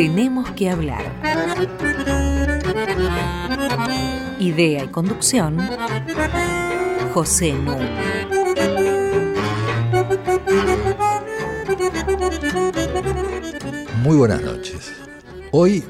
Tenemos 0.00 0.50
que 0.52 0.70
hablar. 0.70 1.04
Idea 4.38 4.84
y 4.84 4.88
conducción, 4.88 5.58
José 7.12 7.52
Nu. 7.52 7.76
Muy 14.02 14.16
buenas 14.16 14.40
noches. 14.40 14.90
Hoy 15.52 15.84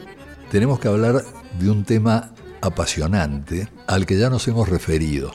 tenemos 0.51 0.81
que 0.81 0.89
hablar 0.89 1.23
de 1.61 1.71
un 1.71 1.85
tema 1.85 2.33
apasionante 2.63 3.69
al 3.87 4.07
que 4.07 4.19
ya 4.19 4.29
nos 4.29 4.48
hemos 4.48 4.69
referido, 4.69 5.31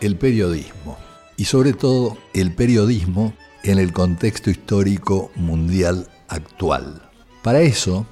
el 0.00 0.16
periodismo. 0.16 0.96
Y 1.36 1.44
sobre 1.44 1.74
todo 1.74 2.16
el 2.32 2.54
periodismo 2.54 3.34
en 3.62 3.78
el 3.78 3.92
contexto 3.92 4.48
histórico 4.48 5.30
mundial 5.34 6.08
actual. 6.28 7.02
Para 7.46 7.60
eso, 7.60 8.08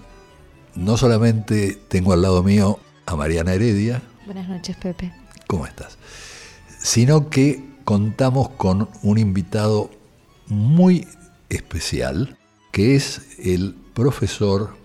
no 0.77 0.97
solamente 0.97 1.79
tengo 1.89 2.13
al 2.13 2.23
lado 2.23 2.43
mío 2.43 2.79
a 3.07 3.17
Mariana 3.17 3.55
Heredia. 3.55 4.03
Buenas 4.27 4.49
noches, 4.49 4.77
Pepe. 4.77 5.13
¿Cómo 5.47 5.67
estás? 5.67 5.99
Sino 6.79 7.31
que 7.31 7.63
contamos 7.85 8.51
con 8.51 8.89
un 9.03 9.19
invitado 9.19 9.91
muy 10.47 11.07
especial, 11.49 12.37
que 12.73 12.97
es 12.97 13.23
el 13.39 13.77
profesor 13.95 14.77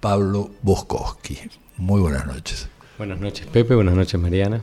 Pablo 0.00 0.50
Boskowski. 0.62 1.38
Muy 1.76 2.00
buenas 2.00 2.26
noches. 2.26 2.68
Buenas 2.98 3.20
noches, 3.20 3.46
Pepe. 3.46 3.74
Buenas 3.74 3.94
noches, 3.94 4.20
Mariana. 4.20 4.62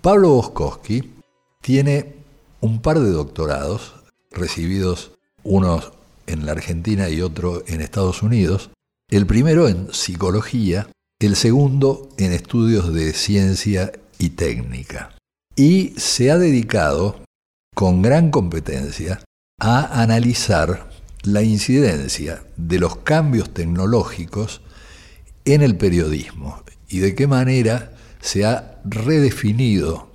Pablo 0.00 0.30
Boskowski 0.30 1.14
tiene 1.60 2.14
un 2.60 2.80
par 2.80 2.98
de 2.98 3.10
doctorados 3.10 3.94
recibidos, 4.30 5.12
unos 5.42 5.92
en 6.26 6.46
la 6.46 6.52
Argentina 6.52 7.08
y 7.08 7.20
otro 7.22 7.62
en 7.66 7.80
Estados 7.80 8.22
Unidos, 8.22 8.70
el 9.16 9.26
primero 9.26 9.68
en 9.68 9.94
psicología, 9.94 10.88
el 11.20 11.36
segundo 11.36 12.08
en 12.18 12.32
estudios 12.32 12.92
de 12.92 13.12
ciencia 13.12 13.92
y 14.18 14.30
técnica. 14.30 15.16
Y 15.54 15.94
se 15.96 16.32
ha 16.32 16.38
dedicado 16.38 17.20
con 17.76 18.02
gran 18.02 18.32
competencia 18.32 19.22
a 19.60 20.02
analizar 20.02 20.90
la 21.22 21.42
incidencia 21.42 22.42
de 22.56 22.80
los 22.80 22.96
cambios 22.96 23.54
tecnológicos 23.54 24.62
en 25.44 25.62
el 25.62 25.76
periodismo 25.76 26.64
y 26.88 26.98
de 26.98 27.14
qué 27.14 27.28
manera 27.28 27.92
se 28.20 28.44
ha 28.44 28.80
redefinido 28.84 30.10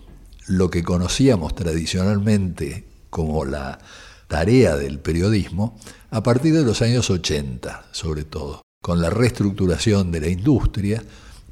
lo 0.45 0.69
que 0.69 0.83
conocíamos 0.83 1.55
tradicionalmente 1.55 2.85
como 3.09 3.45
la 3.45 3.79
tarea 4.27 4.75
del 4.75 4.99
periodismo 4.99 5.79
a 6.11 6.21
partir 6.21 6.53
de 6.53 6.63
los 6.63 6.81
años 6.81 7.09
80, 7.09 7.85
sobre 7.93 8.25
todo, 8.25 8.61
con 8.81 9.01
la 9.01 9.09
reestructuración 9.09 10.11
de 10.11 10.21
la 10.21 10.29
industria 10.29 11.03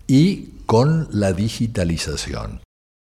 y 0.07 0.49
con 0.65 1.07
la 1.11 1.33
digitalización. 1.33 2.61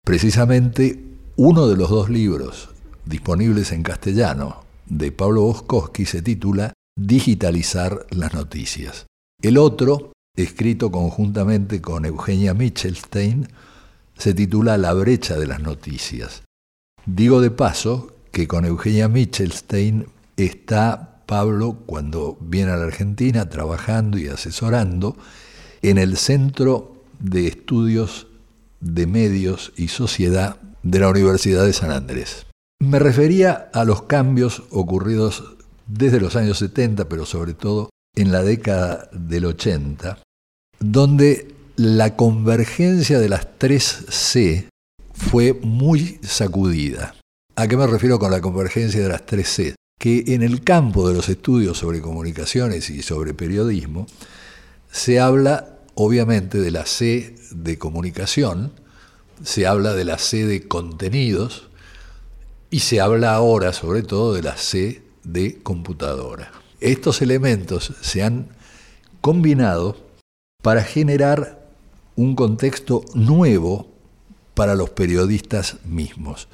Precisamente 0.06 1.04
uno 1.36 1.68
de 1.68 1.76
los 1.76 1.90
dos 1.90 2.10
libros 2.10 2.70
disponibles 3.06 3.72
en 3.72 3.84
castellano 3.84 4.64
de 4.86 5.12
Pablo 5.12 5.42
Boskowski 5.44 6.06
se 6.06 6.22
titula 6.22 6.74
Digitalizar 7.00 8.08
las 8.10 8.34
noticias. 8.34 9.06
El 9.42 9.58
otro, 9.58 10.14
escrito 10.36 10.92
conjuntamente 10.92 11.82
con 11.82 12.06
Eugenia 12.06 12.54
Michelstein, 12.54 13.48
se 14.18 14.34
titula 14.34 14.78
La 14.78 14.94
brecha 14.94 15.38
de 15.38 15.46
las 15.46 15.62
noticias. 15.62 16.44
Digo 17.06 17.40
de 17.40 17.52
paso 17.52 18.16
que 18.32 18.48
con 18.48 18.66
Eugenia 18.66 19.08
Michelstein 19.08 20.08
está 20.38 21.17
Pablo 21.28 21.78
cuando 21.86 22.38
viene 22.42 22.72
a 22.72 22.78
la 22.78 22.86
Argentina 22.86 23.48
trabajando 23.50 24.18
y 24.18 24.28
asesorando 24.28 25.16
en 25.84 26.00
el 26.00 26.18
Centro 26.18 27.04
de 27.20 27.46
Estudios 27.46 28.28
de 28.80 29.06
Medios 29.06 29.74
y 29.76 29.90
Sociedad 29.90 30.58
de 30.82 31.00
la 31.00 31.10
Universidad 31.10 31.66
de 31.66 31.74
San 31.74 31.92
Andrés. 31.92 32.48
Me 32.80 32.98
refería 32.98 33.70
a 33.74 33.84
los 33.86 34.04
cambios 34.04 34.64
ocurridos 34.72 35.56
desde 35.88 36.20
los 36.20 36.36
años 36.36 36.60
70, 36.60 37.10
pero 37.10 37.26
sobre 37.26 37.54
todo 37.54 37.90
en 38.16 38.32
la 38.32 38.42
década 38.42 39.10
del 39.12 39.46
80, 39.46 40.20
donde 40.80 41.54
la 41.76 42.16
convergencia 42.16 43.20
de 43.20 43.30
las 43.30 43.58
tres 43.58 44.06
C 44.10 44.70
fue 45.14 45.54
muy 45.54 46.20
sacudida. 46.24 47.16
¿A 47.56 47.68
qué 47.68 47.76
me 47.76 47.88
refiero 47.88 48.20
con 48.20 48.32
la 48.32 48.42
convergencia 48.42 49.02
de 49.02 49.10
las 49.10 49.26
tres 49.26 49.50
C? 49.50 49.76
Que 49.98 50.24
en 50.28 50.44
el 50.44 50.64
campo 50.64 51.08
de 51.08 51.16
los 51.16 51.30
estudios 51.30 51.80
sobre 51.80 52.02
comunicaciones 52.02 52.90
y 52.90 53.02
sobre 53.02 53.34
periodismo 53.34 54.06
se 54.92 55.20
habla 55.20 55.80
obviamente 55.96 56.60
de 56.60 56.72
la 56.72 56.86
C 56.86 57.36
de 57.52 57.78
comunicación, 57.78 58.72
se 59.44 59.66
habla 59.66 59.94
de 59.94 60.06
la 60.06 60.18
C 60.18 60.46
de 60.46 60.68
contenidos 60.68 61.70
y 62.70 62.80
se 62.80 63.02
habla 63.02 63.34
ahora 63.34 63.74
sobre 63.74 64.04
todo 64.04 64.34
de 64.34 64.44
la 64.44 64.58
C 64.58 65.02
de 65.24 65.58
computadora. 65.64 66.52
Estos 66.80 67.22
elementos 67.22 67.94
se 68.02 68.22
han 68.22 68.50
combinado 69.22 69.98
para 70.62 70.84
generar 70.84 71.68
un 72.16 72.36
contexto 72.36 73.04
nuevo 73.14 73.88
para 74.54 74.76
los 74.76 74.90
periodistas 74.92 75.78
mismos 75.86 76.48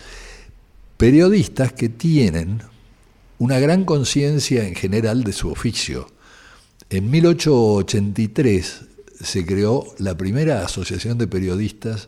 periodistas 1.03 1.73
que 1.73 1.89
tienen 1.89 2.61
una 3.43 3.59
gran 3.59 3.83
conciencia 3.83 4.65
en 4.65 4.73
general 4.73 5.25
de 5.25 5.33
su 5.33 5.49
oficio. 5.51 6.07
En 6.89 7.11
1883 7.11 8.85
se 9.19 9.45
creó 9.45 9.83
la 9.97 10.15
primera 10.15 10.63
asociación 10.63 11.17
de 11.17 11.27
periodistas 11.27 12.07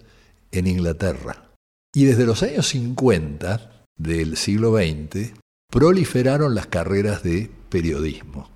en 0.53 0.65
Inglaterra. 0.65 1.51
Y 1.93 2.05
desde 2.05 2.25
los 2.25 2.41
años 2.41 2.69
50 2.69 3.83
del 3.97 4.37
siglo 4.37 4.77
XX 4.77 5.33
proliferaron 5.69 6.55
las 6.55 6.67
carreras 6.67 7.21
de 7.21 7.51
periodismo. 7.67 8.49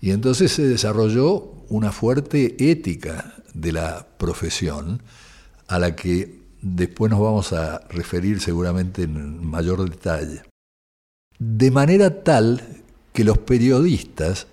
Y 0.00 0.10
entonces 0.10 0.50
se 0.50 0.66
desarrolló 0.66 1.64
una 1.68 1.92
fuerte 1.92 2.56
ética 2.58 3.32
de 3.54 3.70
la 3.70 4.08
profesión 4.18 5.04
a 5.68 5.78
la 5.78 5.94
que 5.94 6.40
después 6.62 7.12
nos 7.12 7.20
vamos 7.20 7.52
a 7.52 7.78
referir 7.90 8.40
seguramente 8.40 9.04
en 9.04 9.46
mayor 9.46 9.88
detalle. 9.88 10.42
De 11.38 11.70
manera 11.70 12.22
tal 12.22 12.62
que 13.12 13.24
los 13.24 13.38
periodistas 13.38 14.46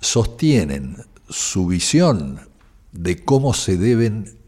sostienen 0.00 0.96
su 1.28 1.66
visión 1.66 2.40
de 2.92 3.24
cómo 3.24 3.54
se 3.54 3.76
deben 3.76 4.38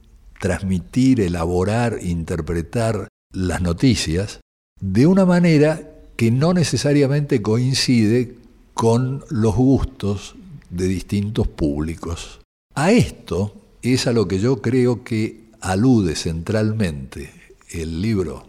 transmitir, 0.40 1.20
elaborar, 1.20 1.98
interpretar 2.02 3.08
las 3.32 3.60
noticias 3.60 4.40
de 4.80 5.06
una 5.06 5.26
manera 5.26 5.90
que 6.16 6.30
no 6.30 6.54
necesariamente 6.54 7.42
coincide 7.42 8.36
con 8.74 9.24
los 9.28 9.54
gustos 9.54 10.34
de 10.70 10.86
distintos 10.86 11.48
públicos. 11.48 12.40
A 12.74 12.92
esto 12.92 13.54
es 13.82 14.06
a 14.06 14.12
lo 14.12 14.26
que 14.26 14.38
yo 14.38 14.62
creo 14.62 15.04
que 15.04 15.50
alude 15.60 16.16
centralmente 16.16 17.30
el 17.70 18.00
libro 18.00 18.46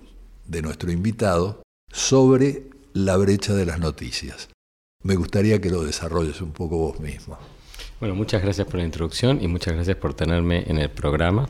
de 0.47 0.61
nuestro 0.61 0.91
invitado 0.91 1.61
sobre 1.91 2.69
la 2.93 3.17
brecha 3.17 3.53
de 3.53 3.65
las 3.65 3.79
noticias. 3.79 4.49
Me 5.03 5.15
gustaría 5.15 5.59
que 5.59 5.69
lo 5.69 5.83
desarrolles 5.83 6.41
un 6.41 6.51
poco 6.51 6.77
vos 6.77 6.99
mismo. 6.99 7.37
Bueno, 7.99 8.15
muchas 8.15 8.41
gracias 8.41 8.67
por 8.67 8.77
la 8.77 8.85
introducción 8.85 9.39
y 9.41 9.47
muchas 9.47 9.73
gracias 9.73 9.97
por 9.97 10.13
tenerme 10.13 10.63
en 10.67 10.77
el 10.79 10.89
programa. 10.89 11.47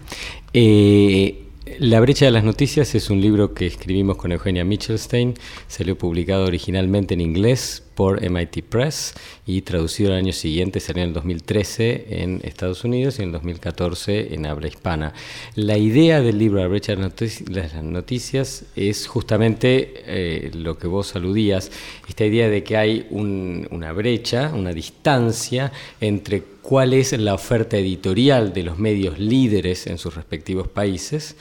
Eh, 0.53 1.47
la 1.79 1.99
brecha 1.99 2.26
de 2.26 2.32
las 2.32 2.43
noticias 2.43 2.96
es 2.96 3.09
un 3.09 3.22
libro 3.22 3.53
que 3.53 3.67
escribimos 3.67 4.17
con 4.17 4.32
Eugenia 4.32 4.66
Michelstein, 4.66 5.35
salió 5.67 5.97
publicado 5.97 6.46
originalmente 6.46 7.14
en 7.14 7.22
inglés 7.22 7.84
por 8.01 8.19
MIT 8.19 8.63
Press 8.63 9.13
y 9.45 9.61
traducido 9.61 10.09
el 10.09 10.17
año 10.17 10.33
siguiente, 10.33 10.79
salió 10.79 11.03
en 11.03 11.09
el 11.09 11.13
2013 11.13 12.07
en 12.09 12.41
Estados 12.43 12.83
Unidos 12.83 13.19
y 13.19 13.21
en 13.21 13.27
el 13.27 13.33
2014 13.33 14.33
en 14.33 14.47
habla 14.47 14.69
hispana. 14.69 15.13
La 15.53 15.77
idea 15.77 16.19
del 16.19 16.39
libro 16.39 16.61
La 16.61 16.67
brecha 16.67 16.95
de 16.95 17.31
las 17.51 17.83
noticias 17.83 18.65
es 18.75 19.05
justamente 19.05 19.93
eh, 20.07 20.49
lo 20.55 20.79
que 20.79 20.87
vos 20.87 21.15
aludías, 21.15 21.71
esta 22.09 22.25
idea 22.25 22.49
de 22.49 22.63
que 22.63 22.75
hay 22.75 23.05
una 23.11 23.91
brecha, 23.91 24.51
una 24.51 24.73
distancia 24.73 25.71
entre 25.99 26.41
cuál 26.61 26.93
es 26.93 27.11
la 27.13 27.35
oferta 27.35 27.77
editorial 27.77 28.51
de 28.53 28.63
los 28.63 28.79
medios 28.79 29.19
líderes 29.19 29.85
en 29.85 29.99
sus 29.99 30.15
respectivos 30.15 30.67
países, 30.67 31.35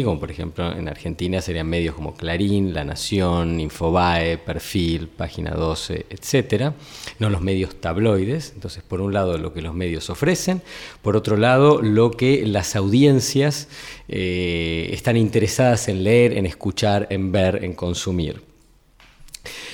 como 0.00 0.18
por 0.18 0.30
ejemplo 0.30 0.72
en 0.72 0.88
Argentina 0.88 1.42
serían 1.42 1.68
medios 1.68 1.94
como 1.94 2.14
Clarín, 2.14 2.72
La 2.72 2.84
Nación, 2.84 3.60
Infobae, 3.60 4.38
Perfil, 4.38 5.08
Página 5.08 5.50
12, 5.50 6.06
etcétera, 6.08 6.74
no 7.18 7.28
los 7.28 7.42
medios 7.42 7.78
tabloides, 7.80 8.52
entonces 8.54 8.82
por 8.82 9.02
un 9.02 9.12
lado 9.12 9.36
lo 9.36 9.52
que 9.52 9.60
los 9.60 9.74
medios 9.74 10.08
ofrecen, 10.08 10.62
por 11.02 11.16
otro 11.16 11.36
lado 11.36 11.82
lo 11.82 12.12
que 12.12 12.46
las 12.46 12.74
audiencias 12.76 13.68
eh, 14.08 14.88
están 14.92 15.18
interesadas 15.18 15.88
en 15.88 16.04
leer, 16.04 16.38
en 16.38 16.46
escuchar, 16.46 17.08
en 17.10 17.32
ver, 17.32 17.64
en 17.64 17.74
consumir. 17.74 18.51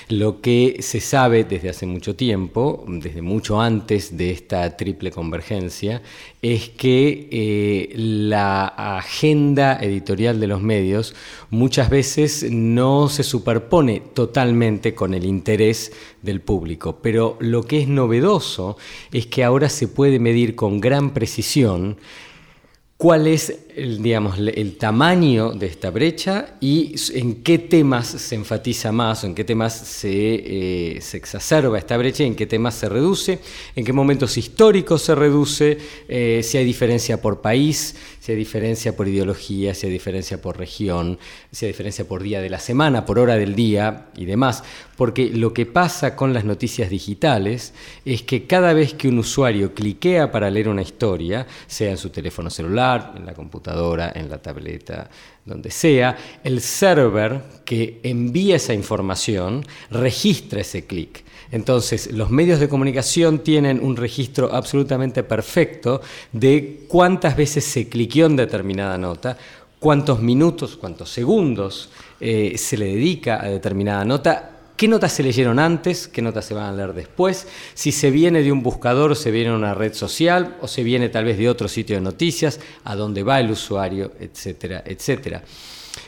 Lo 0.08 0.40
que 0.40 0.78
se 0.80 1.00
sabe 1.00 1.44
desde 1.44 1.68
hace 1.68 1.84
mucho 1.84 2.16
tiempo, 2.16 2.82
desde 2.88 3.20
mucho 3.20 3.60
antes 3.60 4.16
de 4.16 4.30
esta 4.30 4.74
triple 4.74 5.10
convergencia, 5.10 6.00
es 6.40 6.70
que 6.70 7.28
eh, 7.30 7.92
la 7.94 8.68
agenda 8.68 9.78
editorial 9.82 10.40
de 10.40 10.46
los 10.46 10.62
medios 10.62 11.14
muchas 11.50 11.90
veces 11.90 12.46
no 12.50 13.10
se 13.10 13.22
superpone 13.22 14.00
totalmente 14.14 14.94
con 14.94 15.12
el 15.12 15.26
interés 15.26 15.92
del 16.22 16.40
público, 16.40 17.00
pero 17.02 17.36
lo 17.40 17.64
que 17.64 17.82
es 17.82 17.88
novedoso 17.88 18.78
es 19.12 19.26
que 19.26 19.44
ahora 19.44 19.68
se 19.68 19.88
puede 19.88 20.18
medir 20.18 20.54
con 20.54 20.80
gran 20.80 21.12
precisión 21.12 21.98
cuál 22.98 23.28
es 23.28 23.56
el, 23.76 24.02
digamos, 24.02 24.38
el 24.38 24.76
tamaño 24.76 25.52
de 25.52 25.66
esta 25.66 25.90
brecha 25.90 26.56
y 26.60 26.96
en 27.14 27.44
qué 27.44 27.58
temas 27.58 28.08
se 28.08 28.34
enfatiza 28.34 28.90
más 28.90 29.22
o 29.22 29.28
en 29.28 29.36
qué 29.36 29.44
temas 29.44 29.72
se, 29.72 30.10
eh, 30.10 31.00
exacerba 31.12 31.78
esta 31.78 31.96
brecha 31.96 32.24
en 32.24 32.34
qué 32.34 32.46
temas 32.46 32.74
se 32.74 32.88
reduce, 32.88 33.38
en 33.76 33.84
qué 33.84 33.92
momentos 33.92 34.36
históricos 34.36 35.02
se 35.02 35.14
reduce, 35.14 35.78
eh, 36.08 36.40
si 36.42 36.58
hay 36.58 36.64
diferencia 36.64 37.22
por 37.22 37.40
país, 37.40 37.94
si 38.18 38.32
hay 38.32 38.38
diferencia 38.38 38.96
por 38.96 39.06
ideología, 39.06 39.74
si 39.74 39.86
hay 39.86 39.92
diferencia 39.92 40.42
por 40.42 40.58
región, 40.58 41.20
si 41.52 41.66
hay 41.66 41.72
diferencia 41.72 42.04
por 42.04 42.24
día 42.24 42.40
de 42.40 42.50
la 42.50 42.58
semana, 42.58 43.06
por 43.06 43.20
hora 43.20 43.36
del 43.36 43.54
día 43.54 44.08
y 44.16 44.24
demás. 44.24 44.64
Porque 44.98 45.30
lo 45.30 45.54
que 45.54 45.64
pasa 45.64 46.16
con 46.16 46.34
las 46.34 46.44
noticias 46.44 46.90
digitales 46.90 47.72
es 48.04 48.24
que 48.24 48.48
cada 48.48 48.72
vez 48.72 48.94
que 48.94 49.06
un 49.06 49.20
usuario 49.20 49.72
cliquea 49.72 50.32
para 50.32 50.50
leer 50.50 50.68
una 50.68 50.82
historia, 50.82 51.46
sea 51.68 51.92
en 51.92 51.96
su 51.96 52.10
teléfono 52.10 52.50
celular, 52.50 53.14
en 53.16 53.24
la 53.24 53.32
computadora, 53.32 54.10
en 54.12 54.28
la 54.28 54.38
tableta, 54.38 55.08
donde 55.44 55.70
sea, 55.70 56.16
el 56.42 56.60
server 56.60 57.40
que 57.64 58.00
envía 58.02 58.56
esa 58.56 58.74
información 58.74 59.64
registra 59.92 60.62
ese 60.62 60.84
clic. 60.84 61.22
Entonces, 61.52 62.10
los 62.12 62.30
medios 62.30 62.58
de 62.58 62.68
comunicación 62.68 63.38
tienen 63.44 63.78
un 63.80 63.96
registro 63.96 64.52
absolutamente 64.52 65.22
perfecto 65.22 66.00
de 66.32 66.86
cuántas 66.88 67.36
veces 67.36 67.64
se 67.64 67.88
cliqueó 67.88 68.26
en 68.26 68.34
determinada 68.34 68.98
nota, 68.98 69.38
cuántos 69.78 70.20
minutos, 70.20 70.76
cuántos 70.76 71.08
segundos 71.08 71.88
eh, 72.18 72.58
se 72.58 72.76
le 72.76 72.86
dedica 72.86 73.40
a 73.40 73.48
determinada 73.48 74.04
nota, 74.04 74.57
qué 74.78 74.86
notas 74.86 75.12
se 75.12 75.24
leyeron 75.24 75.58
antes, 75.58 76.06
qué 76.06 76.22
notas 76.22 76.44
se 76.44 76.54
van 76.54 76.66
a 76.66 76.72
leer 76.72 76.94
después, 76.94 77.48
si 77.74 77.90
se 77.90 78.12
viene 78.12 78.42
de 78.42 78.52
un 78.52 78.62
buscador 78.62 79.16
se 79.16 79.32
viene 79.32 79.50
de 79.50 79.56
una 79.56 79.74
red 79.74 79.92
social 79.92 80.56
o 80.62 80.68
se 80.68 80.84
viene 80.84 81.08
tal 81.08 81.24
vez 81.24 81.36
de 81.36 81.48
otro 81.48 81.66
sitio 81.66 81.96
de 81.96 82.00
noticias, 82.00 82.60
a 82.84 82.94
dónde 82.94 83.24
va 83.24 83.40
el 83.40 83.50
usuario, 83.50 84.12
etcétera, 84.20 84.84
etcétera. 84.86 85.42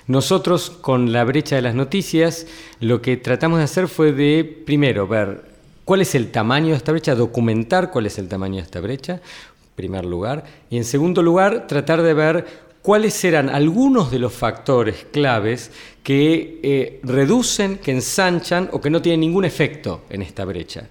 Nosotros 0.06 0.70
con 0.70 1.12
la 1.12 1.25
brecha 1.25 1.56
de 1.56 1.62
las 1.62 1.75
noticias 1.75 2.46
lo 2.78 3.02
que 3.02 3.17
tratamos 3.17 3.58
de 3.58 3.64
hacer 3.64 3.88
fue 3.88 4.12
de, 4.12 4.44
primero, 4.44 5.08
ver 5.08 5.43
cuál 5.84 6.02
es 6.02 6.14
el 6.14 6.31
tamaño 6.31 6.69
de 6.69 6.76
esta 6.76 6.93
brecha, 6.93 7.16
documentar 7.16 7.90
cuál 7.90 8.06
es 8.06 8.19
el 8.19 8.28
tamaño 8.28 8.56
de 8.56 8.62
esta 8.62 8.81
brecha, 8.81 9.14
en 9.14 9.75
primer 9.75 10.05
lugar, 10.05 10.44
y 10.70 10.76
en 10.76 10.84
segundo 10.84 11.25
lugar, 11.25 11.66
tratar 11.66 12.02
de 12.02 12.14
ver 12.14 12.46
cuáles 12.82 13.22
eran 13.24 13.48
algunos 13.48 14.10
de 14.10 14.18
los 14.18 14.32
factores 14.32 15.06
claves 15.10 15.70
que 16.02 16.60
eh, 16.62 17.00
reducen, 17.02 17.78
que 17.78 17.92
ensanchan 17.92 18.70
o 18.72 18.80
que 18.80 18.90
no 18.90 19.02
tienen 19.02 19.20
ningún 19.20 19.44
efecto 19.44 20.02
en 20.08 20.22
esta 20.22 20.44
brecha. 20.44 20.88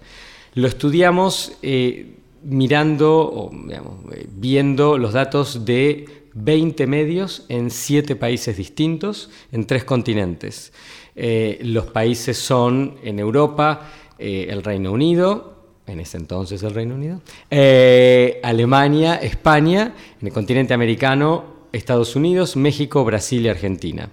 Lo 0.54 0.68
estudiamos 0.68 1.58
eh, 1.62 2.16
mirando 2.44 3.22
o 3.22 3.52
eh, 3.72 4.28
viendo 4.32 4.98
los 4.98 5.14
datos 5.14 5.66
de 5.66 6.06
20 6.34 6.86
medios 6.88 7.46
en 7.50 7.72
7 7.72 8.16
países 8.16 8.56
distintos, 8.56 9.30
en 9.52 9.66
tres 9.66 9.84
continentes. 9.84 10.72
Los 11.16 11.88
países 11.88 12.38
son 12.38 12.96
en 13.04 13.20
Europa, 13.20 13.92
el 14.18 14.64
Reino 14.64 14.94
Unido, 14.94 15.58
en 15.86 16.00
ese 16.00 16.16
entonces 16.16 16.64
el 16.64 16.74
Reino 16.74 16.96
Unido, 16.96 17.22
Alemania, 18.42 19.16
España, 19.16 19.96
en 20.22 20.28
el 20.28 20.34
continente 20.34 20.74
americano, 20.74 21.59
Estados 21.72 22.16
Unidos, 22.16 22.56
México, 22.56 23.04
Brasil 23.04 23.46
y 23.46 23.50
Argentina 23.50 24.10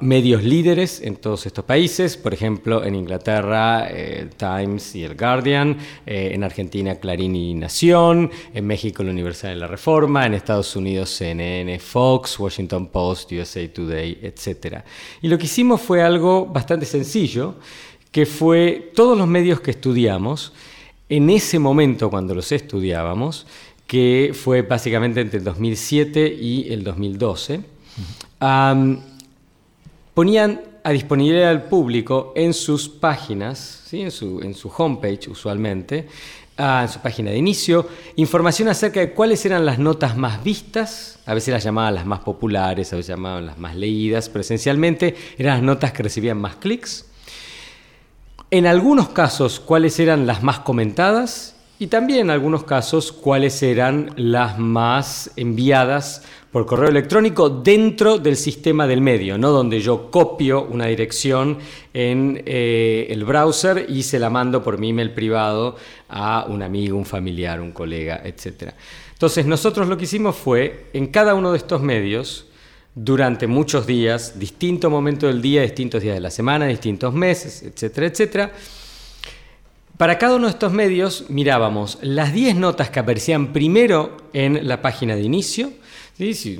medios 0.00 0.42
líderes 0.42 1.00
en 1.02 1.16
todos 1.16 1.44
estos 1.46 1.64
países, 1.64 2.16
por 2.16 2.32
ejemplo, 2.32 2.84
en 2.84 2.94
Inglaterra, 2.94 3.88
eh, 3.90 4.30
Times 4.36 4.94
y 4.94 5.04
el 5.04 5.16
Guardian, 5.16 5.76
eh, 6.06 6.30
en 6.32 6.44
Argentina, 6.44 6.94
Clarín 6.94 7.36
y 7.36 7.54
Nación, 7.54 8.30
en 8.54 8.66
México, 8.66 9.02
la 9.02 9.10
Universidad 9.10 9.50
de 9.50 9.56
la 9.56 9.66
Reforma, 9.66 10.24
en 10.24 10.34
Estados 10.34 10.74
Unidos, 10.76 11.10
CNN, 11.10 11.78
Fox, 11.78 12.38
Washington 12.38 12.86
Post, 12.86 13.32
USA 13.32 13.68
Today, 13.68 14.18
etc. 14.22 14.82
Y 15.20 15.28
lo 15.28 15.36
que 15.36 15.44
hicimos 15.44 15.80
fue 15.80 16.02
algo 16.02 16.46
bastante 16.46 16.86
sencillo, 16.86 17.56
que 18.10 18.26
fue 18.26 18.92
todos 18.94 19.18
los 19.18 19.26
medios 19.26 19.60
que 19.60 19.72
estudiamos, 19.72 20.52
en 21.08 21.28
ese 21.28 21.58
momento 21.58 22.08
cuando 22.08 22.34
los 22.34 22.50
estudiábamos, 22.50 23.46
que 23.86 24.32
fue 24.34 24.62
básicamente 24.62 25.20
entre 25.20 25.38
el 25.38 25.44
2007 25.44 26.26
y 26.40 26.72
el 26.72 26.84
2012, 26.84 27.60
ponían 30.14 30.60
a 30.82 30.90
disponibilidad 30.90 31.50
al 31.50 31.64
público 31.64 32.32
en 32.36 32.52
sus 32.52 32.88
páginas, 32.88 33.82
¿sí? 33.86 34.02
en, 34.02 34.10
su, 34.10 34.40
en 34.42 34.54
su 34.54 34.68
homepage 34.68 35.28
usualmente, 35.28 36.06
ah, 36.58 36.82
en 36.82 36.88
su 36.88 37.00
página 37.00 37.30
de 37.30 37.38
inicio, 37.38 37.88
información 38.16 38.68
acerca 38.68 39.00
de 39.00 39.12
cuáles 39.12 39.44
eran 39.46 39.64
las 39.64 39.78
notas 39.78 40.16
más 40.16 40.44
vistas, 40.44 41.18
a 41.24 41.32
veces 41.32 41.54
las 41.54 41.64
llamaban 41.64 41.94
las 41.94 42.04
más 42.04 42.20
populares, 42.20 42.92
a 42.92 42.96
veces 42.96 43.08
llamaban 43.08 43.46
las 43.46 43.58
más 43.58 43.76
leídas, 43.76 44.28
pero 44.28 44.42
esencialmente 44.42 45.14
eran 45.38 45.56
las 45.56 45.62
notas 45.62 45.92
que 45.92 46.02
recibían 46.02 46.38
más 46.38 46.56
clics. 46.56 47.06
En 48.50 48.66
algunos 48.66 49.08
casos, 49.08 49.58
cuáles 49.58 49.98
eran 49.98 50.26
las 50.26 50.42
más 50.42 50.60
comentadas 50.60 51.53
y 51.78 51.88
también 51.88 52.20
en 52.20 52.30
algunos 52.30 52.64
casos, 52.64 53.10
cuáles 53.10 53.62
eran 53.62 54.10
las 54.16 54.58
más 54.58 55.32
enviadas 55.36 56.22
por 56.52 56.66
correo 56.66 56.88
electrónico 56.88 57.50
dentro 57.50 58.18
del 58.18 58.36
sistema 58.36 58.86
del 58.86 59.00
medio, 59.00 59.36
no 59.36 59.50
donde 59.50 59.80
yo 59.80 60.08
copio 60.08 60.62
una 60.62 60.86
dirección 60.86 61.58
en 61.92 62.40
eh, 62.46 63.08
el 63.10 63.24
browser 63.24 63.86
y 63.88 64.04
se 64.04 64.20
la 64.20 64.30
mando 64.30 64.62
por 64.62 64.78
mi 64.78 64.90
email 64.90 65.10
privado 65.10 65.74
a 66.08 66.46
un 66.48 66.62
amigo, 66.62 66.96
un 66.96 67.04
familiar, 67.04 67.60
un 67.60 67.72
colega, 67.72 68.22
etc. 68.24 68.72
Entonces 69.12 69.44
nosotros 69.46 69.88
lo 69.88 69.96
que 69.96 70.04
hicimos 70.04 70.36
fue, 70.36 70.90
en 70.92 71.08
cada 71.08 71.34
uno 71.34 71.50
de 71.50 71.58
estos 71.58 71.82
medios, 71.82 72.46
durante 72.94 73.48
muchos 73.48 73.84
días, 73.84 74.38
distinto 74.38 74.88
momento 74.88 75.26
del 75.26 75.42
día, 75.42 75.62
distintos 75.62 76.02
días 76.02 76.14
de 76.14 76.20
la 76.20 76.30
semana, 76.30 76.66
distintos 76.66 77.12
meses, 77.12 77.64
etcétera, 77.64 78.06
etcétera, 78.06 78.52
para 79.96 80.18
cada 80.18 80.36
uno 80.36 80.46
de 80.46 80.52
estos 80.52 80.72
medios 80.72 81.26
mirábamos 81.28 81.98
las 82.02 82.32
10 82.32 82.56
notas 82.56 82.90
que 82.90 82.98
aparecían 82.98 83.52
primero 83.52 84.16
en 84.32 84.66
la 84.66 84.82
página 84.82 85.14
de 85.14 85.22
inicio, 85.22 85.72
Sí, 86.16 86.56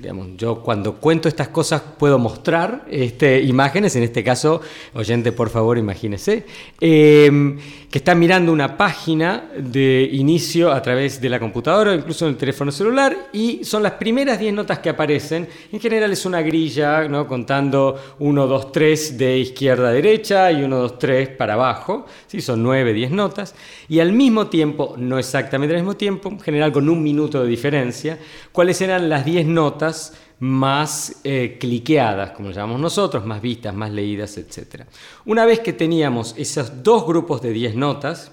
digamos, 0.00 0.30
yo 0.36 0.62
cuando 0.62 0.96
cuento 0.96 1.28
estas 1.28 1.46
cosas 1.46 1.80
puedo 1.96 2.18
mostrar 2.18 2.86
este, 2.90 3.40
imágenes, 3.40 3.94
en 3.94 4.02
este 4.02 4.24
caso, 4.24 4.60
oyente, 4.94 5.30
por 5.30 5.48
favor, 5.48 5.78
imagínese, 5.78 6.44
em, 6.80 7.56
que 7.88 7.98
está 7.98 8.16
mirando 8.16 8.52
una 8.52 8.76
página 8.76 9.48
de 9.56 10.08
inicio 10.12 10.72
a 10.72 10.82
través 10.82 11.20
de 11.20 11.28
la 11.28 11.38
computadora 11.38 11.94
incluso 11.94 12.26
en 12.26 12.32
el 12.32 12.36
teléfono 12.36 12.72
celular 12.72 13.28
y 13.32 13.62
son 13.62 13.84
las 13.84 13.92
primeras 13.92 14.40
10 14.40 14.52
notas 14.52 14.80
que 14.80 14.88
aparecen. 14.88 15.46
En 15.70 15.78
general 15.78 16.10
es 16.10 16.26
una 16.26 16.42
grilla, 16.42 17.06
¿no? 17.06 17.28
contando 17.28 18.16
1, 18.18 18.46
2, 18.48 18.72
3 18.72 19.18
de 19.18 19.38
izquierda 19.38 19.90
a 19.90 19.92
derecha 19.92 20.50
y 20.50 20.64
1, 20.64 20.76
2, 20.76 20.98
3 20.98 21.28
para 21.28 21.54
abajo, 21.54 22.06
¿sí? 22.26 22.40
son 22.40 22.60
9, 22.60 22.92
10 22.92 23.12
notas, 23.12 23.54
y 23.88 24.00
al 24.00 24.12
mismo 24.12 24.48
tiempo, 24.48 24.96
no 24.98 25.16
exactamente 25.16 25.76
al 25.76 25.82
mismo 25.82 25.96
tiempo, 25.96 26.28
en 26.28 26.40
general 26.40 26.72
con 26.72 26.88
un 26.88 27.00
minuto 27.00 27.40
de 27.40 27.48
diferencia, 27.48 28.18
cuáles 28.50 28.80
eran 28.80 28.95
las 29.02 29.24
10 29.24 29.46
notas 29.46 30.14
más 30.38 31.16
eh, 31.24 31.56
cliqueadas, 31.58 32.32
como 32.32 32.50
llamamos 32.50 32.80
nosotros, 32.80 33.24
más 33.24 33.40
vistas, 33.40 33.74
más 33.74 33.90
leídas, 33.90 34.36
etc. 34.36 34.82
Una 35.24 35.46
vez 35.46 35.60
que 35.60 35.72
teníamos 35.72 36.34
esos 36.36 36.82
dos 36.82 37.06
grupos 37.06 37.40
de 37.40 37.52
10 37.52 37.74
notas, 37.74 38.32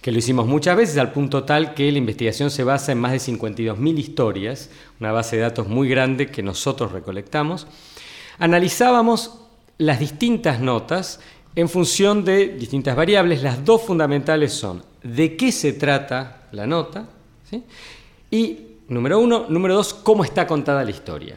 que 0.00 0.12
lo 0.12 0.18
hicimos 0.18 0.46
muchas 0.46 0.76
veces 0.76 0.98
al 0.98 1.12
punto 1.12 1.44
tal 1.44 1.74
que 1.74 1.90
la 1.92 1.98
investigación 1.98 2.50
se 2.50 2.64
basa 2.64 2.92
en 2.92 3.00
más 3.00 3.12
de 3.12 3.18
52.000 3.18 3.98
historias, 3.98 4.70
una 5.00 5.12
base 5.12 5.36
de 5.36 5.42
datos 5.42 5.68
muy 5.68 5.88
grande 5.88 6.28
que 6.28 6.42
nosotros 6.42 6.92
recolectamos, 6.92 7.66
analizábamos 8.38 9.38
las 9.78 10.00
distintas 10.00 10.60
notas 10.60 11.20
en 11.54 11.68
función 11.68 12.24
de 12.24 12.48
distintas 12.48 12.96
variables. 12.96 13.42
Las 13.42 13.64
dos 13.64 13.82
fundamentales 13.82 14.52
son 14.52 14.82
de 15.02 15.36
qué 15.36 15.52
se 15.52 15.72
trata 15.72 16.48
la 16.52 16.66
nota 16.66 17.08
y 18.30 18.67
Número 18.88 19.18
uno. 19.18 19.46
Número 19.48 19.74
dos, 19.74 19.94
cómo 19.94 20.24
está 20.24 20.46
contada 20.46 20.84
la 20.84 20.90
historia. 20.90 21.36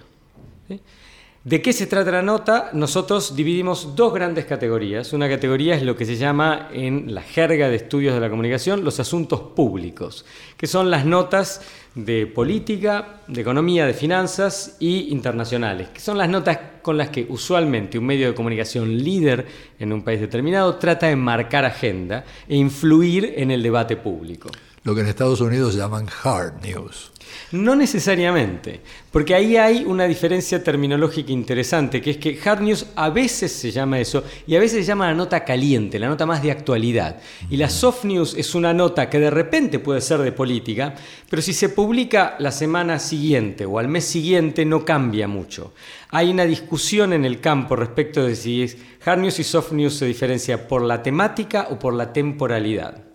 ¿De 1.44 1.60
qué 1.60 1.74
se 1.74 1.88
trata 1.88 2.12
la 2.12 2.22
nota? 2.22 2.70
Nosotros 2.74 3.36
dividimos 3.36 3.96
dos 3.96 4.14
grandes 4.14 4.46
categorías. 4.46 5.12
Una 5.12 5.28
categoría 5.28 5.76
es 5.76 5.82
lo 5.82 5.96
que 5.96 6.06
se 6.06 6.16
llama 6.16 6.70
en 6.72 7.16
la 7.16 7.24
jerga 7.24 7.68
de 7.68 7.78
estudios 7.78 8.14
de 8.14 8.20
la 8.20 8.30
comunicación 8.30 8.84
los 8.84 9.00
asuntos 9.00 9.42
públicos, 9.42 10.24
que 10.56 10.68
son 10.68 10.92
las 10.92 11.04
notas 11.04 11.64
de 11.96 12.28
política, 12.28 13.22
de 13.28 13.42
economía, 13.42 13.88
de 13.88 13.96
finanzas 13.96 14.78
y 14.80 15.12
internacionales, 15.12 15.90
que 15.90 16.00
son 16.00 16.20
las 16.20 16.30
notas 16.30 16.60
con 16.84 16.96
las 16.96 17.10
que 17.10 17.26
usualmente 17.28 17.98
un 17.98 18.06
medio 18.06 18.28
de 18.28 18.36
comunicación 18.36 18.96
líder 19.00 19.48
en 19.80 19.92
un 19.92 20.04
país 20.04 20.22
determinado 20.22 20.76
trata 20.76 21.08
de 21.08 21.16
marcar 21.16 21.66
agenda 21.66 22.24
e 22.48 22.56
influir 22.56 23.34
en 23.36 23.50
el 23.50 23.64
debate 23.64 23.98
público. 23.98 24.50
Lo 24.84 24.96
que 24.96 25.02
en 25.02 25.08
Estados 25.08 25.42
Unidos 25.42 25.76
llaman 25.76 26.08
hard 26.24 26.64
news. 26.64 27.12
No 27.52 27.76
necesariamente, 27.76 28.82
porque 29.12 29.36
ahí 29.36 29.56
hay 29.56 29.84
una 29.86 30.06
diferencia 30.06 30.64
terminológica 30.64 31.32
interesante, 31.32 32.02
que 32.02 32.12
es 32.12 32.18
que 32.18 32.40
hard 32.44 32.62
news 32.62 32.88
a 32.96 33.12
veces 33.12 33.52
se 33.52 33.72
llama 33.72 34.00
eso 34.00 34.24
y 34.48 34.56
a 34.56 34.60
veces 34.60 34.80
se 34.80 34.86
llama 34.86 35.06
la 35.06 35.14
nota 35.14 35.46
caliente, 35.46 36.00
la 36.00 36.08
nota 36.08 36.26
más 36.26 36.42
de 36.42 36.50
actualidad. 36.50 37.22
Y 37.52 37.58
la 37.58 37.70
soft 37.70 38.06
news 38.06 38.34
es 38.36 38.56
una 38.56 38.74
nota 38.74 39.08
que 39.08 39.20
de 39.20 39.30
repente 39.30 39.78
puede 39.78 40.02
ser 40.02 40.20
de 40.20 40.32
política, 40.32 40.96
pero 41.30 41.44
si 41.44 41.54
se 41.54 41.70
publica 41.70 42.36
la 42.40 42.52
semana 42.52 42.98
siguiente 42.98 43.66
o 43.66 43.78
al 43.78 43.88
mes 43.88 44.06
siguiente 44.06 44.66
no 44.66 44.84
cambia 44.84 45.28
mucho. 45.28 45.74
Hay 46.10 46.32
una 46.32 46.46
discusión 46.46 47.14
en 47.14 47.26
el 47.26 47.40
campo 47.40 47.76
respecto 47.76 48.24
de 48.24 48.36
si 48.36 48.66
hard 49.06 49.20
news 49.20 49.40
y 49.40 49.44
soft 49.44 49.74
news 49.74 49.94
se 49.94 50.06
diferencia 50.06 50.68
por 50.68 50.82
la 50.82 51.04
temática 51.04 51.68
o 51.70 51.78
por 51.78 51.94
la 51.94 52.12
temporalidad. 52.12 53.11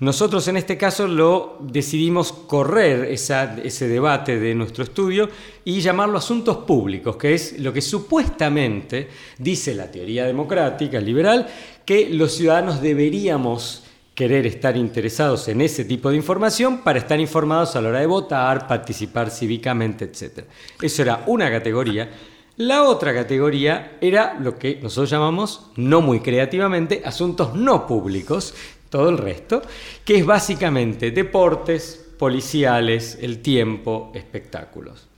Nosotros 0.00 0.48
en 0.48 0.56
este 0.56 0.78
caso 0.78 1.06
lo 1.06 1.58
decidimos 1.60 2.32
correr 2.32 3.04
ese 3.04 3.88
debate 3.88 4.40
de 4.40 4.54
nuestro 4.54 4.84
estudio 4.84 5.28
y 5.64 5.80
llamarlo 5.80 6.16
asuntos 6.16 6.58
públicos, 6.58 7.16
que 7.16 7.34
es 7.34 7.58
lo 7.60 7.72
que 7.72 7.82
supuestamente 7.82 9.08
dice 9.38 9.74
la 9.74 9.90
teoría 9.90 10.24
democrática 10.24 10.98
liberal, 10.98 11.46
que 11.84 12.08
los 12.08 12.34
ciudadanos 12.34 12.80
deberíamos 12.80 13.84
querer 14.14 14.46
estar 14.46 14.76
interesados 14.76 15.48
en 15.48 15.60
ese 15.60 15.84
tipo 15.84 16.08
de 16.08 16.16
información 16.16 16.78
para 16.78 17.00
estar 17.00 17.18
informados 17.20 17.76
a 17.76 17.82
la 17.82 17.88
hora 17.90 18.00
de 18.00 18.06
votar, 18.06 18.66
participar 18.66 19.30
cívicamente, 19.30 20.04
etc. 20.04 20.44
Eso 20.80 21.02
era 21.02 21.24
una 21.26 21.50
categoría. 21.50 22.08
La 22.56 22.84
otra 22.84 23.12
categoría 23.12 23.98
era 24.00 24.38
lo 24.38 24.56
que 24.56 24.78
nosotros 24.80 25.10
llamamos, 25.10 25.72
no 25.74 26.00
muy 26.00 26.20
creativamente, 26.20 27.02
asuntos 27.04 27.56
no 27.56 27.84
públicos, 27.84 28.54
todo 28.94 29.08
el 29.08 29.18
resto, 29.18 29.60
que 30.04 30.18
es 30.18 30.24
básicamente 30.24 31.10
deportes, 31.10 32.12
policiales, 32.16 33.18
el 33.20 33.42
tiempo, 33.42 34.12
espectáculos. 34.14 35.08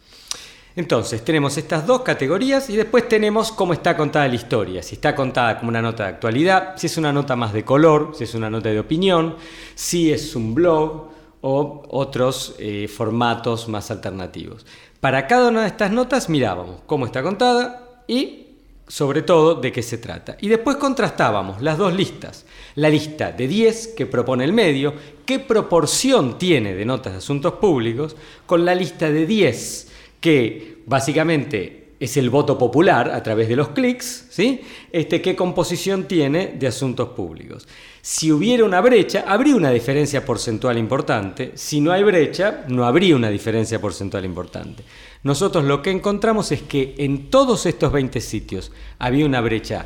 Entonces, 0.75 1.23
tenemos 1.23 1.59
estas 1.59 1.87
dos 1.87 2.01
categorías 2.01 2.71
y 2.71 2.77
después 2.79 3.07
tenemos 3.07 3.53
cómo 3.53 3.75
está 3.75 3.95
contada 3.95 4.29
la 4.29 4.35
historia. 4.35 4.83
Si 4.83 4.95
está 4.95 5.15
contada 5.15 5.59
como 5.59 5.69
una 5.69 5.83
nota 5.83 6.05
de 6.05 6.09
actualidad, 6.09 6.73
si 6.79 6.87
es 6.87 6.97
una 6.97 7.13
nota 7.13 7.37
más 7.37 7.53
de 7.53 7.67
color, 7.67 8.13
si 8.17 8.25
es 8.25 8.35
una 8.35 8.49
nota 8.49 8.71
de 8.71 8.81
opinión, 8.81 9.37
si 9.75 10.11
es 10.11 10.35
un 10.35 10.55
blog 10.55 11.11
o 11.43 11.83
otros 11.91 12.55
eh, 12.59 12.89
formatos 12.89 13.69
más 13.69 13.91
alternativos. 13.91 14.65
Para 15.01 15.27
cada 15.27 15.51
una 15.51 15.61
de 15.61 15.69
estas 15.69 15.91
notas 15.91 16.31
mirábamos 16.31 16.81
cómo 16.87 17.05
está 17.05 17.23
contada 17.23 18.03
y 18.09 18.46
sobre 18.89 19.23
todo 19.23 19.55
de 19.57 19.73
qué 19.73 19.83
se 19.83 19.99
trata. 19.99 20.37
Y 20.41 20.49
después 20.49 20.77
contrastábamos 20.77 21.61
las 21.61 21.79
dos 21.79 21.95
listas. 21.95 22.45
La 22.77 22.89
lista 22.89 23.33
de 23.33 23.49
10 23.49 23.89
que 23.89 24.07
propone 24.07 24.45
el 24.45 24.53
medio, 24.53 24.95
qué 25.25 25.39
proporción 25.39 26.39
tiene 26.39 26.75
de 26.75 26.85
notas 26.85 27.13
de 27.13 27.19
asuntos 27.19 27.55
públicos, 27.55 28.17
con 28.47 28.65
la 28.65 28.75
lista 28.75 29.11
de 29.11 29.27
10 29.27 29.93
que 30.21 30.83
básicamente 30.87 31.95
es 31.99 32.17
el 32.17 32.31
voto 32.31 32.59
popular 32.59 33.11
a 33.11 33.23
través 33.23 33.49
de 33.49 33.57
los 33.57 33.69
clics, 33.69 34.27
¿sí? 34.29 34.61
Este, 34.93 35.23
qué 35.23 35.35
composición 35.35 36.05
tiene 36.05 36.55
de 36.59 36.67
asuntos 36.67 37.09
públicos. 37.11 37.67
Si 38.03 38.31
hubiera 38.31 38.65
una 38.65 38.81
brecha, 38.81 39.25
habría 39.27 39.57
una 39.57 39.71
diferencia 39.71 40.25
porcentual 40.25 40.77
importante. 40.79 41.53
Si 41.55 41.81
no 41.81 41.93
hay 41.93 42.03
brecha, 42.03 42.65
no 42.69 42.85
habría 42.85 43.17
una 43.17 43.31
diferencia 43.31 43.81
porcentual 43.81 44.25
importante. 44.25 44.83
Nosotros 45.27 45.65
lo 45.65 45.83
que 45.83 45.91
encontramos 45.91 46.53
es 46.53 46.63
que 46.63 46.95
en 46.99 47.31
todos 47.31 47.67
estos 47.67 47.91
20 47.91 48.21
sitios 48.21 48.71
había 49.01 49.27
una 49.27 49.41
brecha 49.41 49.85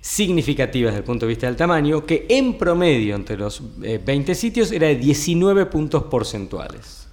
significativa 0.00 0.88
desde 0.88 0.98
el 0.98 1.04
punto 1.04 1.26
de 1.26 1.28
vista 1.28 1.46
del 1.46 1.54
tamaño, 1.54 2.04
que 2.04 2.26
en 2.28 2.58
promedio 2.58 3.14
entre 3.14 3.36
los 3.36 3.62
20 3.78 4.10
eh, 4.10 4.34
sitios 4.34 4.72
era 4.72 4.88
de 4.88 4.96
19 4.96 5.66
puntos 5.66 6.02
porcentuales. 6.02 7.06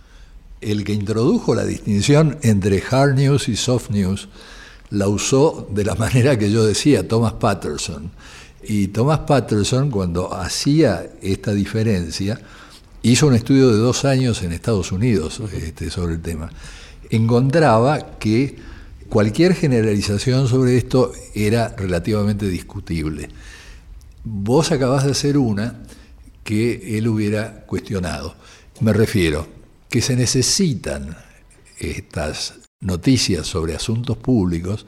El 0.60 0.84
que 0.84 0.92
introdujo 0.92 1.54
la 1.54 1.66
distinción 1.66 2.40
entre 2.42 2.82
hard 2.82 3.14
news 3.14 3.48
y 3.48 3.56
soft 3.56 3.92
news 3.92 4.28
la 4.90 5.08
usó 5.08 5.68
de 5.70 5.86
la 5.86 5.94
manera 6.04 6.36
que 6.36 6.50
yo 6.50 6.66
decía, 6.66 7.08
Thomas 7.08 7.34
Patterson. 7.34 8.10
Y 8.64 8.88
Thomas 8.88 9.20
Patterson, 9.20 9.92
cuando 9.92 10.34
hacía 10.34 11.12
esta 11.22 11.54
diferencia, 11.54 12.42
hizo 13.04 13.28
un 13.28 13.36
estudio 13.36 13.68
de 13.68 13.78
dos 13.78 14.04
años 14.04 14.42
en 14.42 14.52
Estados 14.52 14.92
Unidos 14.92 15.40
este, 15.54 15.92
sobre 15.92 16.16
el 16.16 16.24
tema. 16.24 16.50
Encontraba 17.10 18.18
que 18.20 18.58
cualquier 19.10 19.54
generalización 19.54 20.48
sobre 20.48 20.78
esto 20.78 21.14
era 21.34 21.70
relativamente 21.70 22.48
discutible. 22.48 23.30
Vos 24.24 24.72
acabás 24.72 25.06
de 25.06 25.12
hacer 25.12 25.38
una 25.38 25.84
que 26.44 26.98
él 26.98 27.08
hubiera 27.08 27.66
cuestionado. 27.66 28.36
Me 28.80 28.94
refiero 28.94 29.48
que 29.90 30.02
se 30.02 30.16
necesitan 30.16 31.16
estas 31.80 32.60
noticias 32.80 33.48
sobre 33.48 33.76
asuntos 33.76 34.18
públicos 34.18 34.86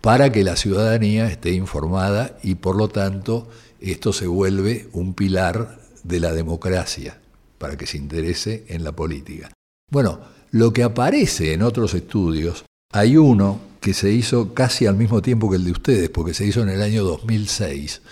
para 0.00 0.32
que 0.32 0.44
la 0.44 0.56
ciudadanía 0.56 1.26
esté 1.26 1.52
informada 1.52 2.38
y 2.42 2.56
por 2.56 2.76
lo 2.76 2.88
tanto 2.88 3.48
esto 3.80 4.12
se 4.12 4.26
vuelve 4.26 4.88
un 4.92 5.14
pilar 5.14 5.80
de 6.02 6.20
la 6.20 6.32
democracia, 6.32 7.20
para 7.58 7.76
que 7.76 7.86
se 7.86 7.98
interese 7.98 8.64
en 8.68 8.84
la 8.84 8.92
política. 8.92 9.50
Bueno, 9.90 10.20
lo 10.50 10.72
que 10.72 10.82
aparece 10.82 11.52
en 11.52 11.62
otros 11.62 11.94
estudios, 11.94 12.64
hay 12.92 13.16
uno 13.16 13.60
que 13.80 13.94
se 13.94 14.12
hizo 14.12 14.52
casi 14.52 14.86
al 14.86 14.96
mismo 14.96 15.22
tiempo 15.22 15.48
que 15.48 15.56
el 15.56 15.64
de 15.64 15.72
ustedes, 15.72 16.10
porque 16.10 16.34
se 16.34 16.44
hizo 16.46 16.62
en 16.62 16.68
el 16.68 16.82
año 16.82 17.04
2006, 17.04 18.02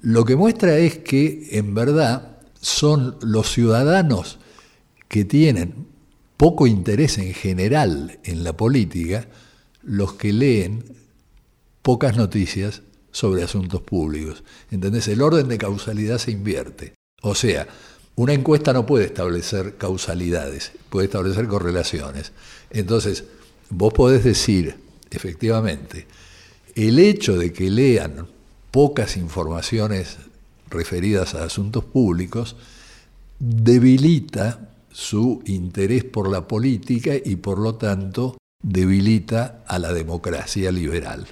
lo 0.00 0.24
que 0.24 0.36
muestra 0.36 0.76
es 0.78 0.98
que 0.98 1.48
en 1.52 1.74
verdad 1.74 2.38
son 2.60 3.16
los 3.20 3.50
ciudadanos 3.52 4.38
que 5.08 5.24
tienen 5.24 5.86
poco 6.36 6.66
interés 6.66 7.18
en 7.18 7.32
general 7.34 8.18
en 8.24 8.44
la 8.44 8.56
política 8.56 9.26
los 9.82 10.14
que 10.14 10.32
leen 10.32 10.84
pocas 11.82 12.16
noticias 12.16 12.82
sobre 13.12 13.42
asuntos 13.42 13.82
públicos. 13.82 14.42
¿Entendés? 14.70 15.08
El 15.08 15.22
orden 15.22 15.48
de 15.48 15.58
causalidad 15.58 16.18
se 16.18 16.32
invierte. 16.32 16.94
O 17.22 17.34
sea, 17.34 17.66
una 18.16 18.32
encuesta 18.32 18.72
no 18.72 18.86
puede 18.86 19.06
establecer 19.06 19.76
causalidades, 19.76 20.72
puede 20.88 21.06
establecer 21.06 21.48
correlaciones. 21.48 22.32
Entonces, 22.70 23.24
vos 23.70 23.92
podés 23.92 24.22
decir, 24.22 24.76
efectivamente, 25.10 26.06
el 26.74 26.98
hecho 26.98 27.36
de 27.36 27.52
que 27.52 27.70
lean 27.70 28.28
pocas 28.70 29.16
informaciones 29.16 30.18
referidas 30.70 31.34
a 31.34 31.44
asuntos 31.44 31.84
públicos 31.84 32.56
debilita 33.38 34.70
su 34.92 35.42
interés 35.46 36.04
por 36.04 36.30
la 36.30 36.46
política 36.46 37.12
y 37.22 37.36
por 37.36 37.58
lo 37.58 37.74
tanto 37.74 38.36
debilita 38.62 39.64
a 39.66 39.78
la 39.78 39.92
democracia 39.92 40.70
liberal. 40.70 41.26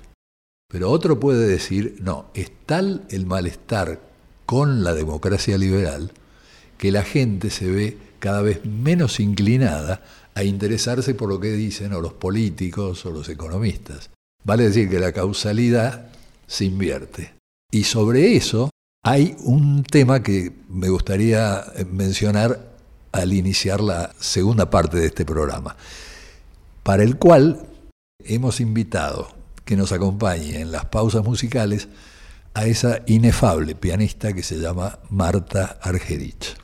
Pero 0.68 0.90
otro 0.90 1.20
puede 1.20 1.46
decir, 1.46 1.96
no, 2.00 2.26
es 2.34 2.50
tal 2.66 3.04
el 3.10 3.26
malestar 3.26 4.00
con 4.46 4.82
la 4.82 4.94
democracia 4.94 5.56
liberal 5.58 6.12
que 6.82 6.90
la 6.90 7.04
gente 7.04 7.50
se 7.50 7.70
ve 7.70 7.96
cada 8.18 8.42
vez 8.42 8.64
menos 8.64 9.20
inclinada 9.20 10.02
a 10.34 10.42
interesarse 10.42 11.14
por 11.14 11.28
lo 11.28 11.38
que 11.38 11.52
dicen 11.52 11.92
o 11.92 12.00
los 12.00 12.12
políticos 12.12 13.06
o 13.06 13.12
los 13.12 13.28
economistas. 13.28 14.10
Vale 14.42 14.64
decir 14.64 14.90
que 14.90 14.98
la 14.98 15.12
causalidad 15.12 16.10
se 16.48 16.64
invierte. 16.64 17.34
Y 17.70 17.84
sobre 17.84 18.34
eso 18.34 18.70
hay 19.04 19.36
un 19.44 19.84
tema 19.84 20.24
que 20.24 20.50
me 20.68 20.88
gustaría 20.88 21.64
mencionar 21.92 22.72
al 23.12 23.32
iniciar 23.32 23.80
la 23.80 24.12
segunda 24.18 24.68
parte 24.68 24.96
de 24.96 25.06
este 25.06 25.24
programa, 25.24 25.76
para 26.82 27.04
el 27.04 27.16
cual 27.16 27.64
hemos 28.24 28.58
invitado 28.58 29.28
que 29.64 29.76
nos 29.76 29.92
acompañe 29.92 30.58
en 30.58 30.72
las 30.72 30.86
pausas 30.86 31.22
musicales 31.22 31.86
a 32.54 32.66
esa 32.66 33.02
inefable 33.06 33.76
pianista 33.76 34.32
que 34.32 34.42
se 34.42 34.58
llama 34.58 34.98
Marta 35.10 35.78
Argerich. 35.80 36.61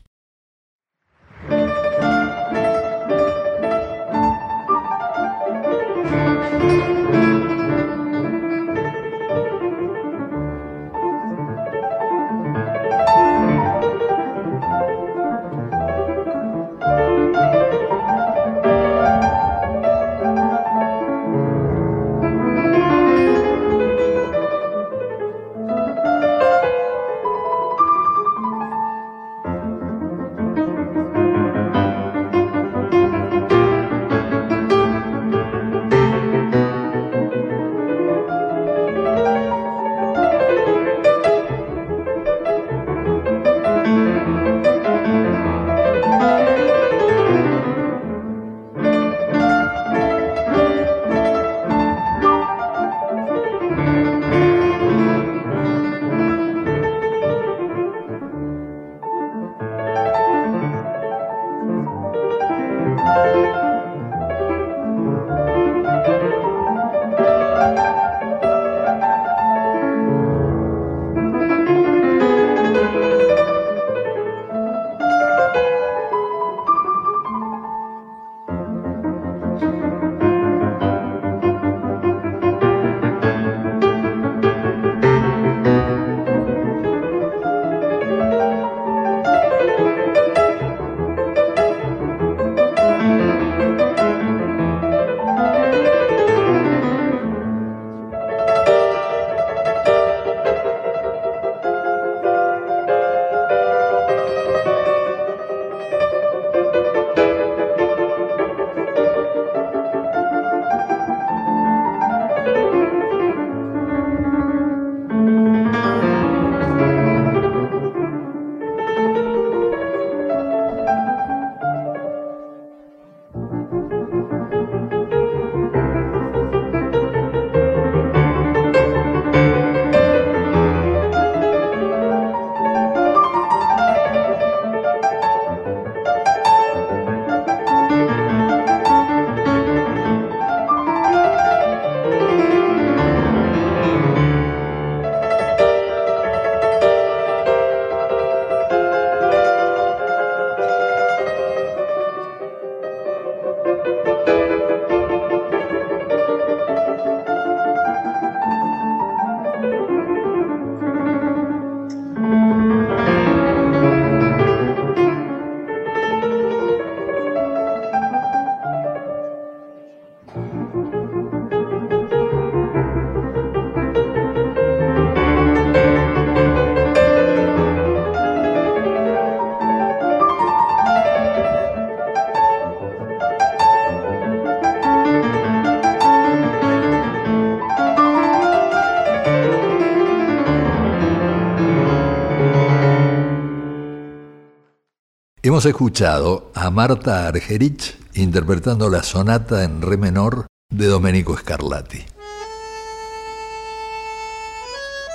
Hemos 195.49 195.65
escuchado 195.65 196.53
a 196.55 196.69
Marta 196.69 197.27
Argerich 197.27 197.97
interpretando 198.13 198.91
la 198.91 199.03
sonata 199.03 199.65
en 199.65 199.81
re 199.81 199.97
menor 199.97 200.47
de 200.69 200.85
Domenico 200.89 201.35
Scarlatti. 201.39 202.05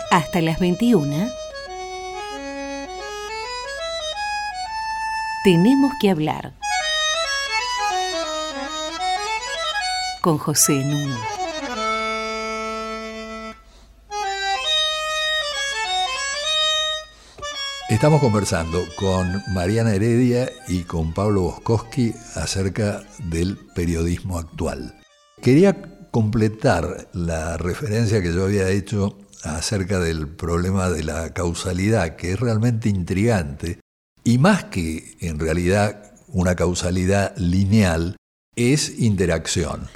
Hasta 0.09 0.41
las 0.41 0.59
21. 0.59 1.27
Tenemos 5.43 5.91
que 6.01 6.09
hablar. 6.09 6.53
Con 10.19 10.39
José 10.39 10.73
Nuno. 10.83 11.42
Estamos 17.93 18.21
conversando 18.21 18.79
con 18.95 19.43
Mariana 19.53 19.93
Heredia 19.93 20.49
y 20.67 20.81
con 20.81 21.13
Pablo 21.13 21.43
Boskowski 21.43 22.11
acerca 22.33 23.03
del 23.25 23.55
periodismo 23.55 24.39
actual. 24.39 24.99
Quería 25.43 26.09
completar 26.09 27.07
la 27.13 27.55
referencia 27.57 28.23
que 28.23 28.33
yo 28.33 28.45
había 28.45 28.67
hecho 28.69 29.19
acerca 29.43 29.99
del 29.99 30.27
problema 30.27 30.89
de 30.89 31.03
la 31.03 31.33
causalidad, 31.33 32.15
que 32.15 32.31
es 32.31 32.39
realmente 32.39 32.89
intrigante, 32.89 33.79
y 34.23 34.39
más 34.39 34.63
que 34.65 35.15
en 35.21 35.37
realidad 35.37 36.15
una 36.29 36.55
causalidad 36.55 37.37
lineal, 37.37 38.15
es 38.55 38.99
interacción. 38.99 39.87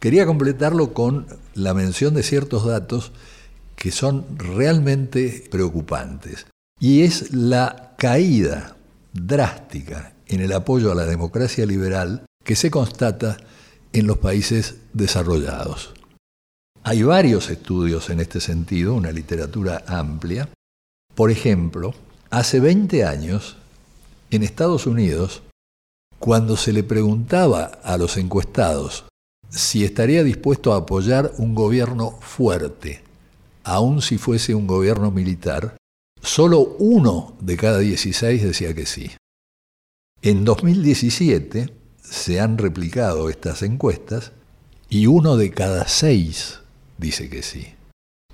Quería 0.00 0.26
completarlo 0.26 0.92
con 0.92 1.28
la 1.54 1.74
mención 1.74 2.12
de 2.12 2.24
ciertos 2.24 2.66
datos 2.66 3.12
que 3.76 3.92
son 3.92 4.26
realmente 4.36 5.44
preocupantes 5.48 6.46
y 6.80 7.02
es 7.02 7.32
la 7.32 7.94
caída 7.98 8.74
drástica 9.12 10.14
en 10.26 10.40
el 10.40 10.52
apoyo 10.52 10.90
a 10.90 10.94
la 10.94 11.04
democracia 11.04 11.66
liberal 11.66 12.24
que 12.42 12.56
se 12.56 12.70
constata 12.70 13.36
en 13.92 14.06
los 14.06 14.18
países 14.18 14.76
desarrollados. 14.94 15.92
Hay 16.82 17.02
varios 17.02 17.50
estudios 17.50 18.08
en 18.08 18.20
este 18.20 18.40
sentido, 18.40 18.94
una 18.94 19.12
literatura 19.12 19.84
amplia. 19.86 20.48
Por 21.14 21.30
ejemplo, 21.30 21.94
hace 22.30 22.58
20 22.58 23.04
años, 23.04 23.56
en 24.30 24.42
Estados 24.42 24.86
Unidos, 24.86 25.42
cuando 26.18 26.56
se 26.56 26.72
le 26.72 26.82
preguntaba 26.82 27.64
a 27.82 27.98
los 27.98 28.16
encuestados 28.16 29.04
si 29.50 29.84
estaría 29.84 30.22
dispuesto 30.22 30.72
a 30.72 30.78
apoyar 30.78 31.32
un 31.38 31.54
gobierno 31.54 32.12
fuerte, 32.20 33.02
aun 33.64 34.00
si 34.00 34.16
fuese 34.16 34.54
un 34.54 34.66
gobierno 34.66 35.10
militar, 35.10 35.76
Solo 36.22 36.76
uno 36.78 37.36
de 37.40 37.56
cada 37.56 37.78
16 37.78 38.42
decía 38.42 38.74
que 38.74 38.86
sí. 38.86 39.10
En 40.22 40.44
2017 40.44 41.72
se 42.02 42.40
han 42.40 42.58
replicado 42.58 43.30
estas 43.30 43.62
encuestas 43.62 44.32
y 44.88 45.06
uno 45.06 45.36
de 45.36 45.50
cada 45.50 45.88
seis 45.88 46.60
dice 46.98 47.30
que 47.30 47.42
sí. 47.42 47.74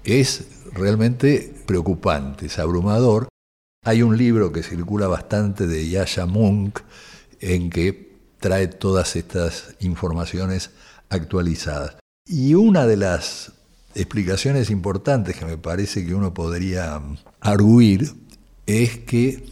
Es 0.04 0.46
realmente 0.72 1.54
preocupante, 1.66 2.46
es 2.46 2.58
abrumador. 2.58 3.28
Hay 3.84 4.02
un 4.02 4.16
libro 4.16 4.52
que 4.52 4.62
circula 4.62 5.06
bastante 5.06 5.66
de 5.66 5.88
Yasha 5.88 6.26
Munk 6.26 6.80
en 7.40 7.70
que 7.70 8.16
trae 8.40 8.66
todas 8.66 9.14
estas 9.14 9.74
informaciones 9.80 10.70
actualizadas. 11.08 11.96
Y 12.26 12.54
una 12.54 12.86
de 12.86 12.96
las 12.96 13.52
explicaciones 13.96 14.70
importantes 14.70 15.36
que 15.36 15.44
me 15.44 15.58
parece 15.58 16.06
que 16.06 16.14
uno 16.14 16.32
podría 16.34 17.00
arguir 17.40 18.12
es 18.66 18.98
que 18.98 19.44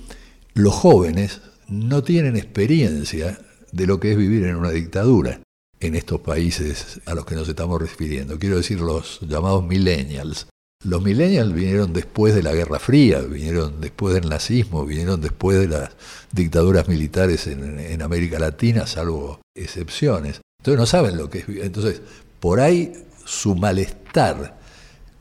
los 0.54 0.74
jóvenes 0.74 1.40
no 1.68 2.02
tienen 2.02 2.36
experiencia 2.36 3.38
de 3.72 3.86
lo 3.86 3.98
que 3.98 4.12
es 4.12 4.18
vivir 4.18 4.44
en 4.44 4.56
una 4.56 4.70
dictadura 4.70 5.40
en 5.80 5.94
estos 5.94 6.20
países 6.20 7.00
a 7.06 7.14
los 7.14 7.26
que 7.26 7.34
nos 7.34 7.48
estamos 7.48 7.80
refiriendo. 7.80 8.38
Quiero 8.38 8.56
decir 8.56 8.80
los 8.80 9.20
llamados 9.22 9.64
millennials. 9.66 10.46
Los 10.84 11.02
millennials 11.02 11.52
vinieron 11.54 11.92
después 11.92 12.34
de 12.34 12.42
la 12.42 12.52
Guerra 12.52 12.78
Fría, 12.78 13.20
vinieron 13.20 13.80
después 13.80 14.14
del 14.14 14.28
nazismo, 14.28 14.84
vinieron 14.84 15.20
después 15.20 15.58
de 15.58 15.68
las 15.68 15.90
dictaduras 16.32 16.88
militares 16.88 17.46
en, 17.46 17.80
en 17.80 18.02
América 18.02 18.38
Latina, 18.38 18.86
salvo 18.86 19.40
excepciones. 19.54 20.40
Entonces 20.58 20.78
no 20.78 20.86
saben 20.86 21.16
lo 21.16 21.30
que 21.30 21.38
es. 21.38 21.48
Entonces, 21.48 22.02
por 22.40 22.60
ahí 22.60 22.92
su 23.24 23.54
malestar 23.54 24.58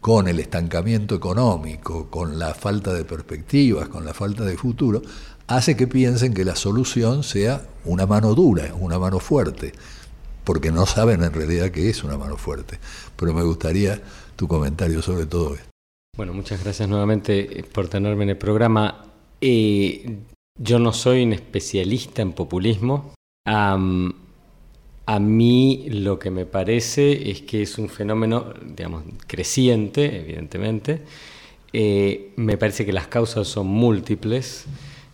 con 0.01 0.27
el 0.27 0.39
estancamiento 0.39 1.15
económico, 1.15 2.09
con 2.09 2.37
la 2.37 2.53
falta 2.53 2.93
de 2.93 3.05
perspectivas, 3.05 3.87
con 3.87 4.03
la 4.03 4.13
falta 4.13 4.43
de 4.43 4.57
futuro, 4.57 5.01
hace 5.47 5.77
que 5.77 5.87
piensen 5.87 6.33
que 6.33 6.43
la 6.43 6.55
solución 6.55 7.23
sea 7.23 7.65
una 7.85 8.05
mano 8.05 8.33
dura, 8.35 8.73
una 8.79 8.99
mano 8.99 9.19
fuerte, 9.19 9.71
porque 10.43 10.71
no 10.71 10.85
saben 10.85 11.23
en 11.23 11.31
realidad 11.33 11.71
qué 11.71 11.89
es 11.89 12.03
una 12.03 12.17
mano 12.17 12.35
fuerte. 12.37 12.79
Pero 13.15 13.33
me 13.33 13.43
gustaría 13.43 14.01
tu 14.35 14.47
comentario 14.47 15.01
sobre 15.01 15.25
todo 15.25 15.55
esto. 15.55 15.69
Bueno, 16.15 16.33
muchas 16.33 16.63
gracias 16.63 16.87
nuevamente 16.89 17.65
por 17.73 17.87
tenerme 17.87 18.23
en 18.23 18.31
el 18.31 18.37
programa. 18.37 19.05
Eh, 19.41 20.17
yo 20.59 20.79
no 20.79 20.93
soy 20.93 21.23
un 21.23 21.33
especialista 21.33 22.21
en 22.21 22.33
populismo. 22.33 23.13
A 25.05 25.19
mí 25.19 25.87
lo 25.89 26.17
que 26.17 26.31
me 26.31 26.45
parece 26.45 27.29
es 27.29 27.41
que 27.41 27.61
es 27.61 27.77
un 27.77 27.89
fenómeno, 27.89 28.53
digamos, 28.63 29.03
creciente, 29.27 30.21
evidentemente. 30.21 31.01
Eh, 31.73 32.31
me 32.37 32.57
parece 32.57 32.85
que 32.85 32.93
las 32.93 33.07
causas 33.07 33.47
son 33.47 33.67
múltiples, 33.67 34.65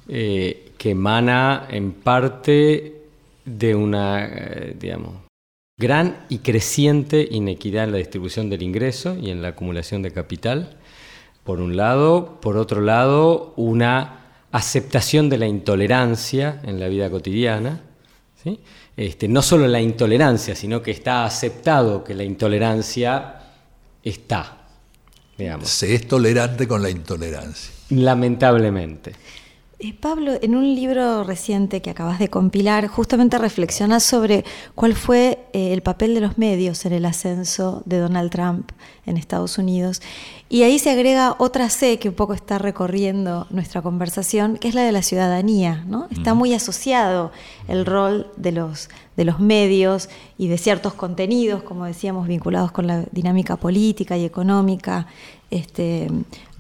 eh, 0.08 0.74
que 0.78 0.92
emana 0.92 1.68
en 1.72 1.94
parte 1.94 3.02
de 3.46 3.76
una, 3.76 4.26
eh, 4.26 4.76
digamos, 4.80 5.14
gran 5.78 6.26
y 6.30 6.40
creciente 6.40 7.28
inequidad 7.32 7.86
en 7.86 7.94
la 7.94 7.98
distribución 7.98 8.50
del 8.50 8.62
ingreso 8.62 9.18
y 9.20 9.32
en 9.32 9.42
la 9.42 9.50
acumulación 9.50 10.02
de 10.04 10.12
capital, 10.12 10.78
por 11.44 11.62
un 11.62 11.78
lado. 11.78 12.40
Por 12.42 12.58
otro 12.58 12.82
lado, 12.82 13.54
una 13.56 14.20
aceptación 14.52 15.30
de 15.30 15.38
la 15.38 15.48
intolerancia 15.48 16.62
en 16.64 16.80
la 16.80 16.90
vida 16.90 17.10
cotidiana. 17.10 17.82
¿sí? 18.44 18.60
Este, 19.00 19.30
no 19.30 19.42
solo 19.42 19.66
la 19.66 19.80
intolerancia, 19.80 20.54
sino 20.56 20.82
que 20.82 20.92
está 20.92 21.24
aceptado 21.24 22.04
que 22.04 22.14
la 22.14 22.26
intolerancia 22.26 23.40
está. 24.04 24.58
Se 25.64 25.96
es 25.96 26.06
tolerante 26.06 26.68
con 26.68 26.82
la 26.82 26.90
intolerancia. 26.90 27.72
Lamentablemente. 27.92 29.14
Eh, 29.82 29.94
Pablo, 29.94 30.34
en 30.42 30.58
un 30.58 30.76
libro 30.76 31.24
reciente 31.24 31.82
que 31.82 31.90
acabas 31.90 32.20
de 32.20 32.28
compilar, 32.28 32.88
justamente 32.88 33.38
reflexionas 33.38 34.04
sobre 34.04 34.44
cuál 34.76 34.94
fue 34.94 35.48
eh, 35.54 35.72
el 35.72 35.82
papel 35.82 36.14
de 36.14 36.20
los 36.20 36.38
medios 36.38 36.86
en 36.86 36.92
el 36.92 37.06
ascenso 37.06 37.82
de 37.86 38.00
Donald 38.00 38.30
Trump 38.30 38.72
en 39.06 39.16
Estados 39.16 39.58
Unidos. 39.58 40.02
Y 40.50 40.64
ahí 40.64 40.80
se 40.80 40.90
agrega 40.90 41.38
otra 41.40 41.70
C 41.70 41.98
que 41.98 42.10
un 42.10 42.16
poco 42.16 42.34
está 42.34 42.58
recorriendo 42.58 43.48
nuestra 43.52 43.82
conversación, 43.82 44.58
que 44.58 44.68
es 44.68 44.76
la 44.76 44.84
de 44.84 44.92
la 44.92 45.02
ciudadanía. 45.02 45.86
¿no? 45.88 46.08
Está 46.12 46.34
muy 46.34 46.54
asociado 46.54 47.32
el 47.70 47.86
rol 47.86 48.30
de 48.36 48.52
los, 48.52 48.90
de 49.16 49.24
los 49.24 49.40
medios 49.40 50.10
y 50.38 50.50
de 50.50 50.58
ciertos 50.58 50.94
contenidos, 50.94 51.64
como 51.64 51.86
decíamos, 51.86 52.28
vinculados 52.28 52.74
con 52.74 52.86
la 52.86 53.06
dinámica 53.14 53.56
política 53.56 54.18
y 54.18 54.26
económica. 54.26 55.08
Este, 55.52 56.10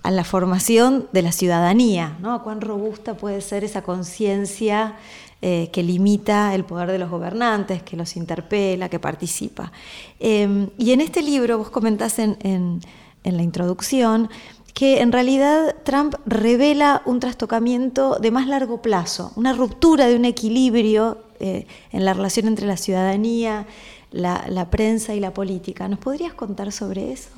a 0.03 0.11
la 0.11 0.23
formación 0.23 1.07
de 1.11 1.21
la 1.21 1.31
ciudadanía, 1.31 2.17
¿no? 2.21 2.43
Cuán 2.43 2.61
robusta 2.61 3.15
puede 3.15 3.41
ser 3.41 3.63
esa 3.63 3.81
conciencia 3.81 4.95
eh, 5.41 5.69
que 5.71 5.83
limita 5.83 6.53
el 6.55 6.65
poder 6.65 6.91
de 6.91 6.99
los 6.99 7.09
gobernantes, 7.09 7.83
que 7.83 7.95
los 7.95 8.15
interpela, 8.15 8.89
que 8.89 8.99
participa. 8.99 9.71
Em, 10.19 10.69
y 10.77 10.91
en 10.91 11.01
este 11.01 11.21
libro 11.21 11.57
vos 11.57 11.69
comentás 11.69 12.19
en, 12.19 12.81
la 13.23 13.43
introducción 13.43 14.29
que 14.73 15.01
en 15.01 15.11
realidad 15.11 15.75
Trump 15.83 16.15
revela 16.25 17.01
un 17.05 17.19
trastocamiento 17.19 18.17
de 18.19 18.31
más 18.31 18.47
largo 18.47 18.81
plazo, 18.81 19.31
una 19.35 19.53
ruptura 19.53 20.07
de 20.07 20.15
un 20.15 20.25
equilibrio 20.25 21.19
eh, 21.39 21.67
en 21.91 22.05
la 22.05 22.13
relación 22.13 22.47
entre 22.47 22.65
la 22.65 22.77
ciudadanía, 22.77 23.67
la 24.11 24.69
prensa 24.71 25.13
y 25.13 25.19
la 25.19 25.33
política. 25.33 25.87
¿Nos 25.87 25.99
podrías 25.99 26.33
contar 26.33 26.71
sobre 26.71 27.11
eso? 27.11 27.29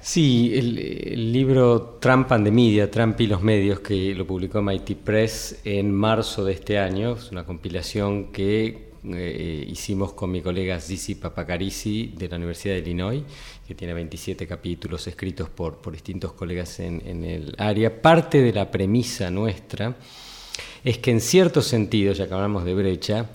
Sí, 0.00 0.52
el, 0.54 1.32
libro 1.32 1.98
Trump 2.00 2.30
and 2.30 2.44
the 2.44 2.52
Media, 2.52 2.88
Trump 2.88 3.20
y 3.20 3.26
los 3.26 3.42
medios, 3.42 3.80
que 3.80 4.14
lo 4.14 4.26
publicó 4.26 4.62
MIT 4.62 4.96
Press 4.96 5.60
en 5.64 5.92
marzo 5.92 6.44
de 6.44 6.52
este 6.52 6.78
año, 6.78 7.16
es 7.16 7.32
una 7.32 7.44
compilación 7.44 8.30
que 8.30 8.92
eh, 9.04 9.64
hicimos 9.68 10.12
con 10.12 10.30
mi 10.30 10.40
colega 10.40 10.80
Zizi 10.80 11.16
Papacarisi 11.16 12.14
de 12.16 12.28
la 12.28 12.36
Universidad 12.36 12.74
de 12.74 12.80
Illinois, 12.80 13.22
que 13.66 13.74
tiene 13.74 13.92
27 13.92 14.46
capítulos 14.46 15.04
escritos 15.08 15.48
por, 15.48 15.78
por 15.78 15.92
distintos 15.92 16.32
colegas 16.32 16.78
en, 16.78 17.02
en 17.04 17.24
el 17.24 17.54
área. 17.58 18.00
Parte 18.00 18.40
de 18.40 18.52
la 18.52 18.70
premisa 18.70 19.32
nuestra 19.32 19.96
es 20.84 20.98
que 20.98 21.10
en 21.10 21.20
cierto 21.20 21.60
sentido, 21.60 22.12
ya 22.12 22.28
que 22.28 22.34
hablamos 22.34 22.64
de 22.64 22.74
brecha, 22.74 23.26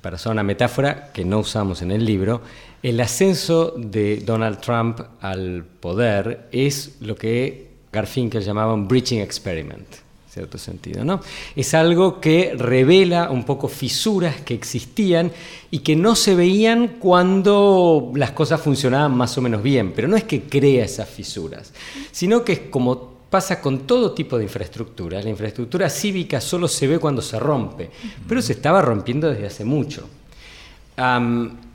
para 0.00 0.16
usar 0.16 0.32
una 0.32 0.42
metáfora 0.42 1.12
que 1.12 1.24
no 1.24 1.40
usamos 1.40 1.82
en 1.82 1.90
el 1.90 2.04
libro, 2.04 2.42
el 2.82 3.00
ascenso 3.00 3.74
de 3.76 4.18
Donald 4.18 4.60
Trump 4.60 5.00
al 5.20 5.64
poder 5.64 6.48
es 6.52 6.96
lo 7.00 7.16
que 7.16 7.70
Garfinkel 7.92 8.42
llamaba 8.42 8.74
un 8.74 8.86
breaching 8.86 9.20
experiment. 9.20 9.86
cierto 10.28 10.58
sentido. 10.58 11.02
¿no? 11.02 11.20
Es 11.54 11.72
algo 11.72 12.20
que 12.20 12.54
revela 12.54 13.30
un 13.30 13.44
poco 13.44 13.68
fisuras 13.68 14.42
que 14.42 14.52
existían 14.52 15.32
y 15.70 15.78
que 15.78 15.96
no 15.96 16.14
se 16.14 16.34
veían 16.34 16.96
cuando 16.98 18.12
las 18.14 18.32
cosas 18.32 18.60
funcionaban 18.60 19.16
más 19.16 19.38
o 19.38 19.40
menos 19.40 19.62
bien, 19.62 19.92
pero 19.96 20.08
no 20.08 20.16
es 20.16 20.24
que 20.24 20.42
crea 20.42 20.84
esas 20.84 21.08
fisuras, 21.08 21.72
sino 22.12 22.44
que 22.44 22.52
es 22.52 22.60
como 22.70 23.16
pasa 23.30 23.60
con 23.60 23.86
todo 23.86 24.12
tipo 24.12 24.38
de 24.38 24.44
infraestructura. 24.44 25.22
La 25.22 25.30
infraestructura 25.30 25.90
cívica 25.90 26.40
solo 26.40 26.68
se 26.68 26.86
ve 26.86 26.98
cuando 26.98 27.22
se 27.22 27.38
rompe, 27.38 27.90
pero 28.28 28.40
se 28.40 28.52
estaba 28.52 28.82
rompiendo 28.82 29.28
desde 29.28 29.46
hace 29.46 29.64
mucho. 29.64 30.08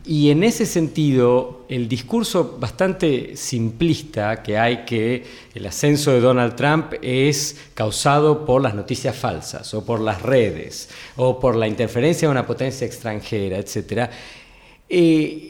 Y 0.06 0.32
en 0.32 0.44
ese 0.44 0.66
sentido, 0.66 1.66
el 1.70 1.88
discurso 1.88 2.58
bastante 2.60 3.36
simplista 3.38 4.42
que 4.42 4.58
hay 4.58 4.84
que 4.84 5.24
el 5.54 5.66
ascenso 5.68 6.12
de 6.12 6.20
Donald 6.20 6.56
Trump 6.56 6.94
es 7.02 7.58
causado 7.76 8.44
por 8.44 8.64
las 8.64 8.74
noticias 8.74 9.16
falsas 9.16 9.72
o 9.76 9.86
por 9.86 10.00
las 10.00 10.22
redes 10.22 10.90
o 11.18 11.40
por 11.40 11.56
la 11.56 11.68
interferencia 11.68 12.28
de 12.28 12.32
una 12.32 12.48
potencia 12.48 12.88
extranjera, 12.88 13.58
etc., 13.58 14.10
eh, 14.90 15.48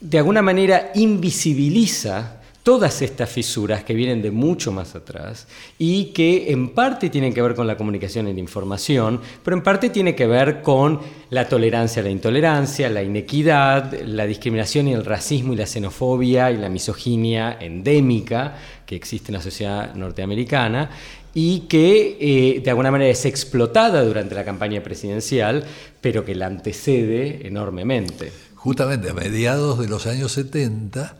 de 0.00 0.18
alguna 0.18 0.42
manera 0.42 0.92
invisibiliza 0.94 2.37
todas 2.68 3.00
estas 3.00 3.30
fisuras 3.30 3.82
que 3.82 3.94
vienen 3.94 4.20
de 4.20 4.30
mucho 4.30 4.72
más 4.72 4.94
atrás 4.94 5.46
y 5.78 6.12
que 6.12 6.52
en 6.52 6.74
parte 6.74 7.08
tienen 7.08 7.32
que 7.32 7.40
ver 7.40 7.54
con 7.54 7.66
la 7.66 7.78
comunicación 7.78 8.28
y 8.28 8.34
la 8.34 8.40
información, 8.40 9.22
pero 9.42 9.56
en 9.56 9.62
parte 9.62 9.88
tiene 9.88 10.14
que 10.14 10.26
ver 10.26 10.60
con 10.60 11.00
la 11.30 11.48
tolerancia 11.48 12.02
a 12.02 12.04
la 12.04 12.10
intolerancia, 12.10 12.90
la 12.90 13.02
inequidad, 13.02 13.98
la 14.02 14.26
discriminación 14.26 14.86
y 14.88 14.92
el 14.92 15.06
racismo 15.06 15.54
y 15.54 15.56
la 15.56 15.64
xenofobia 15.64 16.50
y 16.50 16.58
la 16.58 16.68
misoginia 16.68 17.56
endémica 17.58 18.58
que 18.84 18.96
existe 18.96 19.32
en 19.32 19.36
la 19.36 19.42
sociedad 19.42 19.94
norteamericana 19.94 20.90
y 21.32 21.60
que 21.60 22.18
eh, 22.20 22.60
de 22.60 22.68
alguna 22.68 22.90
manera 22.90 23.10
es 23.10 23.24
explotada 23.24 24.02
durante 24.02 24.34
la 24.34 24.44
campaña 24.44 24.82
presidencial, 24.82 25.64
pero 26.02 26.22
que 26.22 26.34
la 26.34 26.48
antecede 26.48 27.46
enormemente. 27.46 28.30
Justamente 28.56 29.08
a 29.08 29.14
mediados 29.14 29.78
de 29.78 29.88
los 29.88 30.06
años 30.06 30.32
70, 30.32 31.16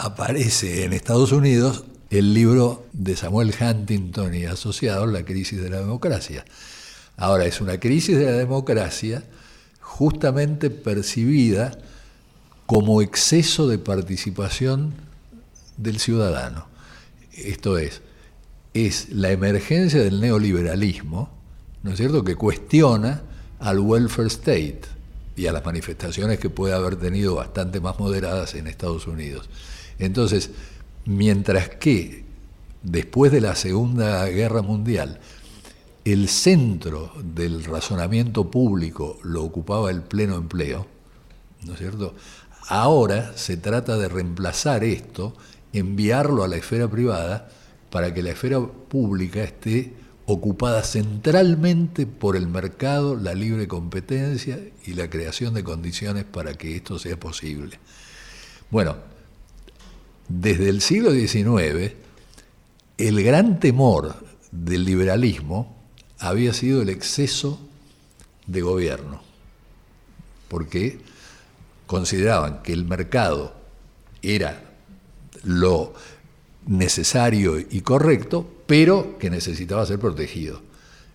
aparece 0.00 0.84
en 0.84 0.94
Estados 0.94 1.30
Unidos 1.30 1.84
el 2.08 2.32
libro 2.32 2.86
de 2.92 3.16
Samuel 3.16 3.54
Huntington 3.60 4.34
y 4.34 4.46
asociados, 4.46 5.12
La 5.12 5.24
crisis 5.24 5.60
de 5.60 5.68
la 5.68 5.78
democracia. 5.80 6.44
Ahora, 7.16 7.44
es 7.44 7.60
una 7.60 7.78
crisis 7.78 8.16
de 8.16 8.24
la 8.24 8.32
democracia 8.32 9.22
justamente 9.80 10.70
percibida 10.70 11.78
como 12.64 13.02
exceso 13.02 13.68
de 13.68 13.78
participación 13.78 14.94
del 15.76 15.98
ciudadano. 15.98 16.66
Esto 17.32 17.76
es, 17.76 18.00
es 18.72 19.10
la 19.10 19.30
emergencia 19.30 20.02
del 20.02 20.20
neoliberalismo, 20.20 21.30
¿no 21.82 21.90
es 21.90 21.98
cierto?, 21.98 22.24
que 22.24 22.36
cuestiona 22.36 23.22
al 23.58 23.80
welfare 23.80 24.28
state 24.28 24.80
y 25.36 25.46
a 25.46 25.52
las 25.52 25.64
manifestaciones 25.64 26.38
que 26.38 26.48
puede 26.48 26.74
haber 26.74 26.96
tenido 26.96 27.34
bastante 27.34 27.80
más 27.80 27.98
moderadas 27.98 28.54
en 28.54 28.66
Estados 28.66 29.06
Unidos. 29.06 29.48
Entonces, 30.00 30.50
mientras 31.04 31.68
que 31.68 32.24
después 32.82 33.30
de 33.30 33.40
la 33.40 33.54
Segunda 33.54 34.26
Guerra 34.26 34.62
Mundial, 34.62 35.20
el 36.04 36.28
centro 36.28 37.12
del 37.22 37.64
razonamiento 37.64 38.50
público 38.50 39.18
lo 39.22 39.44
ocupaba 39.44 39.90
el 39.90 40.02
pleno 40.02 40.36
empleo, 40.36 40.86
¿no 41.64 41.74
es 41.74 41.78
cierto? 41.78 42.14
Ahora 42.68 43.36
se 43.36 43.56
trata 43.56 43.98
de 43.98 44.08
reemplazar 44.08 44.82
esto, 44.84 45.34
enviarlo 45.72 46.42
a 46.42 46.48
la 46.48 46.56
esfera 46.56 46.88
privada 46.88 47.48
para 47.90 48.14
que 48.14 48.22
la 48.22 48.30
esfera 48.30 48.60
pública 48.60 49.42
esté 49.42 49.92
ocupada 50.26 50.82
centralmente 50.84 52.06
por 52.06 52.36
el 52.36 52.46
mercado, 52.46 53.16
la 53.16 53.34
libre 53.34 53.66
competencia 53.68 54.58
y 54.86 54.94
la 54.94 55.10
creación 55.10 55.54
de 55.54 55.64
condiciones 55.64 56.24
para 56.24 56.54
que 56.54 56.76
esto 56.76 56.98
sea 56.98 57.18
posible. 57.18 57.78
Bueno, 58.70 58.96
desde 60.30 60.68
el 60.68 60.80
siglo 60.80 61.10
XIX, 61.10 61.92
el 62.98 63.24
gran 63.24 63.58
temor 63.58 64.14
del 64.52 64.84
liberalismo 64.84 65.76
había 66.20 66.54
sido 66.54 66.82
el 66.82 66.88
exceso 66.88 67.58
de 68.46 68.60
gobierno, 68.60 69.20
porque 70.46 71.00
consideraban 71.86 72.62
que 72.62 72.72
el 72.72 72.84
mercado 72.84 73.54
era 74.22 74.62
lo 75.42 75.94
necesario 76.66 77.58
y 77.58 77.80
correcto, 77.80 78.48
pero 78.68 79.18
que 79.18 79.30
necesitaba 79.30 79.84
ser 79.84 79.98
protegido. 79.98 80.62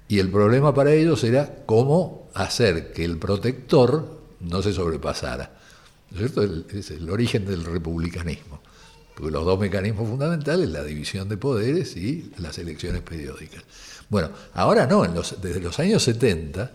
Y 0.10 0.20
el 0.20 0.30
problema 0.30 0.74
para 0.74 0.94
ellos 0.94 1.24
era 1.24 1.64
cómo 1.66 2.28
hacer 2.34 2.92
que 2.92 3.06
el 3.06 3.18
protector 3.18 4.20
no 4.42 4.62
se 4.62 4.74
sobrepasara. 4.74 5.58
¿No 6.12 6.26
es 6.26 6.34
Es 6.74 6.92
el 6.92 7.10
origen 7.10 7.46
del 7.46 7.64
republicanismo. 7.64 8.60
Porque 9.16 9.32
los 9.32 9.46
dos 9.46 9.60
mecanismos 9.60 10.10
fundamentales, 10.10 10.70
la 10.70 10.84
división 10.84 11.30
de 11.30 11.38
poderes 11.38 11.96
y 11.96 12.32
las 12.38 12.58
elecciones 12.58 13.02
periódicas. 13.02 13.64
Bueno, 14.10 14.30
ahora 14.54 14.86
no, 14.86 15.04
desde 15.04 15.60
los 15.62 15.80
años 15.80 16.04
70, 16.04 16.72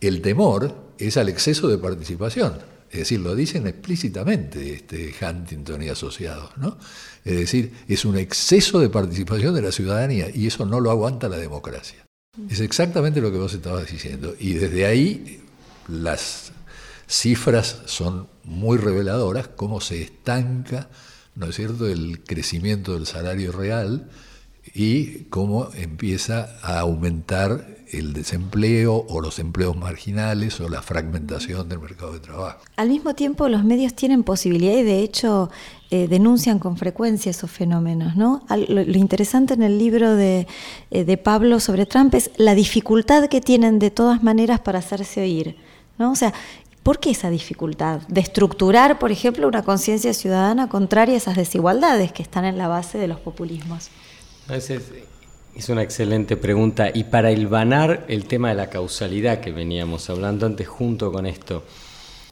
el 0.00 0.20
temor 0.20 0.74
es 0.98 1.16
al 1.16 1.28
exceso 1.28 1.66
de 1.68 1.78
participación. 1.78 2.58
Es 2.90 3.00
decir, 3.00 3.20
lo 3.20 3.34
dicen 3.34 3.66
explícitamente 3.66 4.74
este 4.74 5.12
Huntington 5.20 5.82
y 5.82 5.88
asociados, 5.88 6.56
¿no? 6.56 6.78
Es 7.24 7.36
decir, 7.36 7.72
es 7.88 8.04
un 8.04 8.16
exceso 8.16 8.78
de 8.78 8.88
participación 8.88 9.54
de 9.54 9.62
la 9.62 9.72
ciudadanía 9.72 10.28
y 10.32 10.46
eso 10.46 10.64
no 10.64 10.78
lo 10.78 10.90
aguanta 10.90 11.28
la 11.28 11.38
democracia. 11.38 12.06
Es 12.48 12.60
exactamente 12.60 13.20
lo 13.20 13.32
que 13.32 13.38
vos 13.38 13.54
estabas 13.54 13.90
diciendo. 13.90 14.34
Y 14.38 14.52
desde 14.54 14.86
ahí 14.86 15.42
las 15.88 16.52
cifras 17.08 17.82
son 17.86 18.28
muy 18.44 18.78
reveladoras, 18.78 19.48
cómo 19.48 19.80
se 19.80 20.02
estanca 20.02 20.88
¿no 21.36 21.46
es 21.46 21.56
cierto?, 21.56 21.86
el 21.86 22.22
crecimiento 22.24 22.94
del 22.94 23.06
salario 23.06 23.52
real 23.52 24.08
y 24.74 25.24
cómo 25.24 25.68
empieza 25.74 26.58
a 26.62 26.80
aumentar 26.80 27.76
el 27.92 28.12
desempleo 28.12 29.06
o 29.08 29.20
los 29.20 29.38
empleos 29.38 29.76
marginales 29.76 30.60
o 30.60 30.68
la 30.68 30.82
fragmentación 30.82 31.68
del 31.68 31.78
mercado 31.78 32.12
de 32.12 32.20
trabajo. 32.20 32.58
Al 32.76 32.88
mismo 32.88 33.14
tiempo, 33.14 33.48
los 33.48 33.64
medios 33.64 33.94
tienen 33.94 34.24
posibilidad 34.24 34.74
y 34.74 34.82
de 34.82 35.00
hecho 35.00 35.50
eh, 35.90 36.08
denuncian 36.08 36.58
con 36.58 36.76
frecuencia 36.76 37.30
esos 37.30 37.50
fenómenos. 37.50 38.16
¿no? 38.16 38.44
Lo, 38.68 38.82
interesante 38.82 39.54
en 39.54 39.62
el 39.62 39.78
libro 39.78 40.16
de, 40.16 40.46
eh, 40.90 41.04
de 41.04 41.16
Pablo 41.16 41.60
sobre 41.60 41.86
Trump 41.86 42.14
es 42.14 42.30
la 42.36 42.54
dificultad 42.54 43.28
que 43.28 43.40
tienen 43.40 43.78
de 43.78 43.90
todas 43.90 44.22
maneras 44.22 44.60
para 44.60 44.80
hacerse 44.80 45.20
oír. 45.20 45.56
¿no? 45.98 46.10
O 46.12 46.16
sea, 46.16 46.34
¿Por 46.86 47.00
qué 47.00 47.10
esa 47.10 47.30
dificultad 47.30 48.02
de 48.06 48.20
estructurar, 48.20 49.00
por 49.00 49.10
ejemplo, 49.10 49.48
una 49.48 49.64
conciencia 49.64 50.14
ciudadana 50.14 50.68
contraria 50.68 51.14
a 51.14 51.16
esas 51.16 51.34
desigualdades 51.34 52.12
que 52.12 52.22
están 52.22 52.44
en 52.44 52.58
la 52.58 52.68
base 52.68 52.96
de 52.96 53.08
los 53.08 53.18
populismos? 53.18 53.88
Es 54.48 55.68
una 55.68 55.82
excelente 55.82 56.36
pregunta. 56.36 56.92
Y 56.94 57.02
para 57.02 57.32
hilvanar 57.32 58.04
el 58.06 58.26
tema 58.26 58.50
de 58.50 58.54
la 58.54 58.70
causalidad 58.70 59.40
que 59.40 59.50
veníamos 59.50 60.08
hablando 60.10 60.46
antes 60.46 60.68
junto 60.68 61.10
con 61.10 61.26
esto, 61.26 61.64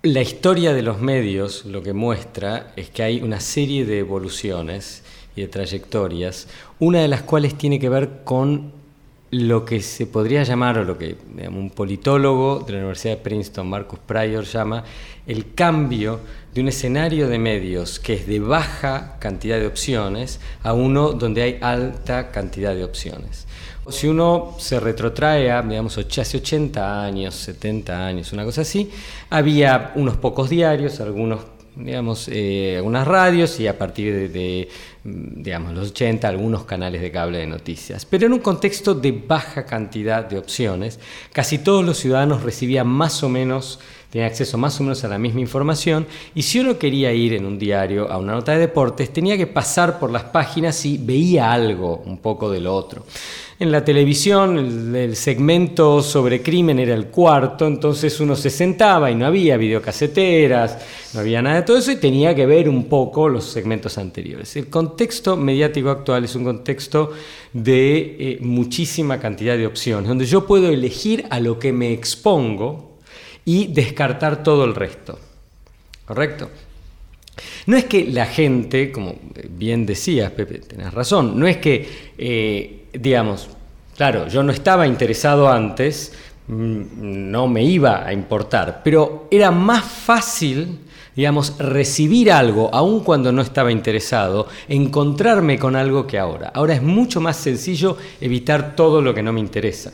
la 0.03 0.23
historia 0.23 0.73
de 0.73 0.83
los 0.83 1.01
medios 1.01 1.65
lo 1.65 1.83
que 1.83 1.93
muestra 1.93 2.73
es 2.77 2.91
que 2.91 3.03
hay 3.03 3.23
una 3.23 3.41
serie 3.41 3.85
de 3.85 3.99
evoluciones 3.99 5.03
y 5.35 5.41
de 5.41 5.49
trayectorias, 5.49 6.47
una 6.79 7.01
de 7.01 7.09
las 7.09 7.23
cuales 7.23 7.59
tiene 7.59 7.81
que 7.81 7.89
ver 7.89 8.23
con 8.23 8.84
lo 9.35 9.65
que 9.65 9.81
se 9.81 10.07
podría 10.07 10.45
llamar, 10.45 10.79
o 10.79 10.85
lo 10.85 10.97
que 10.97 11.17
un 11.49 11.71
politólogo 11.71 12.61
de 12.61 12.73
la 12.73 12.79
Universidad 12.79 13.17
de 13.17 13.23
Princeton, 13.23 13.69
Marcus 13.69 13.99
Pryor, 13.99 14.45
llama 14.45 14.85
el 15.27 15.55
cambio 15.55 16.21
de 16.55 16.61
un 16.61 16.69
escenario 16.69 17.29
de 17.29 17.39
medios 17.39 17.99
que 17.99 18.15
es 18.15 18.27
de 18.29 18.39
baja 18.39 19.17
cantidad 19.19 19.59
de 19.59 19.67
opciones 19.67 20.39
a 20.63 20.73
uno 20.73 21.13
donde 21.13 21.43
hay 21.43 21.59
alta 21.61 22.31
cantidad 22.31 22.75
de 22.75 22.85
opciones. 22.85 23.47
Si 23.89 24.07
uno 24.07 24.55
se 24.59 24.79
retrotrae 24.79 25.51
a, 25.51 25.63
digamos, 25.63 25.99
hace 25.99 26.37
80 26.37 27.05
años, 27.05 27.35
70 27.35 28.07
años, 28.07 28.33
una 28.33 28.45
cosa 28.45 28.63
así, 28.63 28.91
había 29.31 29.93
unos 29.97 30.17
pocos 30.17 30.49
diarios, 30.49 31.01
algunos 31.01 31.41
digamos, 31.77 32.29
eh, 32.31 32.75
algunas 32.77 33.07
radios 33.07 33.59
y 33.59 33.67
a 33.67 33.77
partir 33.77 34.31
de, 34.31 34.69
digamos, 35.03 35.75
los 35.75 35.91
80 35.91 36.29
algunos 36.29 36.65
canales 36.65 37.01
de 37.03 37.11
cable 37.11 37.39
de 37.39 37.47
noticias. 37.47 38.05
Pero 38.05 38.27
en 38.27 38.33
un 38.33 38.39
contexto 38.39 38.95
de 38.95 39.13
baja 39.13 39.67
cantidad 39.67 40.25
de 40.25 40.39
opciones, 40.39 41.01
casi 41.33 41.59
todos 41.59 41.85
los 41.85 41.99
ciudadanos 41.99 42.43
recibían 42.43 42.87
más 42.87 43.23
o 43.23 43.29
menos, 43.29 43.81
tenían 44.11 44.31
acceso 44.31 44.57
más 44.57 44.79
o 44.79 44.85
menos 44.85 45.03
a 45.03 45.09
la 45.09 45.19
misma 45.19 45.41
información 45.41 46.07
y 46.35 46.43
si 46.43 46.61
uno 46.61 46.79
quería 46.79 47.13
ir 47.13 47.33
en 47.33 47.45
un 47.45 47.59
diario 47.59 48.11
a 48.11 48.19
una 48.19 48.35
nota 48.35 48.53
de 48.53 48.59
deportes, 48.59 49.13
tenía 49.13 49.37
que 49.37 49.49
pasar 49.49 49.99
por 49.99 50.13
las 50.13 50.25
páginas 50.25 50.85
y 50.87 50.99
veía 50.99 51.53
algo 51.53 52.03
un 52.07 52.19
poco 52.19 52.51
de 52.51 52.61
lo 52.61 52.75
otro. 52.75 53.05
En 53.61 53.71
la 53.71 53.85
televisión 53.85 54.97
el, 54.97 55.15
segmento 55.15 56.03
sobre 56.03 56.43
crimen 56.43 56.81
era 56.81 56.93
el 56.95 57.07
cuarto, 57.07 57.69
entonces 57.69 58.19
uno 58.19 58.35
se 58.35 58.51
sentaba 58.51 59.13
y 59.13 59.15
no 59.15 59.27
había 59.27 59.57
videocaseteras, 59.57 60.79
no 61.15 61.21
había 61.21 61.41
nada 61.41 61.57
de 61.57 61.63
todo 61.63 61.79
eso 61.79 61.93
y 61.93 61.97
tenía 61.97 62.35
que 62.35 62.47
ver 62.47 62.69
un 62.69 62.89
poco 62.89 63.29
los 63.29 63.45
segmentos 63.45 63.97
anteriores. 63.97 64.57
El 64.57 64.69
contexto 64.69 65.37
mediático 65.37 65.91
actual 65.91 66.25
es 66.25 66.35
un 66.35 66.43
contexto 66.43 67.13
de 67.53 68.17
eh, 68.19 68.39
muchísima 68.41 69.21
cantidad 69.21 69.57
de 69.57 69.69
opciones, 69.69 70.09
donde 70.09 70.27
yo 70.27 70.49
puedo 70.49 70.69
elegir 70.69 71.25
a 71.31 71.39
lo 71.39 71.61
que 71.61 71.73
me 71.73 71.93
expongo 71.93 72.99
y 73.45 73.69
descartar 73.69 74.43
todo 74.43 74.65
el 74.65 74.75
resto. 74.75 75.21
¿Correcto? 76.07 76.51
No 77.67 77.77
es 77.77 77.85
que 77.85 78.05
la 78.07 78.27
gente, 78.27 78.91
como 78.91 79.15
bien 79.51 79.87
decías, 79.87 80.33
Pepe, 80.33 80.59
tenés 80.59 80.93
razón, 80.93 81.39
no 81.39 81.47
es 81.47 81.59
que, 81.59 81.89
eh, 82.19 82.84
digamos, 82.99 83.49
claro, 83.97 84.29
yo 84.29 84.43
no 84.43 84.53
estaba 84.53 84.87
interesado 84.87 85.49
antes, 85.49 86.13
mm, 86.49 86.83
no 87.31 87.47
me 87.47 87.63
iba 87.65 88.07
a 88.07 88.13
importar, 88.13 88.81
pero 88.85 89.29
era 89.31 89.51
más 89.51 89.85
fácil, 89.85 90.81
digamos, 91.15 91.59
recibir 91.59 92.33
algo, 92.33 92.71
aun 92.73 93.01
cuando 93.01 93.33
no 93.33 93.43
estaba 93.43 93.71
interesado, 93.71 94.49
encontrarme 94.69 95.59
con 95.59 95.77
algo 95.77 96.07
que 96.07 96.19
ahora. 96.19 96.51
Ahora 96.55 96.75
es 96.75 96.83
mucho 96.83 97.21
más 97.21 97.37
sencillo 97.37 97.97
evitar 98.21 98.75
todo 98.75 99.01
lo 99.01 99.15
que 99.15 99.23
no 99.23 99.33
me 99.33 99.41
interesa. 99.41 99.93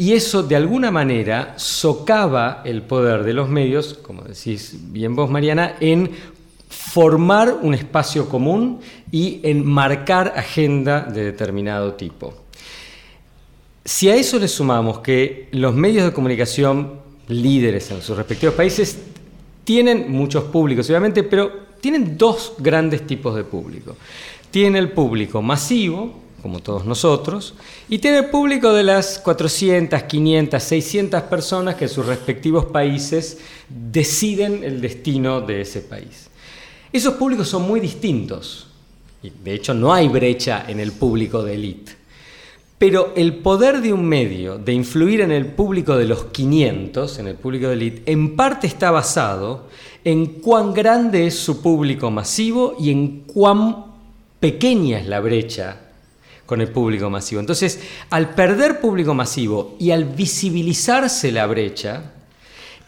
Y 0.00 0.12
eso 0.12 0.44
de 0.44 0.54
alguna 0.54 0.92
manera 0.92 1.54
socava 1.56 2.62
el 2.64 2.82
poder 2.82 3.24
de 3.24 3.32
los 3.32 3.48
medios, 3.48 3.94
como 3.94 4.22
decís 4.22 4.76
bien 4.92 5.16
vos 5.16 5.28
Mariana, 5.28 5.74
en 5.80 6.12
formar 6.78 7.58
un 7.60 7.74
espacio 7.74 8.28
común 8.28 8.78
y 9.10 9.40
en 9.42 9.66
marcar 9.66 10.32
agenda 10.36 11.00
de 11.00 11.24
determinado 11.24 11.94
tipo. 11.94 12.34
Si 13.84 14.08
a 14.08 14.14
eso 14.14 14.38
le 14.38 14.46
sumamos 14.46 15.00
que 15.00 15.48
los 15.50 15.74
medios 15.74 16.04
de 16.04 16.12
comunicación 16.12 17.00
líderes 17.26 17.90
en 17.90 18.00
sus 18.00 18.16
respectivos 18.16 18.54
países 18.54 18.96
tienen 19.64 20.10
muchos 20.10 20.44
públicos, 20.44 20.88
obviamente, 20.88 21.24
pero 21.24 21.66
tienen 21.80 22.16
dos 22.16 22.54
grandes 22.58 23.06
tipos 23.06 23.34
de 23.34 23.44
público. 23.44 23.96
Tiene 24.50 24.78
el 24.78 24.92
público 24.92 25.42
masivo, 25.42 26.14
como 26.40 26.60
todos 26.60 26.86
nosotros, 26.86 27.54
y 27.88 27.98
tiene 27.98 28.18
el 28.18 28.26
público 28.26 28.72
de 28.72 28.84
las 28.84 29.18
400, 29.18 30.04
500, 30.04 30.62
600 30.62 31.22
personas 31.24 31.74
que 31.74 31.84
en 31.84 31.90
sus 31.90 32.06
respectivos 32.06 32.66
países 32.66 33.38
deciden 33.68 34.62
el 34.62 34.80
destino 34.80 35.40
de 35.40 35.62
ese 35.62 35.80
país. 35.80 36.28
Esos 36.92 37.14
públicos 37.14 37.48
son 37.48 37.62
muy 37.62 37.80
distintos, 37.80 38.66
de 39.22 39.52
hecho 39.52 39.74
no 39.74 39.92
hay 39.92 40.08
brecha 40.08 40.64
en 40.68 40.80
el 40.80 40.92
público 40.92 41.42
de 41.42 41.54
élite. 41.54 41.92
Pero 42.78 43.12
el 43.16 43.34
poder 43.34 43.80
de 43.80 43.92
un 43.92 44.04
medio 44.04 44.56
de 44.56 44.72
influir 44.72 45.20
en 45.20 45.32
el 45.32 45.46
público 45.46 45.96
de 45.96 46.04
los 46.04 46.26
500, 46.26 47.18
en 47.18 47.26
el 47.26 47.34
público 47.34 47.66
de 47.66 47.74
élite, 47.74 48.12
en 48.12 48.36
parte 48.36 48.68
está 48.68 48.92
basado 48.92 49.66
en 50.04 50.26
cuán 50.26 50.72
grande 50.72 51.26
es 51.26 51.36
su 51.36 51.60
público 51.60 52.10
masivo 52.12 52.76
y 52.78 52.90
en 52.90 53.22
cuán 53.22 53.86
pequeña 54.38 55.00
es 55.00 55.06
la 55.06 55.18
brecha 55.18 55.80
con 56.46 56.60
el 56.60 56.68
público 56.68 57.10
masivo. 57.10 57.40
Entonces, 57.40 57.80
al 58.10 58.34
perder 58.34 58.80
público 58.80 59.12
masivo 59.12 59.76
y 59.80 59.90
al 59.90 60.04
visibilizarse 60.04 61.32
la 61.32 61.46
brecha, 61.46 62.12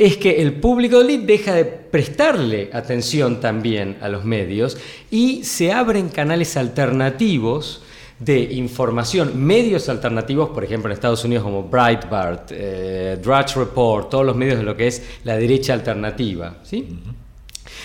es 0.00 0.16
que 0.16 0.40
el 0.40 0.54
público 0.54 1.02
elite 1.02 1.26
deja 1.26 1.52
de 1.52 1.66
prestarle 1.66 2.70
atención 2.72 3.38
también 3.38 3.98
a 4.00 4.08
los 4.08 4.24
medios 4.24 4.78
y 5.10 5.44
se 5.44 5.72
abren 5.72 6.08
canales 6.08 6.56
alternativos 6.56 7.82
de 8.18 8.40
información, 8.40 9.44
medios 9.44 9.90
alternativos, 9.90 10.48
por 10.50 10.64
ejemplo 10.64 10.88
en 10.90 10.94
Estados 10.94 11.22
Unidos 11.26 11.44
como 11.44 11.64
Breitbart, 11.64 12.50
eh, 12.50 13.18
Drudge 13.22 13.56
Report, 13.56 14.08
todos 14.08 14.24
los 14.24 14.34
medios 14.34 14.56
de 14.56 14.62
lo 14.62 14.74
que 14.74 14.86
es 14.86 15.02
la 15.24 15.36
derecha 15.36 15.74
alternativa. 15.74 16.56
¿sí? 16.62 16.98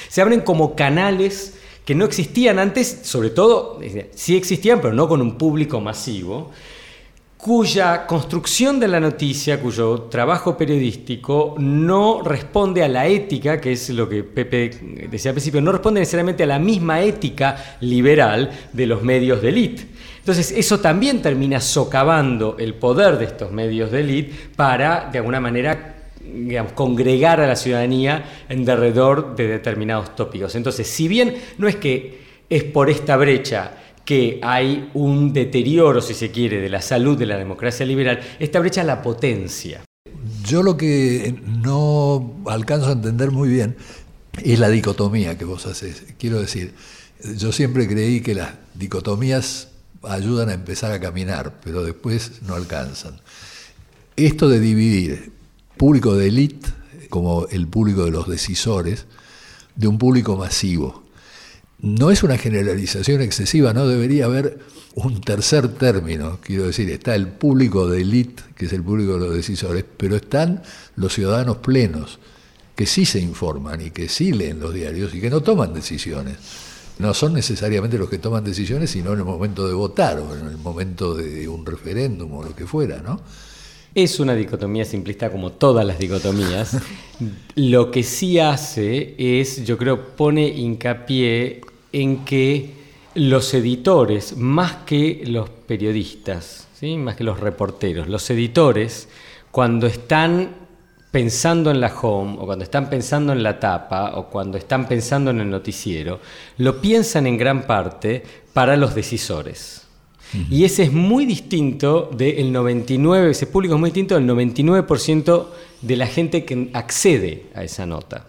Se 0.08 0.22
abren 0.22 0.40
como 0.40 0.74
canales 0.74 1.56
que 1.84 1.96
no 1.96 2.06
existían 2.06 2.60
antes, 2.60 3.02
sobre 3.04 3.30
todo, 3.30 3.82
sí 4.14 4.38
existían, 4.38 4.80
pero 4.80 4.94
no 4.94 5.10
con 5.10 5.22
un 5.22 5.38
público 5.38 5.82
masivo, 5.82 6.52
cuya 7.46 8.08
construcción 8.08 8.80
de 8.80 8.88
la 8.88 9.00
noticia, 9.00 9.62
cuyo 9.62 10.08
trabajo 10.10 10.58
periodístico 10.58 11.54
no 11.60 12.24
responde 12.24 12.84
a 12.84 12.88
la 12.88 13.06
ética, 13.06 13.62
que 13.62 13.74
es 13.74 13.92
lo 13.92 14.10
que 14.10 14.24
Pepe 14.24 14.72
decía 15.12 15.30
al 15.30 15.36
principio, 15.36 15.62
no 15.62 15.72
responde 15.72 16.00
necesariamente 16.00 16.42
a 16.42 16.48
la 16.48 16.58
misma 16.58 17.04
ética 17.04 17.78
liberal 17.82 18.50
de 18.74 18.88
los 18.88 19.04
medios 19.04 19.44
de 19.44 19.50
élite. 19.50 19.86
Entonces 20.18 20.56
eso 20.58 20.80
también 20.80 21.22
termina 21.22 21.62
socavando 21.62 22.56
el 22.58 22.74
poder 22.74 23.20
de 23.20 23.26
estos 23.26 23.52
medios 23.52 23.92
de 23.92 24.00
élite 24.00 24.36
para, 24.56 25.12
de 25.12 25.20
alguna 25.20 25.40
manera, 25.40 25.98
congregar 26.74 27.42
a 27.42 27.46
la 27.46 27.56
ciudadanía 27.56 28.26
en 28.50 28.66
derredor 28.66 29.36
de 29.36 29.50
determinados 29.50 30.16
tópicos. 30.16 30.56
Entonces, 30.56 30.88
si 30.88 31.08
bien 31.08 31.36
no 31.60 31.68
es 31.68 31.76
que 31.76 32.26
es 32.50 32.64
por 32.64 32.90
esta 32.90 33.18
brecha 33.18 33.85
que 34.06 34.40
hay 34.44 34.90
un 34.94 35.34
deterioro, 35.34 36.00
si 36.00 36.14
se 36.14 36.32
quiere, 36.32 36.62
de 36.62 36.70
la 36.70 36.82
salud 36.82 37.18
de 37.18 37.26
la 37.26 37.38
democracia 37.38 37.86
liberal, 37.86 38.22
esta 38.40 38.60
brecha 38.60 38.84
la 38.84 39.02
potencia. 39.02 39.84
Yo 40.44 40.62
lo 40.62 40.78
que 40.78 41.36
no 41.44 42.36
alcanzo 42.46 42.90
a 42.90 42.92
entender 42.94 43.32
muy 43.32 43.50
bien 43.50 43.76
es 44.44 44.60
la 44.60 44.70
dicotomía 44.70 45.38
que 45.38 45.46
vos 45.46 45.66
haces. 45.66 46.04
Quiero 46.20 46.40
decir, 46.40 46.74
yo 47.36 47.52
siempre 47.52 47.88
creí 47.88 48.22
que 48.22 48.36
las 48.36 48.54
dicotomías 48.76 49.70
ayudan 50.04 50.50
a 50.50 50.54
empezar 50.54 50.92
a 50.92 51.00
caminar, 51.00 51.60
pero 51.64 51.84
después 51.84 52.44
no 52.44 52.54
alcanzan. 52.54 53.20
Esto 54.16 54.48
de 54.50 54.60
dividir 54.60 55.32
público 55.78 56.16
de 56.16 56.28
élite, 56.28 56.70
como 57.10 57.48
el 57.48 57.68
público 57.68 58.06
de 58.06 58.12
los 58.12 58.28
decisores, 58.28 59.06
de 59.76 59.88
un 59.88 59.98
público 59.98 60.38
masivo. 60.38 61.05
No 61.86 62.10
es 62.10 62.24
una 62.24 62.40
generalización 62.40 63.22
excesiva, 63.22 63.72
no 63.72 63.88
debería 63.88 64.26
haber 64.26 64.58
un 64.96 65.22
tercer 65.22 65.68
término, 65.68 66.40
quiero 66.42 66.66
decir, 66.66 66.90
está 66.90 67.14
el 67.14 67.28
público 67.28 67.88
de 67.88 68.02
élite, 68.02 68.42
que 68.56 68.66
es 68.66 68.74
el 68.74 68.82
público 68.82 69.14
de 69.14 69.20
los 69.20 69.36
decisores, 69.36 69.86
pero 69.96 70.16
están 70.16 70.64
los 70.96 71.14
ciudadanos 71.14 71.58
plenos, 71.58 72.18
que 72.76 72.88
sí 72.88 73.06
se 73.06 73.20
informan 73.20 73.82
y 73.82 73.92
que 73.92 74.10
sí 74.10 74.34
leen 74.34 74.62
los 74.62 74.74
diarios 74.74 75.14
y 75.14 75.22
que 75.22 75.30
no 75.30 75.42
toman 75.42 75.76
decisiones. 75.76 76.38
No 76.98 77.14
son 77.14 77.34
necesariamente 77.34 78.00
los 78.00 78.10
que 78.10 78.18
toman 78.18 78.44
decisiones, 78.44 78.90
sino 78.90 79.14
en 79.14 79.20
el 79.20 79.26
momento 79.26 79.68
de 79.68 79.76
votar 79.76 80.18
o 80.18 80.36
en 80.36 80.48
el 80.48 80.58
momento 80.58 81.14
de 81.14 81.48
un 81.48 81.68
referéndum 81.68 82.34
o 82.34 82.44
lo 82.44 82.56
que 82.56 82.66
fuera, 82.66 83.00
¿no? 83.04 83.22
Es 83.94 84.20
una 84.20 84.34
dicotomía 84.34 84.86
simplista 84.86 85.32
como 85.32 85.52
todas 85.52 85.86
las 85.86 86.00
dicotomías. 86.00 86.78
Lo 87.56 87.92
que 87.92 88.04
sí 88.04 88.40
hace 88.40 89.16
es, 89.18 89.64
yo 89.64 89.78
creo, 89.78 90.18
pone 90.18 90.50
hincapié 90.50 91.62
en 91.96 92.26
que 92.26 92.72
los 93.14 93.54
editores, 93.54 94.36
más 94.36 94.74
que 94.86 95.24
los 95.26 95.50
periodistas, 95.50 96.68
¿sí? 96.78 96.98
más 96.98 97.16
que 97.16 97.24
los 97.24 97.40
reporteros, 97.40 98.10
los 98.10 98.30
editores, 98.30 99.08
cuando 99.50 99.88
están 99.88 100.50
pensando 101.10 101.72
en 101.72 101.80
la 101.80 101.88
home, 101.98 102.36
o 102.38 102.46
cuando 102.46 102.66
están 102.66 102.90
pensando 102.90 103.32
en 103.32 103.42
la 103.42 103.58
tapa, 103.62 104.18
o 104.18 104.26
cuando 104.26 104.58
están 104.58 104.90
pensando 104.90 105.32
en 105.32 105.40
el 105.40 105.50
noticiero, 105.50 106.20
lo 106.58 106.82
piensan 106.82 107.28
en 107.28 107.38
gran 107.38 107.66
parte 107.66 108.22
para 108.52 108.76
los 108.76 108.94
decisores. 108.94 109.84
Y 110.50 110.66
ese 110.66 110.84
es 110.84 110.92
muy 110.92 111.26
distinto 111.26 112.10
del 112.14 112.52
99, 112.52 113.32
ese 113.32 113.48
público 113.48 113.76
es 113.76 113.80
muy 113.80 113.92
distinto 113.92 114.16
del 114.16 114.28
99% 114.28 115.48
de 115.82 115.96
la 115.96 116.08
gente 116.08 116.44
que 116.44 116.72
accede 116.74 117.46
a 117.56 117.64
esa 117.64 117.86
nota. 117.86 118.28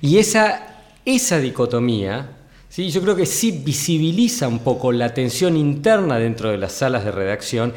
Y 0.00 0.18
esa, 0.18 0.75
esa 1.06 1.38
dicotomía, 1.38 2.28
¿sí? 2.68 2.90
yo 2.90 3.00
creo 3.00 3.16
que 3.16 3.24
sí 3.24 3.62
visibiliza 3.64 4.48
un 4.48 4.58
poco 4.58 4.92
la 4.92 5.14
tensión 5.14 5.56
interna 5.56 6.18
dentro 6.18 6.50
de 6.50 6.58
las 6.58 6.72
salas 6.72 7.04
de 7.04 7.12
redacción 7.12 7.72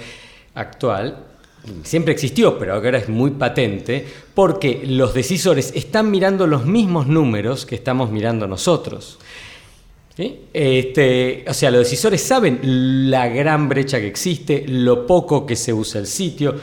actual, 0.56 1.26
siempre 1.84 2.14
existió, 2.14 2.58
pero 2.58 2.74
ahora 2.74 2.98
es 2.98 3.08
muy 3.08 3.32
patente, 3.32 4.06
porque 4.34 4.82
los 4.86 5.14
decisores 5.14 5.72
están 5.76 6.10
mirando 6.10 6.48
los 6.48 6.66
mismos 6.66 7.08
números 7.08 7.66
que 7.66 7.76
estamos 7.76 8.12
mirando 8.12 8.48
nosotros. 8.48 9.20
Este, 10.52 11.46
o 11.48 11.54
sea, 11.54 11.72
los 11.72 11.80
decisores 11.80 12.22
saben 12.22 12.60
la 13.10 13.30
gran 13.30 13.70
brecha 13.70 14.02
que 14.02 14.08
existe, 14.08 14.66
lo 14.68 15.08
poco 15.08 15.46
que 15.46 15.56
se 15.56 15.72
usa 15.72 16.02
el 16.02 16.08
sitio, 16.08 16.56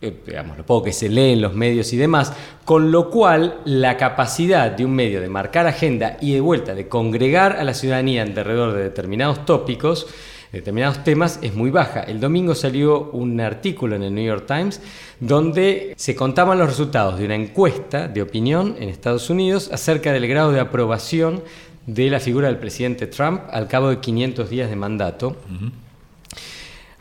digamos, 0.00 0.56
lo 0.56 0.64
poco 0.64 0.84
que 0.84 0.92
se 0.92 1.08
lee 1.08 1.32
en 1.32 1.42
los 1.42 1.54
medios 1.54 1.92
y 1.92 1.96
demás, 1.96 2.32
con 2.64 2.90
lo 2.90 3.10
cual 3.10 3.60
la 3.64 3.96
capacidad 3.96 4.70
de 4.70 4.84
un 4.84 4.94
medio 4.94 5.20
de 5.20 5.28
marcar 5.28 5.66
agenda 5.66 6.16
y 6.20 6.32
de 6.32 6.40
vuelta 6.40 6.74
de 6.74 6.88
congregar 6.88 7.56
a 7.56 7.64
la 7.64 7.74
ciudadanía 7.74 8.22
alrededor 8.22 8.72
de 8.72 8.82
determinados 8.82 9.44
tópicos, 9.44 10.06
determinados 10.52 11.04
temas, 11.04 11.38
es 11.42 11.54
muy 11.54 11.70
baja. 11.70 12.00
El 12.00 12.18
domingo 12.18 12.54
salió 12.54 13.10
un 13.12 13.40
artículo 13.40 13.94
en 13.96 14.02
el 14.02 14.14
New 14.14 14.24
York 14.24 14.46
Times 14.46 14.80
donde 15.20 15.92
se 15.96 16.16
contaban 16.16 16.58
los 16.58 16.68
resultados 16.68 17.18
de 17.18 17.26
una 17.26 17.34
encuesta 17.34 18.08
de 18.08 18.22
opinión 18.22 18.76
en 18.78 18.88
Estados 18.88 19.28
Unidos 19.30 19.70
acerca 19.72 20.12
del 20.12 20.26
grado 20.26 20.50
de 20.50 20.60
aprobación 20.60 21.42
de 21.86 22.10
la 22.10 22.20
figura 22.20 22.48
del 22.48 22.58
presidente 22.58 23.06
Trump 23.06 23.42
al 23.50 23.68
cabo 23.68 23.90
de 23.90 24.00
500 24.00 24.48
días 24.48 24.70
de 24.70 24.76
mandato. 24.76 25.36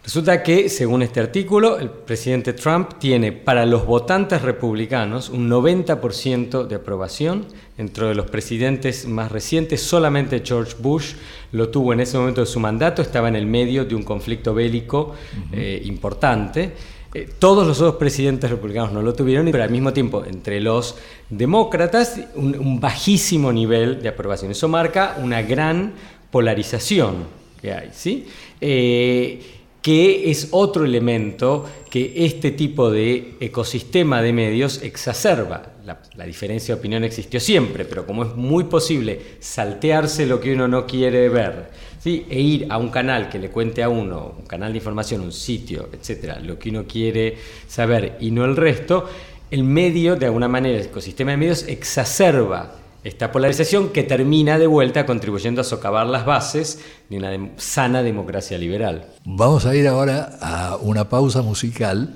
Resulta 0.10 0.42
que, 0.42 0.70
según 0.70 1.04
este 1.04 1.20
artículo, 1.20 1.78
el 1.78 1.92
presidente 1.92 2.54
Trump 2.54 2.94
tiene 2.98 3.32
para 3.32 3.68
los 3.68 3.86
votantes 3.86 4.42
republicanos 4.42 5.30
un 5.30 5.48
90% 5.48 6.66
de 6.66 6.76
aprobación. 6.78 7.46
Entre 7.78 8.16
los 8.16 8.26
presidentes 8.26 9.08
más 9.08 9.32
recientes, 9.32 9.84
solamente 9.84 10.42
George 10.44 10.78
Bush 10.80 11.14
lo 11.52 11.70
tuvo 11.70 11.94
en 11.94 12.00
ese 12.00 12.18
momento 12.18 12.42
de 12.42 12.48
su 12.48 12.60
mandato, 12.60 13.04
estaba 13.04 13.28
en 13.28 13.36
el 13.36 13.46
medio 13.46 13.86
de 13.86 13.94
un 13.94 14.02
conflicto 14.02 14.52
bélico 14.56 15.14
eh, 15.52 15.80
importante. 15.86 16.74
Eh, 17.14 17.30
todos 17.38 17.68
los 17.68 17.80
otros 17.80 17.98
presidentes 17.98 18.50
republicanos 18.50 18.92
no 18.92 19.04
lo 19.04 19.14
tuvieron, 19.14 19.46
pero 19.52 19.64
al 19.64 19.70
mismo 19.70 19.94
tiempo, 19.94 20.26
entre 20.26 20.60
los 20.60 20.96
demócratas, 21.30 22.20
un, 22.34 22.80
bajísimo 22.80 23.54
nivel 23.54 24.02
de 24.02 24.10
aprobación. 24.10 24.50
Eso 24.50 24.68
marca 24.68 25.18
una 25.22 25.44
gran 25.44 25.94
polarización 26.32 27.26
que 27.62 27.74
hay. 27.74 27.92
¿sí? 27.94 28.26
Eh, 28.60 29.59
que 29.82 30.30
es 30.30 30.50
otro 30.52 30.84
elemento 30.84 31.66
que 31.90 32.26
este 32.26 32.52
tipo 32.52 32.92
de 32.92 33.36
ecosistema 33.40 34.22
de 34.22 34.34
medios 34.34 34.82
exacerba. 34.84 35.74
La, 36.16 36.26
diferencia 36.26 36.76
de 36.76 36.80
opinión 36.80 37.04
existió 37.04 37.40
siempre, 37.40 37.84
pero 37.86 38.06
como 38.06 38.24
es 38.24 38.36
muy 38.36 38.66
posible 38.66 39.20
saltearse 39.40 40.28
lo 40.28 40.40
que 40.40 40.54
uno 40.54 40.68
no 40.68 40.86
quiere 40.86 41.30
ver 41.30 41.72
e 42.06 42.40
ir 42.40 42.68
a 42.70 42.78
un 42.78 42.90
canal 42.90 43.28
que 43.28 43.40
le 43.40 43.50
cuente 43.50 43.82
a 43.82 43.90
uno, 43.90 44.36
un 44.38 44.46
canal 44.46 44.72
de 44.72 44.78
información, 44.78 45.22
un 45.22 45.32
sitio, 45.32 45.90
etcétera, 45.92 46.40
lo 46.40 46.60
que 46.60 46.70
uno 46.70 46.86
quiere 46.86 47.38
saber 47.68 48.18
y 48.20 48.30
no 48.30 48.46
el 48.46 48.56
resto, 48.56 49.10
el 49.50 49.64
medio, 49.64 50.16
de 50.16 50.28
alguna 50.28 50.48
manera, 50.48 50.78
el 50.78 50.86
ecosistema 50.86 51.32
de 51.32 51.38
medios 51.38 51.68
exacerba 51.68 52.79
esta 53.04 53.32
polarización 53.32 53.90
que 53.90 54.04
termina 54.04 54.60
de 54.60 54.68
vuelta 54.68 55.06
contribuyendo 55.06 55.62
a 55.62 55.64
socavar 55.64 56.08
las 56.08 56.26
bases 56.26 56.80
de 57.10 57.18
una 57.18 57.50
sana 57.58 58.04
democracia 58.04 58.58
liberal. 58.58 59.08
Vamos 59.26 59.66
a 59.66 59.76
ir 59.76 59.88
ahora 59.88 60.38
a 60.42 60.78
una 60.78 61.08
pausa 61.10 61.42
musical 61.42 62.16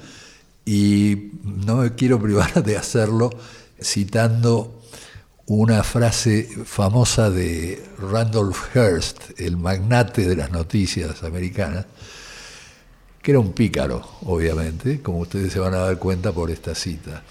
y 0.65 1.31
no 1.43 1.77
me 1.77 1.95
quiero 1.95 2.19
privar 2.19 2.63
de 2.63 2.77
hacerlo 2.77 3.29
citando 3.81 4.81
una 5.45 5.83
frase 5.83 6.47
famosa 6.65 7.29
de 7.29 7.83
Randolph 7.99 8.75
Hearst, 8.75 9.39
el 9.39 9.57
magnate 9.57 10.27
de 10.27 10.37
las 10.37 10.51
noticias 10.51 11.23
americanas, 11.23 11.85
que 13.21 13.31
era 13.31 13.39
un 13.39 13.51
pícaro, 13.51 14.05
obviamente, 14.25 15.01
como 15.01 15.19
ustedes 15.19 15.51
se 15.51 15.59
van 15.59 15.73
a 15.73 15.79
dar 15.79 15.97
cuenta 15.97 16.31
por 16.31 16.49
esta 16.49 16.75
cita. 16.75 17.23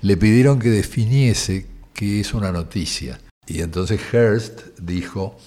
Le 0.00 0.16
pidieron 0.16 0.58
que 0.58 0.70
definiese 0.70 1.66
qué 1.94 2.20
es 2.20 2.34
una 2.34 2.52
noticia. 2.52 3.20
Y 3.46 3.60
entonces 3.60 4.00
Hearst 4.12 4.78
dijo, 4.78 5.38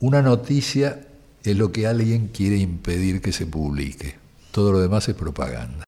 una 0.00 0.22
noticia 0.22 1.06
es 1.44 1.56
lo 1.56 1.72
que 1.72 1.86
alguien 1.86 2.28
quiere 2.28 2.56
impedir 2.56 3.20
que 3.20 3.32
se 3.32 3.46
publique. 3.46 4.16
Todo 4.50 4.72
lo 4.72 4.80
demás 4.80 5.08
es 5.08 5.14
propaganda. 5.14 5.84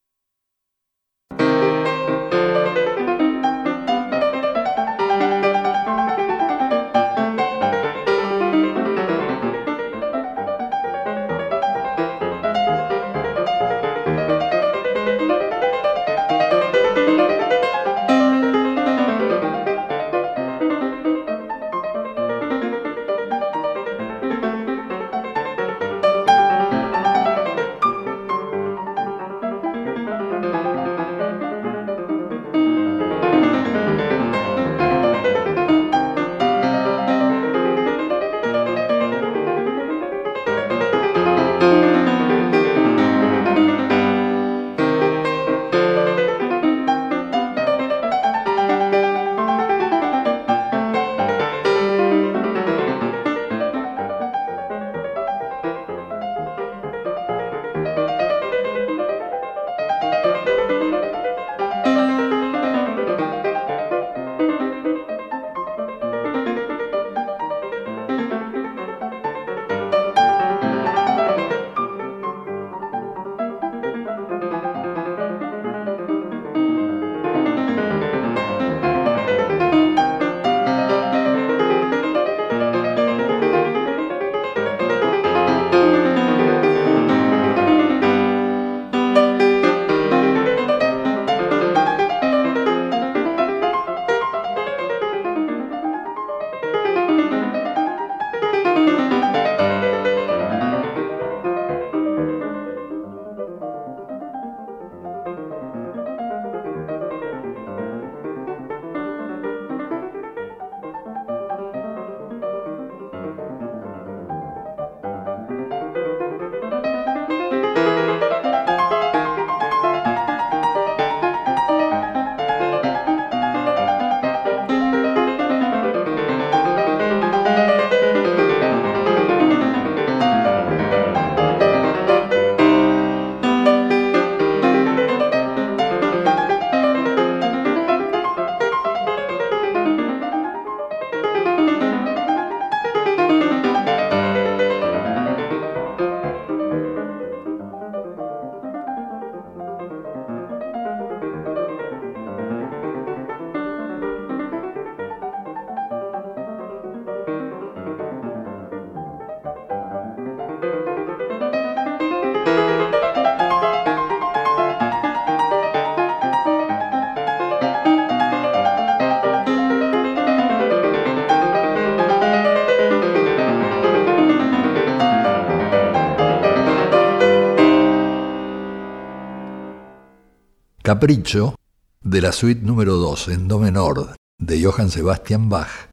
Capricho 180.95 181.57
de 182.03 182.21
la 182.21 182.31
suite 182.31 182.63
número 182.63 182.95
2 182.95 183.27
en 183.31 183.49
Do 183.49 183.59
menor 183.59 184.15
de 184.39 184.63
Johann 184.63 184.93
Sebastian 184.93 185.49
Bach 185.49 185.91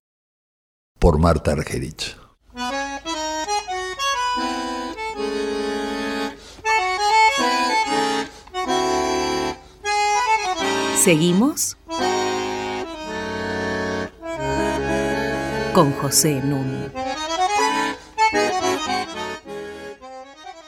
por 1.00 1.18
Marta 1.18 1.54
Argerich. 1.54 2.16
Seguimos 11.00 11.78
con 15.74 15.94
José 15.94 16.44
Núñez. 16.44 16.92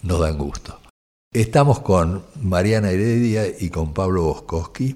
nos 0.04 0.20
dan 0.20 0.38
gusto. 0.38 0.80
Estamos 1.34 1.80
con 1.80 2.24
Mariana 2.42 2.92
Heredia 2.92 3.46
y 3.60 3.70
con 3.70 3.94
Pablo 3.94 4.24
Boskowski 4.24 4.96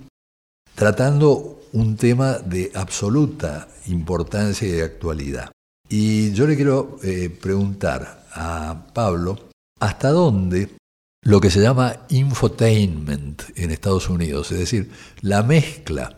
tratando 0.75 1.59
un 1.73 1.97
tema 1.97 2.39
de 2.39 2.71
absoluta 2.73 3.67
importancia 3.87 4.67
y 4.67 4.79
actualidad. 4.79 5.51
Y 5.89 6.31
yo 6.31 6.47
le 6.47 6.55
quiero 6.55 6.99
eh, 7.03 7.29
preguntar 7.29 8.25
a 8.33 8.87
Pablo 8.93 9.49
hasta 9.79 10.09
dónde 10.09 10.69
lo 11.23 11.39
que 11.39 11.51
se 11.51 11.61
llama 11.61 11.97
infotainment 12.09 13.43
en 13.55 13.71
Estados 13.71 14.09
Unidos, 14.09 14.51
es 14.51 14.59
decir, 14.59 14.89
la 15.21 15.43
mezcla 15.43 16.17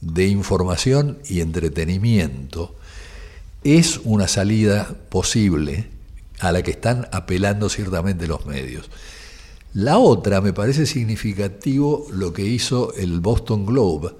de 0.00 0.26
información 0.26 1.18
y 1.28 1.40
entretenimiento, 1.40 2.74
es 3.64 4.00
una 4.04 4.28
salida 4.28 4.94
posible 5.08 5.88
a 6.38 6.52
la 6.52 6.62
que 6.62 6.70
están 6.70 7.08
apelando 7.12 7.68
ciertamente 7.68 8.26
los 8.26 8.46
medios. 8.46 8.90
La 9.74 9.98
otra 9.98 10.40
me 10.40 10.52
parece 10.52 10.86
significativo 10.86 12.06
lo 12.10 12.32
que 12.32 12.44
hizo 12.44 12.94
el 12.94 13.20
Boston 13.20 13.66
Globe 13.66 14.14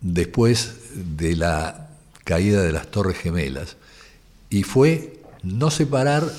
después 0.00 0.74
de 1.16 1.36
la 1.36 1.88
caída 2.24 2.62
de 2.62 2.72
las 2.72 2.90
Torres 2.90 3.18
Gemelas, 3.18 3.76
y 4.50 4.62
fue 4.62 5.20
no 5.42 5.70
separar 5.70 6.30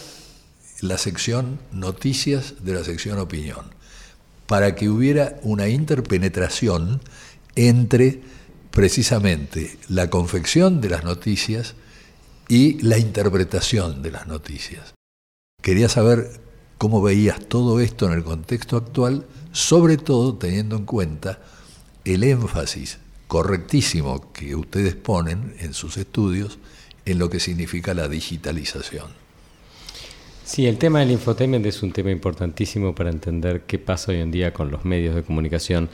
la 0.82 0.98
sección 0.98 1.60
noticias 1.72 2.56
de 2.64 2.74
la 2.74 2.84
sección 2.84 3.20
opinión, 3.20 3.66
para 4.48 4.76
que 4.76 4.90
hubiera 4.90 5.40
una 5.44 5.70
interpenetración 5.70 7.02
entre 7.56 8.22
precisamente 8.72 9.78
la 9.90 10.10
confección 10.10 10.82
de 10.82 10.90
las 10.90 11.04
noticias 11.04 11.76
y 12.52 12.82
la 12.82 12.98
interpretación 12.98 14.02
de 14.02 14.12
las 14.12 14.28
noticias. 14.28 14.94
Quería 15.62 15.88
saber 15.88 16.42
cómo 16.78 17.02
veías 17.02 17.40
todo 17.48 17.80
esto 17.80 18.08
en 18.08 18.12
el 18.12 18.26
contexto 18.26 18.76
actual, 18.76 19.26
sobre 19.54 19.96
todo 19.96 20.36
teniendo 20.36 20.76
en 20.76 20.84
cuenta 20.84 21.40
el 22.04 22.26
énfasis 22.26 22.98
correctísimo 23.30 24.34
que 24.34 24.58
ustedes 24.58 24.96
ponen 24.96 25.56
en 25.60 25.74
sus 25.74 25.96
estudios 25.96 26.60
en 27.06 27.20
lo 27.20 27.30
que 27.30 27.40
significa 27.40 27.94
la 27.94 28.10
digitalización. 28.10 29.08
Sí, 30.44 30.68
el 30.68 30.78
tema 30.78 31.00
del 31.00 31.12
infotainment 31.12 31.66
es 31.66 31.82
un 31.82 31.94
tema 31.94 32.12
importantísimo 32.12 32.94
para 32.94 33.12
entender 33.12 33.62
qué 33.62 33.80
pasa 33.80 34.12
hoy 34.12 34.20
en 34.20 34.30
día 34.30 34.54
con 34.54 34.70
los 34.70 34.84
medios 34.84 35.16
de 35.16 35.24
comunicación. 35.24 35.90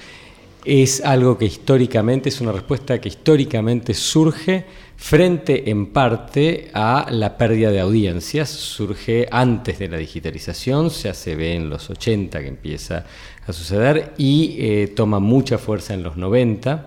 Es 0.70 1.00
algo 1.00 1.38
que 1.38 1.46
históricamente, 1.46 2.28
es 2.28 2.42
una 2.42 2.52
respuesta 2.52 3.00
que 3.00 3.08
históricamente 3.08 3.94
surge 3.94 4.66
frente 4.98 5.70
en 5.70 5.94
parte 5.94 6.70
a 6.74 7.08
la 7.10 7.38
pérdida 7.38 7.72
de 7.72 7.80
audiencias. 7.80 8.50
Surge 8.50 9.30
antes 9.32 9.80
de 9.80 9.88
la 9.88 9.96
digitalización, 9.96 10.90
ya 10.90 11.14
se 11.14 11.38
ve 11.38 11.56
en 11.56 11.70
los 11.70 11.90
80 11.90 12.42
que 12.42 12.48
empieza 12.50 13.06
a 13.48 13.54
suceder 13.54 14.14
y 14.18 14.58
eh, 14.60 14.88
toma 14.94 15.20
mucha 15.20 15.58
fuerza 15.58 15.94
en 15.94 16.04
los 16.04 16.18
90 16.18 16.86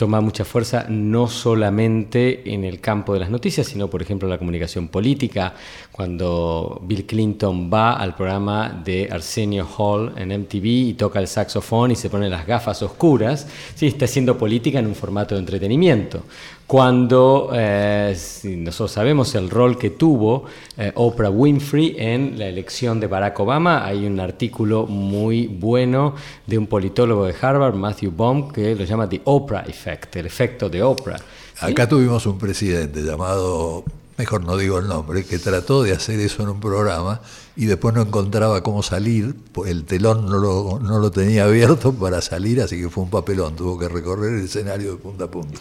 toma 0.00 0.22
mucha 0.22 0.46
fuerza 0.46 0.86
no 0.88 1.28
solamente 1.28 2.54
en 2.54 2.64
el 2.64 2.80
campo 2.80 3.12
de 3.12 3.20
las 3.20 3.28
noticias, 3.28 3.66
sino 3.66 3.90
por 3.90 4.00
ejemplo 4.00 4.26
la 4.30 4.38
comunicación 4.38 4.88
política. 4.88 5.52
Cuando 5.92 6.80
Bill 6.82 7.04
Clinton 7.04 7.70
va 7.70 7.92
al 7.92 8.14
programa 8.14 8.80
de 8.82 9.10
Arsenio 9.12 9.68
Hall 9.76 10.14
en 10.16 10.30
MTV 10.30 10.64
y 10.64 10.94
toca 10.94 11.18
el 11.18 11.28
saxofón 11.28 11.90
y 11.90 11.96
se 11.96 12.08
pone 12.08 12.30
las 12.30 12.46
gafas 12.46 12.82
oscuras, 12.82 13.46
sí, 13.74 13.88
está 13.88 14.06
haciendo 14.06 14.38
política 14.38 14.78
en 14.78 14.86
un 14.86 14.94
formato 14.94 15.34
de 15.34 15.40
entretenimiento 15.40 16.22
cuando 16.70 17.50
eh, 17.52 18.16
nosotros 18.44 18.92
sabemos 18.92 19.34
el 19.34 19.50
rol 19.50 19.76
que 19.76 19.90
tuvo 19.90 20.44
eh, 20.76 20.92
Oprah 20.94 21.28
Winfrey 21.28 21.96
en 21.98 22.38
la 22.38 22.46
elección 22.46 23.00
de 23.00 23.08
Barack 23.08 23.40
Obama, 23.40 23.84
hay 23.84 24.06
un 24.06 24.20
artículo 24.20 24.86
muy 24.86 25.48
bueno 25.48 26.14
de 26.46 26.58
un 26.58 26.68
politólogo 26.68 27.24
de 27.24 27.34
Harvard, 27.42 27.74
Matthew 27.74 28.12
Baum, 28.16 28.52
que 28.52 28.76
lo 28.76 28.84
llama 28.84 29.08
The 29.08 29.20
Oprah 29.24 29.62
Effect, 29.62 30.14
el 30.14 30.26
efecto 30.26 30.68
de 30.68 30.80
Oprah. 30.80 31.18
Acá 31.58 31.88
tuvimos 31.88 32.24
un 32.26 32.38
presidente 32.38 33.02
llamado, 33.02 33.82
mejor 34.16 34.44
no 34.44 34.56
digo 34.56 34.78
el 34.78 34.86
nombre, 34.86 35.24
que 35.24 35.40
trató 35.40 35.82
de 35.82 35.90
hacer 35.90 36.20
eso 36.20 36.44
en 36.44 36.50
un 36.50 36.60
programa 36.60 37.20
y 37.56 37.66
después 37.66 37.96
no 37.96 38.02
encontraba 38.02 38.62
cómo 38.62 38.84
salir, 38.84 39.34
el 39.66 39.86
telón 39.86 40.26
no 40.26 40.38
lo, 40.38 40.78
no 40.78 41.00
lo 41.00 41.10
tenía 41.10 41.46
abierto 41.46 41.92
para 41.92 42.20
salir, 42.20 42.60
así 42.60 42.80
que 42.80 42.88
fue 42.88 43.02
un 43.02 43.10
papelón, 43.10 43.56
tuvo 43.56 43.76
que 43.76 43.88
recorrer 43.88 44.34
el 44.34 44.44
escenario 44.44 44.92
de 44.92 44.98
punta 44.98 45.24
a 45.24 45.28
punta. 45.32 45.58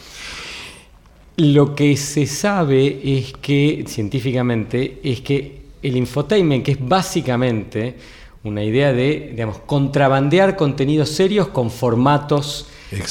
Lo 1.39 1.73
que 1.73 1.95
se 1.95 2.25
sabe 2.25 2.99
es 3.01 3.31
que, 3.31 3.85
científicamente, 3.87 4.99
es 5.01 5.21
que 5.21 5.61
el 5.81 5.95
infotainment, 5.95 6.65
que 6.65 6.73
es 6.73 6.85
básicamente 6.85 7.95
una 8.43 8.61
idea 8.61 8.91
de, 8.91 9.29
digamos, 9.31 9.59
contrabandear 9.59 10.57
contenidos 10.57 11.07
serios 11.07 11.47
con 11.47 11.71
formatos 11.71 12.67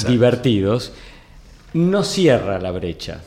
divertidos, 0.07 0.93
no 1.73 2.05
cierra 2.05 2.59
la 2.59 2.71
brecha. 2.71 3.23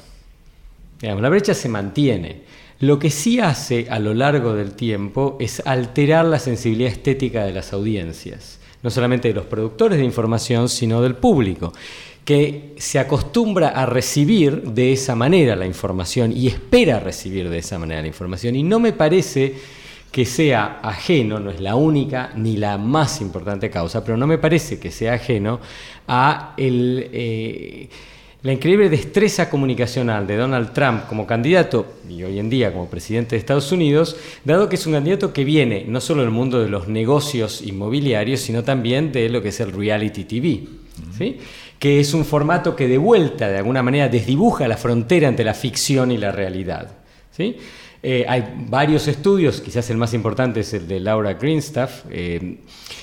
la 1.01 1.29
brecha 1.29 1.55
se 1.55 1.67
mantiene. 1.67 2.43
Lo 2.79 2.99
que 2.99 3.09
sí 3.09 3.39
hace 3.39 3.87
a 3.89 3.97
lo 3.97 4.13
largo 4.13 4.53
del 4.53 4.73
tiempo 4.73 5.35
es 5.39 5.63
alterar 5.65 6.25
la 6.25 6.37
sensibilidad 6.37 6.91
estética 6.91 7.43
de 7.43 7.53
las 7.53 7.73
audiencias, 7.73 8.59
no 8.83 8.91
solamente 8.91 9.29
de 9.29 9.33
los 9.33 9.45
productores 9.45 9.97
de 9.97 10.05
información, 10.05 10.69
sino 10.69 11.01
del 11.01 11.15
público 11.15 11.73
que 12.31 12.75
se 12.77 12.97
acostumbra 12.97 13.67
a 13.67 13.85
recibir 13.85 14.61
de 14.61 14.93
esa 14.93 15.15
manera 15.15 15.53
la 15.57 15.65
información 15.65 16.31
y 16.31 16.47
espera 16.47 16.97
recibir 16.97 17.49
de 17.49 17.57
esa 17.57 17.77
manera 17.77 17.99
la 17.99 18.07
información. 18.07 18.55
Y 18.55 18.63
no 18.63 18.79
me 18.79 18.93
parece 18.93 19.53
que 20.09 20.25
sea 20.25 20.79
ajeno, 20.81 21.41
no 21.41 21.51
es 21.51 21.59
la 21.59 21.75
única 21.75 22.31
ni 22.37 22.55
la 22.55 22.77
más 22.77 23.19
importante 23.19 23.69
causa, 23.69 24.01
pero 24.05 24.15
no 24.15 24.27
me 24.27 24.37
parece 24.37 24.79
que 24.79 24.91
sea 24.91 25.15
ajeno 25.15 25.59
a 26.07 26.53
eh, 26.55 27.89
la 28.43 28.53
increíble 28.53 28.87
destreza 28.87 29.49
comunicacional 29.49 30.25
de 30.25 30.37
Donald 30.37 30.71
Trump 30.71 31.07
como 31.07 31.27
candidato 31.27 31.95
y 32.09 32.23
hoy 32.23 32.39
en 32.39 32.49
día 32.49 32.71
como 32.71 32.89
presidente 32.89 33.35
de 33.35 33.39
Estados 33.39 33.73
Unidos, 33.73 34.15
dado 34.45 34.69
que 34.69 34.75
es 34.77 34.87
un 34.87 34.93
candidato 34.93 35.33
que 35.33 35.43
viene 35.43 35.83
no 35.85 35.99
solo 35.99 36.21
del 36.21 36.31
mundo 36.31 36.61
de 36.61 36.69
los 36.69 36.87
negocios 36.87 37.61
inmobiliarios, 37.61 38.39
sino 38.39 38.63
también 38.63 39.11
de 39.11 39.27
lo 39.27 39.41
que 39.41 39.49
es 39.49 39.59
el 39.59 39.73
reality 39.73 40.23
TV. 40.23 40.63
¿sí? 41.17 41.37
Que 41.81 41.99
es 41.99 42.13
un 42.13 42.25
formato 42.25 42.75
que 42.75 42.87
de 42.87 42.99
vuelta, 42.99 43.49
de 43.49 43.57
alguna 43.57 43.81
manera, 43.81 44.07
desdibuja 44.07 44.67
la 44.67 44.77
frontera 44.77 45.27
entre 45.27 45.43
la 45.43 45.55
ficción 45.55 46.11
y 46.11 46.17
la 46.19 46.31
realidad. 46.31 46.91
¿sí? 47.31 47.57
Eh, 48.03 48.23
hay 48.29 48.53
varios 48.69 49.07
estudios, 49.07 49.61
quizás 49.61 49.89
el 49.89 49.97
más 49.97 50.13
importante 50.13 50.59
es 50.59 50.75
el 50.75 50.87
de 50.87 50.99
Laura 50.99 51.33
Greenstaff, 51.33 52.03
eh, 52.11 52.59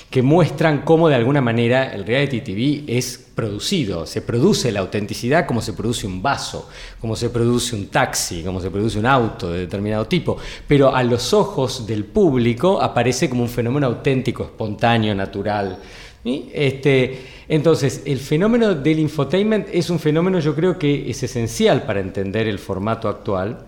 que 0.09 0.21
muestran 0.21 0.83
cómo 0.83 1.09
de 1.09 1.15
alguna 1.15 1.41
manera 1.41 1.93
el 1.93 2.05
reality 2.05 2.39
TV 2.39 2.85
es 2.87 3.17
producido, 3.35 4.05
se 4.05 4.21
produce 4.21 4.71
la 4.71 4.79
autenticidad 4.79 5.45
como 5.45 5.61
se 5.61 5.73
produce 5.73 6.07
un 6.07 6.21
vaso, 6.21 6.69
como 7.01 7.17
se 7.17 7.29
produce 7.29 7.75
un 7.75 7.87
taxi, 7.87 8.43
como 8.43 8.61
se 8.61 8.71
produce 8.71 8.97
un 8.97 9.07
auto 9.07 9.51
de 9.51 9.59
determinado 9.59 10.07
tipo, 10.07 10.37
pero 10.69 10.95
a 10.95 11.03
los 11.03 11.33
ojos 11.33 11.85
del 11.85 12.05
público 12.05 12.81
aparece 12.81 13.29
como 13.29 13.43
un 13.43 13.49
fenómeno 13.49 13.87
auténtico, 13.87 14.43
espontáneo, 14.45 15.13
natural. 15.13 15.79
Este, 16.23 17.19
entonces, 17.47 18.03
el 18.05 18.19
fenómeno 18.19 18.75
del 18.75 18.99
infotainment 18.99 19.67
es 19.71 19.89
un 19.89 19.99
fenómeno 19.99 20.39
yo 20.39 20.55
creo 20.55 20.77
que 20.77 21.09
es 21.09 21.23
esencial 21.23 21.83
para 21.83 21.99
entender 21.99 22.47
el 22.47 22.59
formato 22.59 23.07
actual, 23.07 23.65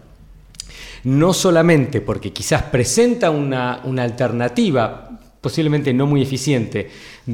no 1.04 1.34
solamente 1.34 2.02
porque 2.02 2.32
quizás 2.32 2.64
presenta 2.64 3.32
una, 3.32 3.82
alternativa 4.04 5.08
posiblemente 5.40 5.92
no 5.92 6.06
muy 6.06 6.22
eficiente 6.22 6.88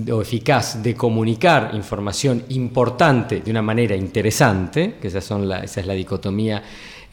o 0.09 0.21
eficaz 0.21 0.81
de 0.81 0.95
comunicar 0.95 1.71
información 1.73 2.43
importante 2.49 3.41
de 3.41 3.51
una 3.51 3.61
manera 3.61 3.95
interesante, 3.97 4.95
que 5.01 5.09
esa, 5.09 5.19
son 5.19 5.51
esa 5.51 5.81
es 5.81 5.85
la 5.85 5.93
dicotomía 5.93 6.63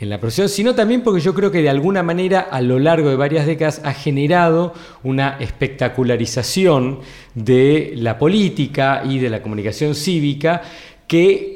en 0.01 0.11
la 0.11 0.19
profesión, 0.19 0.49
sino 0.49 0.75
también 0.75 1.03
porque 1.03 1.21
yo 1.21 1.35
creo 1.35 1.51
que 1.51 1.63
de 1.63 1.71
alguna 1.71 2.03
manera 2.03 2.41
a 2.41 2.61
lo 2.61 2.79
largo 2.79 3.11
de 3.11 3.17
varias 3.17 3.47
décadas 3.47 3.81
ha 3.85 3.93
generado 3.93 4.75
una 5.03 5.37
espectacularización 5.39 7.01
de 7.35 7.93
la 7.97 8.19
política 8.19 9.03
y 9.05 9.19
de 9.19 9.31
la 9.31 9.43
comunicación 9.43 9.95
cívica 9.95 10.63
que 11.07 11.55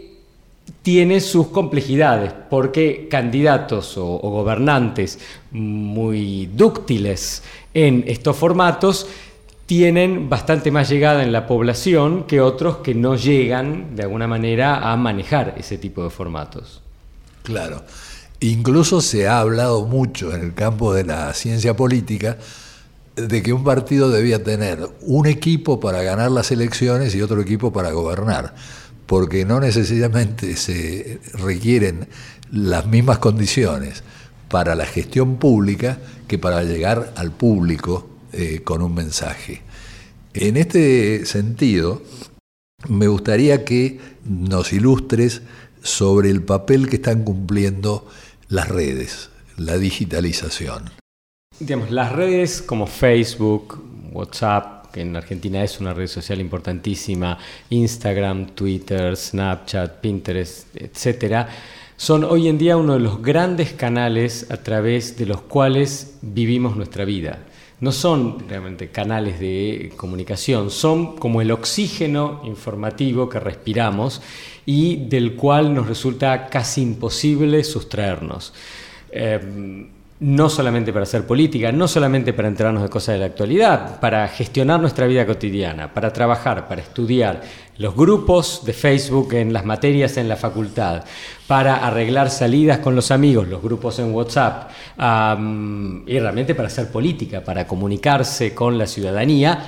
tiene 0.83 1.21
sus 1.21 1.49
complejidades, 1.49 2.33
porque 2.49 3.09
candidatos 3.11 3.99
o, 3.99 4.07
o 4.07 4.31
gobernantes 4.31 5.19
muy 5.51 6.47
dúctiles 6.47 7.43
en 7.75 8.05
estos 8.07 8.37
formatos 8.37 9.07
tienen 9.67 10.31
bastante 10.31 10.71
más 10.71 10.89
llegada 10.89 11.23
en 11.23 11.31
la 11.31 11.47
población 11.47 12.25
que 12.25 12.41
otros 12.41 12.79
que 12.79 12.95
no 12.95 13.17
llegan 13.17 13.97
de 13.97 14.05
alguna 14.05 14.27
manera 14.27 14.91
a 14.91 14.97
manejar 14.97 15.57
ese 15.59 15.77
tipo 15.77 16.03
de 16.03 16.09
formatos. 16.09 16.81
Claro. 17.43 17.83
Incluso 18.41 19.01
se 19.01 19.27
ha 19.27 19.41
hablado 19.41 19.87
mucho 19.87 20.35
en 20.35 20.43
el 20.43 20.55
campo 20.55 20.95
de 20.95 21.05
la 21.05 21.35
ciencia 21.35 21.75
política 21.75 22.39
de 23.17 23.43
que 23.43 23.53
un 23.53 23.65
partido 23.65 24.11
debía 24.11 24.45
tener 24.45 24.89
un 25.01 25.27
equipo 25.27 25.81
para 25.81 26.03
ganar 26.03 26.31
las 26.31 26.53
elecciones 26.53 27.15
y 27.15 27.23
otro 27.23 27.41
equipo 27.41 27.73
para 27.73 27.91
gobernar, 27.91 28.55
porque 29.07 29.45
no 29.45 29.59
necesariamente 29.59 30.57
se 30.57 31.21
requieren 31.35 32.07
las 32.53 32.87
mismas 32.87 33.19
condiciones 33.19 34.05
para 34.49 34.77
la 34.77 34.87
gestión 34.87 35.37
pública 35.39 35.99
que 36.29 36.39
para 36.39 36.63
llegar 36.63 37.13
al 37.17 37.33
público 37.33 38.09
eh, 38.33 38.61
con 38.63 38.83
un 38.83 38.95
mensaje. 38.95 39.63
En 40.33 40.57
este 40.57 41.27
sentido, 41.27 42.03
me 42.87 43.09
gustaría 43.09 43.65
que 43.65 43.99
nos 44.25 44.73
ilustres 44.73 45.43
sobre 45.83 46.31
el 46.31 46.43
papel 46.43 46.89
que 46.89 46.97
están 46.97 47.25
cumpliendo 47.25 48.07
las 48.49 48.69
redes, 48.69 49.31
la 49.57 49.77
digitalización. 49.77 50.91
Digamos, 51.61 51.91
las 51.91 52.13
redes 52.13 52.63
como 52.63 52.87
Facebook, 52.87 53.83
WhatsApp, 54.13 54.91
que 54.93 55.03
en 55.03 55.15
Argentina 55.17 55.63
es 55.63 55.81
una 55.81 55.93
red 55.93 56.07
social 56.07 56.41
importantísima, 56.41 57.39
Instagram, 57.69 58.55
Twitter, 58.55 59.17
Snapchat, 59.17 60.01
Pinterest, 60.01 60.75
etcétera, 60.75 61.49
son 61.97 62.25
hoy 62.25 62.49
en 62.49 62.59
día 62.59 62.77
uno 62.77 62.95
de 62.95 63.01
los 63.01 63.21
grandes 63.21 63.73
canales 63.73 64.51
a 64.51 64.57
través 64.59 65.19
de 65.19 65.27
los 65.27 65.43
cuales 65.43 66.17
vivimos 66.23 66.77
nuestra 66.77 67.05
vida 67.05 67.41
no 67.81 67.93
son 67.93 68.49
realmente 68.49 68.89
canales 68.89 69.39
de 69.39 69.93
comunicación, 69.97 70.71
son 70.71 71.17
como 71.17 71.41
el 71.41 71.51
oxígeno 71.51 72.41
informativo 72.45 73.29
que 73.29 73.41
respiramos 73.41 74.21
y 74.67 74.97
del 75.07 75.37
cual 75.37 75.75
nos 75.75 75.87
resulta 75.87 76.49
casi 76.49 76.83
imposible 76.83 77.63
sustraernos. 77.65 78.53
Eh, 79.11 79.89
no 80.21 80.49
solamente 80.49 80.93
para 80.93 81.05
hacer 81.05 81.27
política, 81.27 81.71
no 81.71 81.87
solamente 81.87 82.33
para 82.33 82.49
enterarnos 82.49 82.83
de 82.83 82.89
cosas 82.89 83.15
de 83.15 83.21
la 83.21 83.27
actualidad, 83.27 84.01
para 84.01 84.27
gestionar 84.27 84.81
nuestra 84.81 85.07
vida 85.07 85.25
cotidiana, 85.25 85.95
para 85.95 86.13
trabajar, 86.13 86.67
para 86.67 86.83
estudiar, 86.83 87.41
los 87.79 87.95
grupos 87.95 88.65
de 88.65 88.73
Facebook 88.73 89.35
en 89.35 89.53
las 89.53 89.65
materias 89.65 90.17
en 90.17 90.29
la 90.29 90.35
facultad, 90.35 91.05
para 91.47 91.87
arreglar 91.87 92.31
salidas 92.31 92.79
con 92.79 92.97
los 92.97 93.13
amigos, 93.13 93.47
los 93.47 93.63
grupos 93.63 94.01
en 94.01 94.13
WhatsApp, 94.13 94.71
y 94.99 96.19
realmente 96.19 96.57
para 96.57 96.67
hacer 96.67 96.91
política, 96.91 97.45
para 97.45 97.69
comunicarse 97.69 98.55
con 98.55 98.77
la 98.77 98.87
ciudadanía, 98.87 99.59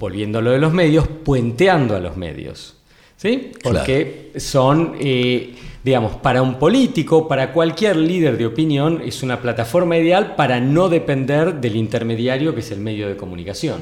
volviendo 0.00 0.40
a 0.40 0.42
lo 0.42 0.50
de 0.50 0.58
los 0.58 0.72
medios, 0.72 1.06
puenteando 1.06 1.94
a 1.94 2.00
los 2.00 2.16
medios. 2.16 2.81
¿Sí? 3.22 3.52
Porque 3.62 4.32
son... 4.36 4.96
Eh, 4.98 5.54
digamos, 5.84 6.16
para 6.16 6.42
un 6.42 6.58
político, 6.58 7.26
para 7.26 7.52
cualquier 7.52 7.96
líder 7.96 8.36
de 8.36 8.46
opinión, 8.46 9.00
es 9.04 9.22
una 9.22 9.40
plataforma 9.40 9.96
ideal 9.96 10.34
para 10.36 10.60
no 10.60 10.88
depender 10.88 11.54
del 11.60 11.76
intermediario 11.76 12.54
que 12.54 12.60
es 12.60 12.70
el 12.70 12.80
medio 12.80 13.08
de 13.08 13.16
comunicación. 13.16 13.80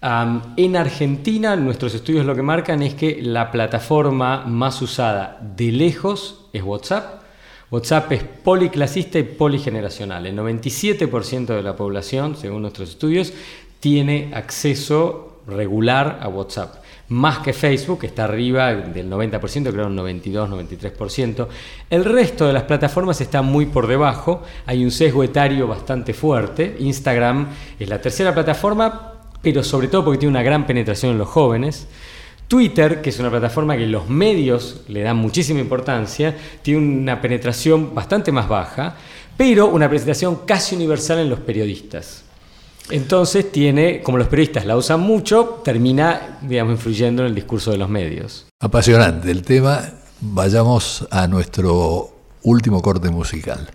en 0.00 0.76
Argentina, 0.76 1.56
nuestros 1.56 1.94
estudios 1.94 2.24
lo 2.24 2.36
que 2.36 2.42
marcan 2.42 2.82
es 2.82 2.94
que 2.94 3.20
la 3.20 3.50
plataforma 3.50 4.44
más 4.44 4.80
usada 4.80 5.40
de 5.56 5.72
lejos 5.72 6.48
es 6.52 6.62
WhatsApp. 6.62 7.22
WhatsApp 7.70 8.12
es 8.12 8.22
policlasista 8.22 9.18
y 9.18 9.24
poligeneracional. 9.24 10.24
El 10.24 10.36
97% 10.36 11.46
de 11.46 11.62
la 11.62 11.74
población, 11.74 12.36
según 12.36 12.62
nuestros 12.62 12.90
estudios, 12.90 13.32
tiene 13.80 14.30
acceso 14.34 15.42
regular 15.46 16.20
a 16.22 16.28
WhatsApp 16.28 16.87
más 17.10 17.38
que 17.38 17.52
Facebook, 17.52 18.00
que 18.00 18.06
está 18.06 18.24
arriba 18.24 18.74
del 18.74 19.10
90%, 19.10 19.72
creo 19.72 19.86
un 19.86 19.96
92, 19.96 20.50
93%. 20.50 21.48
El 21.88 22.04
resto 22.04 22.46
de 22.46 22.52
las 22.52 22.64
plataformas 22.64 23.20
está 23.20 23.40
muy 23.40 23.66
por 23.66 23.86
debajo, 23.86 24.42
hay 24.66 24.84
un 24.84 24.90
sesgo 24.90 25.24
etario 25.24 25.66
bastante 25.66 26.12
fuerte. 26.12 26.76
Instagram 26.78 27.48
es 27.78 27.88
la 27.88 28.00
tercera 28.00 28.34
plataforma, 28.34 29.14
pero 29.40 29.62
sobre 29.62 29.88
todo 29.88 30.04
porque 30.04 30.18
tiene 30.18 30.32
una 30.32 30.42
gran 30.42 30.66
penetración 30.66 31.12
en 31.12 31.18
los 31.18 31.28
jóvenes. 31.28 31.88
Twitter, 32.46 33.02
que 33.02 33.10
es 33.10 33.18
una 33.18 33.30
plataforma 33.30 33.76
que 33.76 33.86
los 33.86 34.08
medios 34.08 34.82
le 34.88 35.02
dan 35.02 35.16
muchísima 35.16 35.60
importancia, 35.60 36.34
tiene 36.62 36.80
una 36.80 37.20
penetración 37.20 37.94
bastante 37.94 38.32
más 38.32 38.48
baja, 38.48 38.96
pero 39.36 39.66
una 39.66 39.88
penetración 39.88 40.40
casi 40.46 40.74
universal 40.74 41.18
en 41.20 41.30
los 41.30 41.40
periodistas. 41.40 42.24
Entonces 42.90 43.52
tiene, 43.52 44.02
como 44.02 44.18
los 44.18 44.28
periodistas 44.28 44.64
la 44.64 44.76
usan 44.76 45.00
mucho, 45.00 45.60
termina, 45.64 46.38
digamos, 46.42 46.72
influyendo 46.72 47.22
en 47.22 47.28
el 47.28 47.34
discurso 47.34 47.70
de 47.70 47.78
los 47.78 47.88
medios. 47.88 48.46
Apasionante 48.60 49.30
el 49.30 49.42
tema. 49.42 49.82
Vayamos 50.20 51.06
a 51.10 51.28
nuestro 51.28 52.10
último 52.42 52.82
corte 52.82 53.10
musical. 53.10 53.70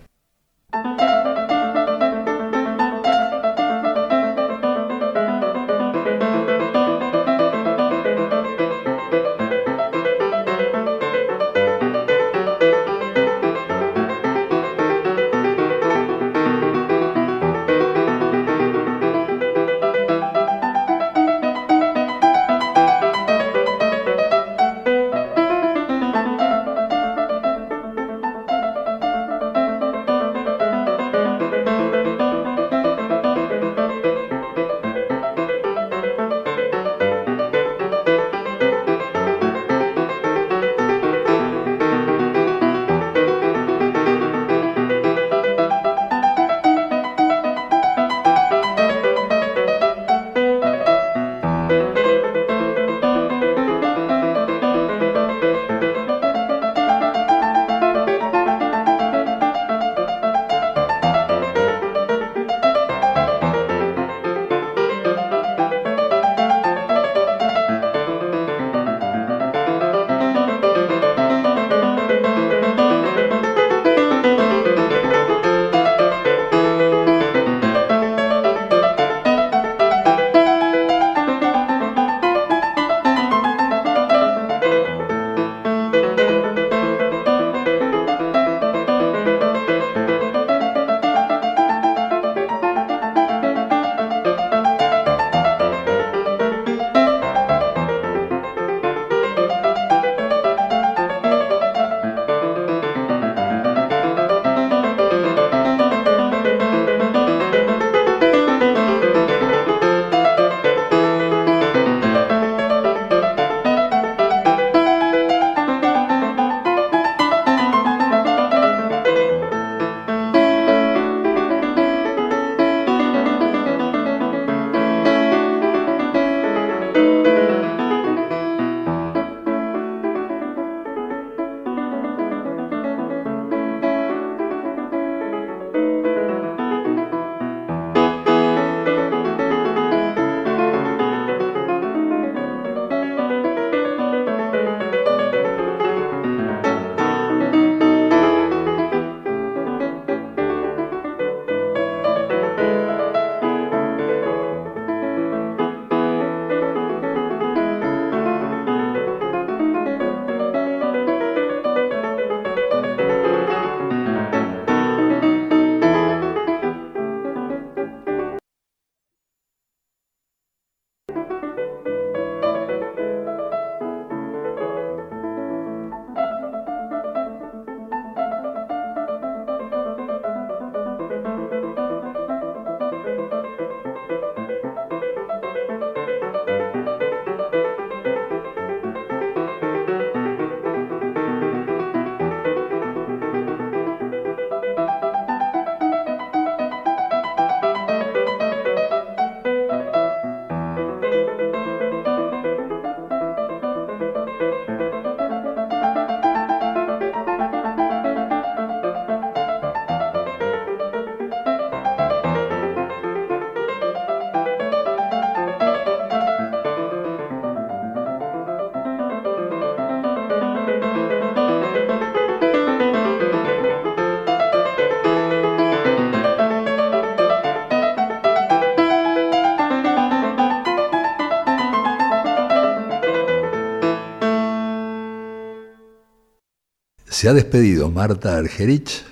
Se 237.14 237.28
ha 237.28 237.32
despedido 237.32 237.92
Marta 237.92 238.36
Argerich 238.36 239.04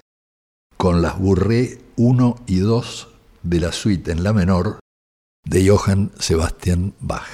con 0.77 1.03
las 1.03 1.21
Burré 1.21 1.79
1 1.95 2.35
y 2.49 2.59
2 2.59 3.09
de 3.45 3.61
la 3.61 3.71
suite 3.71 4.11
en 4.11 4.25
la 4.25 4.33
menor 4.33 4.81
de 5.45 5.69
Johann 5.69 6.11
Sebastian 6.19 6.95
Bach. 6.99 7.29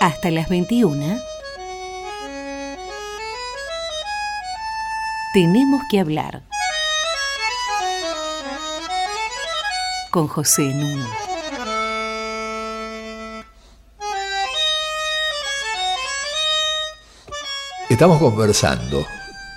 Hasta 0.00 0.32
las 0.32 0.48
21. 0.48 1.20
Tenemos 5.32 5.82
que 5.92 6.00
hablar. 6.00 6.42
Con 10.10 10.26
José 10.26 10.74
Nuno. 10.74 11.27
Estamos 17.90 18.18
conversando 18.18 19.06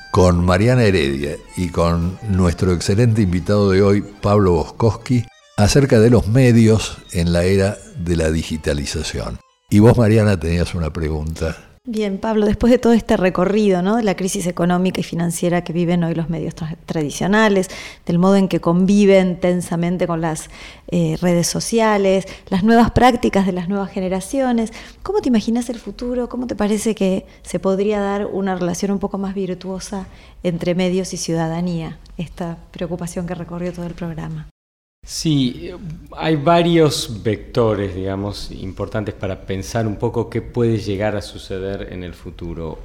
con 0.09 0.45
Mariana 0.45 0.83
Heredia 0.83 1.35
y 1.57 1.67
con 1.67 2.17
nuestro 2.29 2.71
excelente 2.71 3.21
invitado 3.21 3.69
de 3.69 3.81
hoy, 3.81 4.01
Pablo 4.01 4.53
Boskowski, 4.53 5.25
acerca 5.57 5.99
de 5.99 6.09
los 6.09 6.29
medios 6.29 6.97
en 7.11 7.33
la 7.33 7.43
era 7.43 7.77
de 7.97 8.15
la 8.15 8.31
digitalización. 8.31 9.39
Y 9.69 9.79
vos, 9.79 9.97
Mariana, 9.97 10.39
tenías 10.39 10.73
una 10.75 10.93
pregunta. 10.93 11.70
Bien, 11.83 12.19
Pablo, 12.19 12.45
después 12.45 12.69
de 12.69 12.77
todo 12.77 12.93
este 12.93 13.17
recorrido 13.17 13.81
¿no? 13.81 13.95
de 13.95 14.03
la 14.03 14.15
crisis 14.15 14.45
económica 14.45 14.99
y 14.99 15.03
financiera 15.03 15.63
que 15.63 15.73
viven 15.73 16.03
hoy 16.03 16.13
los 16.13 16.29
medios 16.29 16.53
tradicionales, 16.85 17.69
del 18.05 18.19
modo 18.19 18.35
en 18.35 18.47
que 18.47 18.61
conviven 18.61 19.39
tensamente 19.39 20.05
con 20.05 20.21
las 20.21 20.51
eh, 20.89 21.17
redes 21.19 21.47
sociales, 21.47 22.27
las 22.49 22.63
nuevas 22.63 22.91
prácticas 22.91 23.47
de 23.47 23.53
las 23.53 23.67
nuevas 23.67 23.89
generaciones, 23.89 24.71
¿cómo 25.01 25.21
te 25.21 25.29
imaginas 25.29 25.71
el 25.71 25.79
futuro? 25.79 26.29
¿Cómo 26.29 26.45
te 26.45 26.55
parece 26.55 26.93
que 26.93 27.25
se 27.41 27.57
podría 27.57 27.99
dar 27.99 28.27
una 28.27 28.53
relación 28.53 28.91
un 28.91 28.99
poco 28.99 29.17
más 29.17 29.33
virtuosa 29.33 30.05
entre 30.43 30.75
medios 30.75 31.15
y 31.15 31.17
ciudadanía? 31.17 31.97
Esta 32.15 32.59
preocupación 32.69 33.25
que 33.25 33.33
recorrió 33.33 33.73
todo 33.73 33.87
el 33.87 33.95
programa. 33.95 34.51
Sí, 35.03 35.71
hay 36.15 36.35
varios 36.35 37.23
vectores, 37.23 37.95
digamos, 37.95 38.51
importantes 38.51 39.15
para 39.15 39.41
pensar 39.47 39.87
un 39.87 39.95
poco 39.97 40.29
qué 40.29 40.43
puede 40.43 40.77
llegar 40.77 41.15
a 41.15 41.23
suceder 41.23 41.91
en 41.91 42.03
el 42.03 42.13
futuro. 42.13 42.77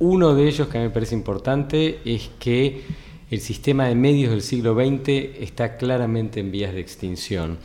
Uno 0.00 0.34
de 0.34 0.48
ellos 0.48 0.66
que 0.66 0.78
a 0.78 0.80
mí 0.80 0.88
me 0.88 0.92
parece 0.92 1.14
importante 1.14 2.00
es 2.04 2.30
que 2.40 2.82
el 3.30 3.40
sistema 3.40 3.86
de 3.86 3.94
medios 3.94 4.30
del 4.30 4.42
siglo 4.42 4.74
XX 4.74 5.08
está 5.40 5.76
claramente 5.76 6.40
en 6.40 6.50
vías 6.50 6.74
de 6.74 6.80
extinción. 6.80 7.58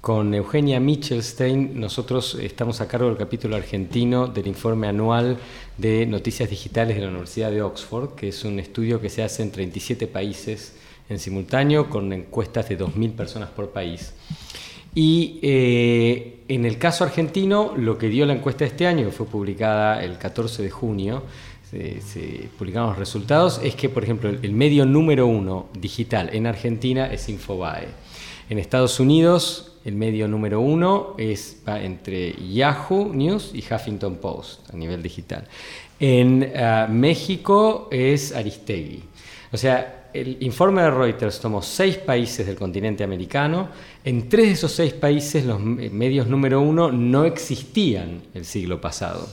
Con 0.00 0.32
Eugenia 0.32 0.80
Michelstein 0.80 1.78
nosotros 1.78 2.38
estamos 2.40 2.80
a 2.80 2.88
cargo 2.88 3.08
del 3.08 3.18
capítulo 3.18 3.56
argentino 3.56 4.26
del 4.26 4.46
informe 4.46 4.88
anual 4.88 5.36
de 5.76 6.06
noticias 6.06 6.48
digitales 6.48 6.96
de 6.96 7.02
la 7.02 7.10
Universidad 7.10 7.50
de 7.50 7.62
Oxford, 7.62 8.14
que 8.14 8.28
es 8.28 8.42
un 8.44 8.58
estudio 8.58 9.02
que 9.02 9.10
se 9.10 9.22
hace 9.22 9.42
en 9.42 9.52
37 9.52 10.06
países 10.06 10.72
en 11.08 11.18
simultáneo 11.18 11.90
con 11.90 12.12
encuestas 12.12 12.68
de 12.68 12.78
2.000 12.78 13.12
personas 13.12 13.50
por 13.50 13.70
país. 13.70 14.14
Y 14.94 15.40
eh, 15.42 16.44
en 16.48 16.64
el 16.64 16.78
caso 16.78 17.04
argentino, 17.04 17.74
lo 17.76 17.98
que 17.98 18.08
dio 18.08 18.26
la 18.26 18.34
encuesta 18.34 18.64
este 18.64 18.86
año, 18.86 19.06
que 19.06 19.12
fue 19.12 19.26
publicada 19.26 20.02
el 20.04 20.18
14 20.18 20.62
de 20.62 20.70
junio, 20.70 21.24
se, 22.00 22.48
publicaron 22.56 22.90
los 22.90 22.98
resultados, 22.98 23.60
es 23.64 23.74
que, 23.74 23.88
por 23.88 24.04
ejemplo, 24.04 24.30
el, 24.30 24.52
medio 24.52 24.86
número 24.86 25.26
uno 25.26 25.66
digital 25.78 26.30
en 26.32 26.46
Argentina 26.46 27.06
es 27.12 27.28
Infobae. 27.28 27.88
En 28.48 28.58
Estados 28.58 29.00
Unidos, 29.00 29.72
el 29.84 29.96
medio 29.96 30.28
número 30.28 30.60
uno 30.60 31.14
es 31.18 31.62
entre 31.66 32.34
Yahoo 32.52 33.12
News 33.12 33.50
y 33.52 33.64
Huffington 33.68 34.16
Post 34.16 34.72
a 34.72 34.76
nivel 34.76 35.02
digital. 35.02 35.46
En 35.98 36.52
ah, 36.56 36.86
México 36.88 37.88
es 37.90 38.32
Aristegui. 38.32 39.02
O 39.52 39.56
sea, 39.56 40.03
el 40.14 40.36
informe 40.40 40.80
de 40.82 40.90
Reuters 40.92 41.40
tomó 41.40 41.60
seis 41.60 41.96
países 41.96 42.46
del 42.46 42.54
continente 42.54 43.02
americano. 43.02 43.68
En 44.04 44.28
tres 44.28 44.46
de 44.46 44.52
esos 44.52 44.72
seis 44.72 44.92
países 44.92 45.44
los 45.44 45.60
medios 45.60 46.28
número 46.28 46.60
uno 46.60 46.92
no 46.92 47.24
existían 47.24 48.22
el 48.32 48.44
siglo 48.44 48.80
pasado. 48.80 49.28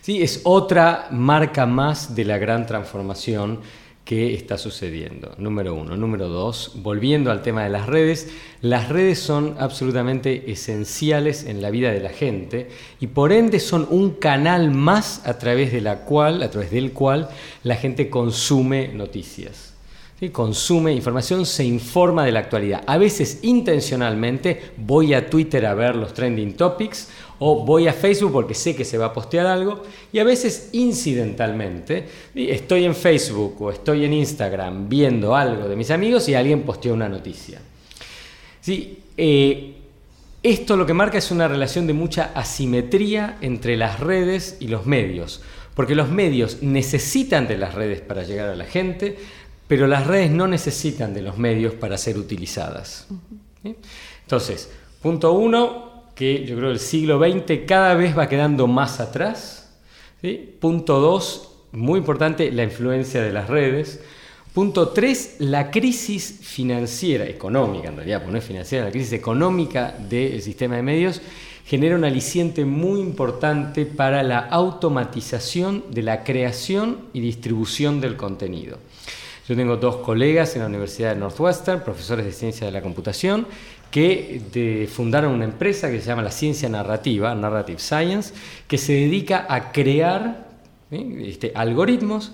¿Sí? 0.00 0.22
Es 0.22 0.42
otra 0.44 1.08
marca 1.10 1.66
más 1.66 2.14
de 2.14 2.24
la 2.24 2.38
gran 2.38 2.66
transformación 2.66 3.60
qué 4.08 4.32
está 4.32 4.56
sucediendo. 4.56 5.34
Número 5.36 5.74
uno. 5.74 5.94
Número 5.94 6.28
dos, 6.28 6.72
volviendo 6.76 7.30
al 7.30 7.42
tema 7.42 7.64
de 7.64 7.68
las 7.68 7.84
redes, 7.84 8.30
las 8.62 8.88
redes 8.88 9.18
son 9.18 9.56
absolutamente 9.58 10.50
esenciales 10.50 11.44
en 11.44 11.60
la 11.60 11.68
vida 11.68 11.92
de 11.92 12.00
la 12.00 12.08
gente 12.08 12.70
y 13.00 13.08
por 13.08 13.32
ende 13.32 13.60
son 13.60 13.86
un 13.90 14.12
canal 14.12 14.70
más 14.70 15.26
a 15.26 15.36
través 15.36 15.74
de 15.74 15.82
la 15.82 16.06
cual, 16.06 16.42
a 16.42 16.48
través 16.48 16.70
del 16.70 16.92
cual 16.92 17.28
la 17.64 17.76
gente 17.76 18.08
consume 18.08 18.88
noticias 18.88 19.74
consume 20.32 20.92
información, 20.92 21.46
se 21.46 21.64
informa 21.64 22.24
de 22.24 22.32
la 22.32 22.40
actualidad. 22.40 22.82
A 22.86 22.98
veces 22.98 23.38
intencionalmente 23.42 24.72
voy 24.76 25.14
a 25.14 25.30
Twitter 25.30 25.64
a 25.64 25.74
ver 25.74 25.94
los 25.94 26.12
trending 26.12 26.54
topics 26.54 27.08
o 27.40 27.64
voy 27.64 27.86
a 27.88 27.92
Facebook 27.92 28.32
porque 28.32 28.54
sé 28.54 28.74
que 28.74 28.84
se 28.84 28.98
va 28.98 29.06
a 29.06 29.12
postear 29.12 29.46
algo 29.46 29.82
y 30.12 30.18
a 30.18 30.24
veces 30.24 30.70
incidentalmente 30.72 32.06
estoy 32.34 32.84
en 32.84 32.94
Facebook 32.94 33.56
o 33.60 33.70
estoy 33.70 34.04
en 34.04 34.12
Instagram 34.12 34.88
viendo 34.88 35.36
algo 35.36 35.68
de 35.68 35.76
mis 35.76 35.90
amigos 35.90 36.28
y 36.28 36.34
alguien 36.34 36.62
posteó 36.62 36.94
una 36.94 37.08
noticia. 37.08 37.60
¿Sí? 38.60 38.98
Eh, 39.16 39.74
esto 40.42 40.76
lo 40.76 40.86
que 40.86 40.94
marca 40.94 41.18
es 41.18 41.30
una 41.30 41.48
relación 41.48 41.86
de 41.86 41.92
mucha 41.92 42.32
asimetría 42.34 43.38
entre 43.40 43.76
las 43.76 43.98
redes 43.98 44.56
y 44.60 44.68
los 44.68 44.86
medios, 44.86 45.42
porque 45.74 45.94
los 45.94 46.10
medios 46.10 46.62
necesitan 46.62 47.48
de 47.48 47.58
las 47.58 47.74
redes 47.74 48.00
para 48.00 48.22
llegar 48.22 48.48
a 48.48 48.56
la 48.56 48.64
gente, 48.64 49.18
pero 49.66 49.86
las 49.86 50.06
redes 50.06 50.30
no 50.30 50.46
necesitan 50.46 51.12
de 51.12 51.22
los 51.22 51.38
medios 51.38 51.74
para 51.74 51.98
ser 51.98 52.18
utilizadas. 52.18 53.08
Entonces, 54.22 54.70
punto 55.02 55.32
uno, 55.32 55.87
que 56.18 56.44
yo 56.44 56.56
creo 56.56 56.72
el 56.72 56.80
siglo 56.80 57.20
XX 57.20 57.60
cada 57.64 57.94
vez 57.94 58.18
va 58.18 58.28
quedando 58.28 58.66
más 58.66 58.98
atrás. 58.98 59.70
Punto 60.58 60.98
dos, 60.98 61.52
muy 61.70 62.00
importante, 62.00 62.50
la 62.50 62.64
influencia 62.64 63.22
de 63.22 63.32
las 63.32 63.48
redes. 63.48 64.00
Punto 64.52 64.88
tres, 64.88 65.36
la 65.38 65.70
crisis 65.70 66.40
financiera, 66.42 67.24
económica 67.24 67.90
en 67.90 67.96
realidad, 67.98 68.22
pues 68.22 68.32
no 68.32 68.38
es 68.38 68.44
financiera, 68.44 68.86
la 68.86 68.90
crisis 68.90 69.12
económica 69.12 69.94
del 69.96 70.42
sistema 70.42 70.74
de 70.74 70.82
medios 70.82 71.22
genera 71.64 71.94
un 71.94 72.04
aliciente 72.04 72.64
muy 72.64 72.98
importante 72.98 73.86
para 73.86 74.24
la 74.24 74.40
automatización 74.40 75.84
de 75.90 76.02
la 76.02 76.24
creación 76.24 76.98
y 77.12 77.20
distribución 77.20 78.00
del 78.00 78.16
contenido. 78.16 78.78
Yo 79.48 79.56
tengo 79.56 79.76
dos 79.76 79.98
colegas 79.98 80.56
en 80.56 80.62
la 80.62 80.68
Universidad 80.68 81.14
de 81.14 81.20
Northwestern, 81.20 81.82
profesores 81.82 82.26
de 82.26 82.32
ciencia 82.32 82.66
de 82.66 82.72
la 82.72 82.82
computación, 82.82 83.46
que 83.90 84.88
fundaron 84.92 85.32
una 85.32 85.44
empresa 85.44 85.90
que 85.90 86.00
se 86.00 86.06
llama 86.06 86.22
la 86.22 86.30
ciencia 86.30 86.68
narrativa, 86.68 87.34
Narrative 87.34 87.78
Science, 87.78 88.34
que 88.66 88.78
se 88.78 88.92
dedica 88.92 89.46
a 89.48 89.72
crear 89.72 90.48
este, 90.90 91.52
algoritmos, 91.54 92.32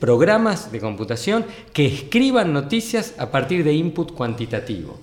programas 0.00 0.72
de 0.72 0.80
computación 0.80 1.46
que 1.72 1.86
escriban 1.86 2.52
noticias 2.52 3.14
a 3.18 3.30
partir 3.30 3.62
de 3.62 3.74
input 3.74 4.12
cuantitativo. 4.12 4.98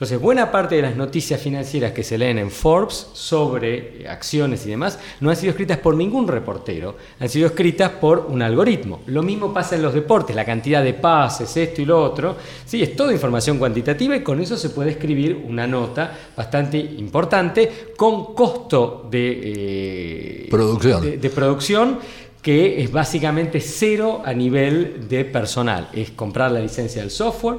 Entonces, 0.00 0.18
buena 0.18 0.50
parte 0.50 0.76
de 0.76 0.80
las 0.80 0.96
noticias 0.96 1.38
financieras 1.38 1.92
que 1.92 2.02
se 2.02 2.16
leen 2.16 2.38
en 2.38 2.50
Forbes 2.50 3.08
sobre 3.12 4.08
acciones 4.08 4.64
y 4.64 4.70
demás 4.70 4.98
no 5.20 5.28
han 5.28 5.36
sido 5.36 5.50
escritas 5.50 5.76
por 5.76 5.94
ningún 5.94 6.26
reportero, 6.26 6.96
han 7.18 7.28
sido 7.28 7.48
escritas 7.48 7.90
por 7.90 8.24
un 8.30 8.40
algoritmo. 8.40 9.02
Lo 9.08 9.22
mismo 9.22 9.52
pasa 9.52 9.76
en 9.76 9.82
los 9.82 9.92
deportes, 9.92 10.34
la 10.34 10.46
cantidad 10.46 10.82
de 10.82 10.94
pases, 10.94 11.54
esto 11.54 11.82
y 11.82 11.84
lo 11.84 12.02
otro. 12.02 12.34
Sí, 12.64 12.82
es 12.82 12.96
toda 12.96 13.12
información 13.12 13.58
cuantitativa 13.58 14.16
y 14.16 14.22
con 14.22 14.40
eso 14.40 14.56
se 14.56 14.70
puede 14.70 14.92
escribir 14.92 15.44
una 15.46 15.66
nota 15.66 16.16
bastante 16.34 16.78
importante 16.78 17.92
con 17.94 18.34
costo 18.34 19.06
de, 19.10 19.40
eh, 19.44 20.48
producción. 20.50 21.20
de 21.20 21.28
producción 21.28 21.98
que 22.40 22.82
es 22.82 22.90
básicamente 22.90 23.60
cero 23.60 24.22
a 24.24 24.32
nivel 24.32 25.10
de 25.10 25.26
personal. 25.26 25.90
Es 25.92 26.12
comprar 26.12 26.52
la 26.52 26.60
licencia 26.60 27.02
del 27.02 27.10
software, 27.10 27.58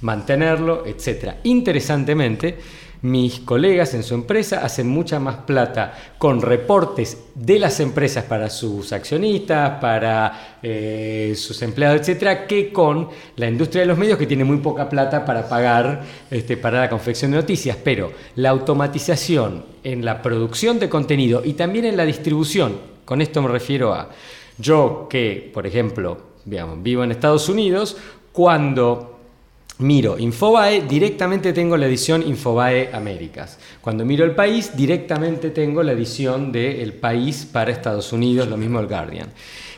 mantenerlo, 0.00 0.84
etc. 0.86 1.36
Interesantemente, 1.44 2.56
mis 3.02 3.40
colegas 3.40 3.94
en 3.94 4.02
su 4.02 4.14
empresa 4.14 4.64
hacen 4.64 4.88
mucha 4.88 5.20
más 5.20 5.36
plata 5.36 5.94
con 6.18 6.40
reportes 6.40 7.18
de 7.34 7.58
las 7.58 7.78
empresas 7.80 8.24
para 8.24 8.48
sus 8.48 8.92
accionistas, 8.92 9.78
para 9.80 10.58
eh, 10.62 11.34
sus 11.36 11.60
empleados, 11.62 12.00
etcétera, 12.00 12.46
que 12.46 12.72
con 12.72 13.08
la 13.36 13.48
industria 13.48 13.82
de 13.82 13.86
los 13.86 13.98
medios 13.98 14.18
que 14.18 14.26
tiene 14.26 14.44
muy 14.44 14.56
poca 14.58 14.88
plata 14.88 15.24
para 15.24 15.48
pagar 15.48 16.02
este, 16.30 16.56
para 16.56 16.80
la 16.80 16.88
confección 16.88 17.30
de 17.30 17.36
noticias. 17.36 17.76
Pero 17.82 18.12
la 18.34 18.50
automatización 18.50 19.64
en 19.84 20.04
la 20.04 20.22
producción 20.22 20.78
de 20.78 20.88
contenido 20.88 21.42
y 21.44 21.52
también 21.52 21.84
en 21.84 21.96
la 21.96 22.04
distribución, 22.04 22.76
con 23.04 23.20
esto 23.20 23.42
me 23.42 23.48
refiero 23.48 23.92
a 23.92 24.08
yo 24.58 25.06
que, 25.08 25.50
por 25.52 25.66
ejemplo, 25.66 26.18
vivo 26.44 27.04
en 27.04 27.10
Estados 27.10 27.48
Unidos, 27.48 27.96
cuando 28.32 29.15
miro 29.78 30.18
Infobae, 30.18 30.82
directamente 30.82 31.52
tengo 31.52 31.76
la 31.76 31.86
edición 31.86 32.26
Infobae 32.26 32.90
Américas. 32.92 33.58
Cuando 33.80 34.04
miro 34.04 34.24
el 34.24 34.34
país, 34.34 34.76
directamente 34.76 35.50
tengo 35.50 35.82
la 35.82 35.92
edición 35.92 36.50
de 36.50 36.82
El 36.82 36.94
País 36.94 37.46
para 37.50 37.70
Estados 37.70 38.12
Unidos, 38.12 38.48
lo 38.48 38.56
mismo 38.56 38.80
el 38.80 38.86
Guardian. 38.86 39.28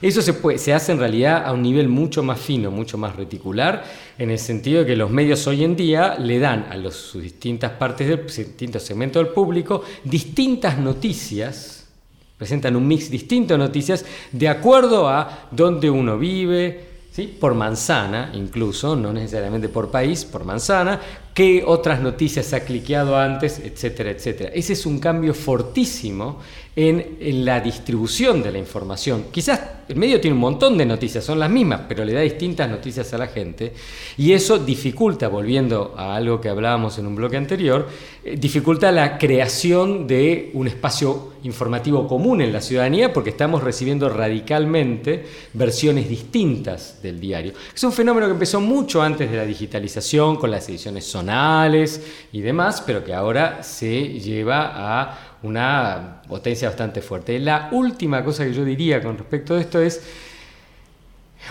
Eso 0.00 0.22
se, 0.22 0.34
puede, 0.34 0.58
se 0.58 0.72
hace 0.72 0.92
en 0.92 1.00
realidad 1.00 1.44
a 1.44 1.52
un 1.52 1.62
nivel 1.62 1.88
mucho 1.88 2.22
más 2.22 2.38
fino, 2.38 2.70
mucho 2.70 2.96
más 2.96 3.16
reticular, 3.16 3.84
en 4.16 4.30
el 4.30 4.38
sentido 4.38 4.80
de 4.80 4.86
que 4.86 4.96
los 4.96 5.10
medios 5.10 5.44
hoy 5.48 5.64
en 5.64 5.74
día 5.74 6.16
le 6.16 6.38
dan 6.38 6.66
a 6.70 6.76
los, 6.76 6.94
sus 6.94 7.22
distintas 7.22 7.72
partes 7.72 8.06
del 8.06 8.24
distintos 8.24 8.82
segmentos 8.82 9.24
del 9.24 9.32
público 9.32 9.82
distintas 10.04 10.78
noticias, 10.78 11.88
presentan 12.36 12.76
un 12.76 12.86
mix 12.86 13.10
distinto 13.10 13.54
de 13.54 13.58
noticias 13.58 14.04
de 14.30 14.48
acuerdo 14.48 15.08
a 15.08 15.48
dónde 15.50 15.90
uno 15.90 16.16
vive, 16.16 16.87
por 17.26 17.54
manzana 17.54 18.30
incluso, 18.34 18.96
no 18.96 19.12
necesariamente 19.12 19.68
por 19.68 19.90
país, 19.90 20.24
por 20.24 20.44
manzana, 20.44 21.00
qué 21.34 21.62
otras 21.66 22.00
noticias 22.00 22.52
ha 22.52 22.60
cliqueado 22.60 23.16
antes, 23.16 23.58
etcétera, 23.58 24.10
etcétera. 24.10 24.50
Ese 24.54 24.72
es 24.72 24.86
un 24.86 24.98
cambio 24.98 25.34
fortísimo 25.34 26.40
en, 26.74 27.44
la 27.44 27.60
distribución 27.60 28.42
de 28.42 28.52
la 28.52 28.58
información. 28.58 29.26
Quizás 29.30 29.60
el 29.88 29.96
medio 29.96 30.20
tiene 30.20 30.34
un 30.34 30.40
montón 30.40 30.76
de 30.76 30.84
noticias, 30.84 31.24
son 31.24 31.38
las 31.38 31.50
mismas, 31.50 31.82
pero 31.88 32.04
le 32.04 32.12
da 32.12 32.20
distintas 32.20 32.68
noticias 32.68 33.12
a 33.14 33.18
la 33.18 33.28
gente 33.28 33.72
y 34.16 34.32
eso 34.32 34.58
dificulta, 34.58 35.28
volviendo 35.28 35.94
a 35.96 36.14
algo 36.14 36.40
que 36.40 36.48
hablábamos 36.48 36.98
en 36.98 37.06
un 37.06 37.16
bloque 37.16 37.36
anterior, 37.36 37.88
eh, 38.22 38.36
dificulta 38.38 38.92
la 38.92 39.18
creación 39.18 40.06
de 40.06 40.50
un 40.54 40.68
espacio 40.68 41.32
informativo 41.44 42.06
común 42.06 42.40
en 42.40 42.52
la 42.52 42.60
ciudadanía 42.60 43.12
porque 43.12 43.30
estamos 43.30 43.62
recibiendo 43.62 44.08
radicalmente 44.08 45.24
versiones 45.54 46.08
distintas 46.08 47.00
del 47.02 47.20
diario. 47.20 47.52
Es 47.74 47.82
un 47.84 47.92
fenómeno 47.92 48.26
que 48.26 48.32
empezó 48.32 48.60
mucho 48.60 49.02
antes 49.02 49.30
de 49.30 49.36
la 49.36 49.44
digitalización, 49.44 50.36
con 50.36 50.50
las 50.50 50.68
ediciones 50.68 51.04
zonales 51.06 52.02
y 52.32 52.40
demás, 52.40 52.82
pero 52.84 53.04
que 53.04 53.14
ahora 53.14 53.62
se 53.62 54.20
lleva 54.20 54.72
a 54.74 55.28
una 55.42 56.22
potencia 56.28 56.68
bastante 56.68 57.00
fuerte. 57.00 57.38
La 57.38 57.68
última 57.72 58.24
cosa 58.24 58.44
que 58.44 58.52
yo 58.52 58.64
diría 58.64 59.00
con 59.00 59.16
respecto 59.16 59.54
a 59.54 59.60
esto 59.60 59.77
es, 59.80 60.02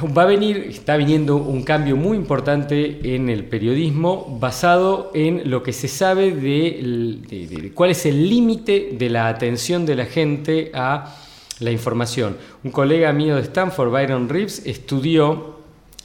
va 0.05 0.23
a 0.23 0.25
venir, 0.25 0.57
está 0.69 0.95
viniendo 0.97 1.37
un 1.37 1.63
cambio 1.63 1.95
muy 1.95 2.17
importante 2.17 3.15
en 3.15 3.29
el 3.29 3.45
periodismo 3.45 4.37
basado 4.39 5.11
en 5.13 5.49
lo 5.49 5.63
que 5.63 5.73
se 5.73 5.87
sabe 5.87 6.31
de, 6.31 7.71
cuál 7.73 7.91
es 7.91 8.05
el 8.05 8.29
límite 8.29 8.91
de 8.93 9.09
la 9.09 9.27
atención 9.27 9.85
de 9.85 9.95
la 9.95 10.05
gente 10.05 10.71
a 10.73 11.15
la 11.59 11.71
información. 11.71 12.37
Un 12.63 12.71
colega 12.71 13.11
mío 13.13 13.35
de 13.35 13.41
Stanford, 13.41 13.91
Byron 13.91 14.29
Reeves, 14.29 14.61
estudió, 14.65 15.57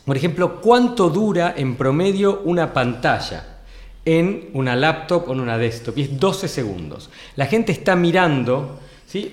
por 0.06 0.16
ejemplo, 0.16 0.60
cuánto 0.60 1.10
dura 1.10 1.54
en 1.56 1.76
promedio 1.76 2.40
una 2.44 2.72
pantalla 2.72 3.48
en 4.04 4.50
una 4.54 4.74
laptop 4.74 5.28
o 5.28 5.32
en 5.32 5.40
una 5.40 5.58
desktop 5.58 5.98
y 5.98 6.02
es 6.02 6.18
12 6.18 6.48
segundos. 6.48 7.10
La 7.36 7.46
gente 7.46 7.72
está 7.72 7.94
mirando 7.94 8.80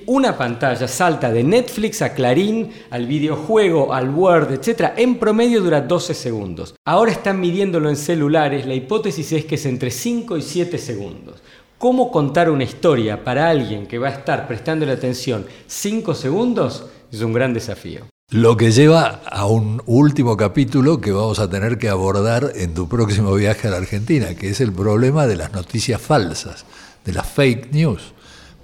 una 0.05 0.37
pantalla, 0.37 0.87
salta 0.87 1.31
de 1.31 1.43
Netflix 1.43 2.01
a 2.01 2.13
Clarín, 2.13 2.71
al 2.89 3.07
videojuego, 3.07 3.93
al 3.93 4.09
Word, 4.09 4.51
etc. 4.51 4.91
En 4.97 5.19
promedio 5.19 5.61
dura 5.61 5.81
12 5.81 6.13
segundos. 6.13 6.75
Ahora 6.85 7.11
están 7.11 7.39
midiéndolo 7.39 7.89
en 7.89 7.95
celulares, 7.95 8.65
la 8.65 8.73
hipótesis 8.73 9.31
es 9.31 9.45
que 9.45 9.55
es 9.55 9.65
entre 9.65 9.91
5 9.91 10.37
y 10.37 10.41
7 10.41 10.77
segundos. 10.77 11.41
¿Cómo 11.77 12.11
contar 12.11 12.49
una 12.49 12.65
historia 12.65 13.23
para 13.23 13.49
alguien 13.49 13.87
que 13.87 13.99
va 13.99 14.09
a 14.09 14.11
estar 14.11 14.47
prestando 14.47 14.85
la 14.85 14.93
atención 14.93 15.45
5 15.67 16.13
segundos? 16.13 16.85
Es 17.11 17.21
un 17.21 17.31
gran 17.31 17.53
desafío. 17.53 18.01
Lo 18.31 18.57
que 18.57 18.71
lleva 18.71 19.21
a 19.25 19.45
un 19.47 19.81
último 19.87 20.37
capítulo 20.37 21.01
que 21.01 21.11
vamos 21.11 21.39
a 21.39 21.49
tener 21.49 21.79
que 21.79 21.89
abordar 21.89 22.51
en 22.53 22.73
tu 22.73 22.87
próximo 22.87 23.33
viaje 23.33 23.67
a 23.67 23.71
la 23.71 23.77
Argentina, 23.77 24.35
que 24.35 24.49
es 24.49 24.61
el 24.61 24.71
problema 24.71 25.25
de 25.25 25.37
las 25.37 25.53
noticias 25.53 25.99
falsas, 25.99 26.65
de 27.05 27.13
las 27.13 27.27
fake 27.27 27.71
news, 27.71 28.13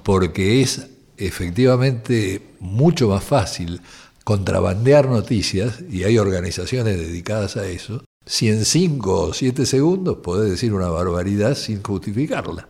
porque 0.04 0.62
es 0.62 0.90
efectivamente 1.18 2.42
mucho 2.60 3.10
más 3.10 3.24
fácil 3.24 3.82
contrabandear 4.24 5.08
noticias, 5.08 5.84
y 5.90 6.04
hay 6.04 6.18
organizaciones 6.18 6.98
dedicadas 6.98 7.58
a 7.58 7.68
eso, 7.68 8.04
si 8.26 8.50
en 8.50 8.66
5 8.66 9.22
o 9.22 9.34
7 9.34 9.66
segundos 9.68 10.18
podés 10.18 10.50
decir 10.50 10.74
una 10.74 10.90
barbaridad 10.90 11.54
sin 11.56 11.84
justificarla. 11.84 12.68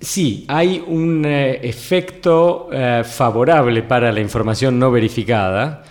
Sí, 0.00 0.44
hay 0.48 0.82
un 0.86 1.24
eh, 1.24 1.58
efecto 1.62 2.68
eh, 2.72 3.02
favorable 3.04 3.82
para 3.82 4.12
la 4.12 4.20
información 4.20 4.78
no 4.78 4.90
verificada, 4.90 5.82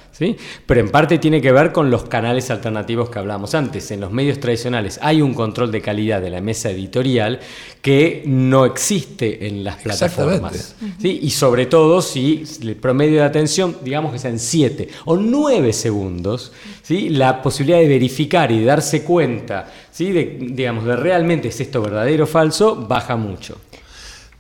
pero 0.66 0.80
en 0.80 0.90
parte 0.90 1.18
tiene 1.18 1.42
que 1.42 1.52
ver 1.52 1.72
con 1.72 1.90
los 1.90 2.06
canales 2.06 2.50
alternativos 2.50 3.10
que 3.10 3.20
hablamos 3.20 3.54
antes. 3.56 3.92
En 3.92 4.02
los 4.02 4.12
medios 4.12 4.40
tradicionales 4.40 5.00
hay 5.02 5.22
un 5.22 5.34
control 5.34 5.72
de 5.72 5.82
calidad 5.82 6.22
de 6.22 6.30
la 6.30 6.42
mesa 6.42 6.70
editorial 6.70 7.40
que 7.82 8.24
no 8.26 8.66
existe 8.66 9.48
en 9.48 9.64
las 9.64 9.78
plataformas. 9.78 10.76
Y 11.02 11.30
sobre 11.30 11.66
todo 11.66 12.02
si 12.02 12.44
el 12.62 12.76
promedio 12.76 13.20
de 13.20 13.26
atención, 13.26 13.78
digamos 13.84 14.12
que 14.12 14.20
sean 14.20 14.40
7 14.40 14.90
o 15.06 15.18
9 15.18 15.74
segundos, 15.74 16.52
¿sí? 16.82 17.10
la 17.10 17.42
posibilidad 17.42 17.80
de 17.80 17.88
verificar 17.88 18.52
y 18.52 18.60
de 18.60 18.66
darse 18.66 19.04
cuenta 19.04 19.68
de, 20.06 20.38
digamos, 20.52 20.86
de 20.86 20.96
realmente 20.96 21.48
es 21.48 21.60
esto 21.60 21.82
verdadero 21.82 22.26
o 22.26 22.28
falso, 22.28 22.76
baja 22.76 23.16
mucho. 23.16 23.58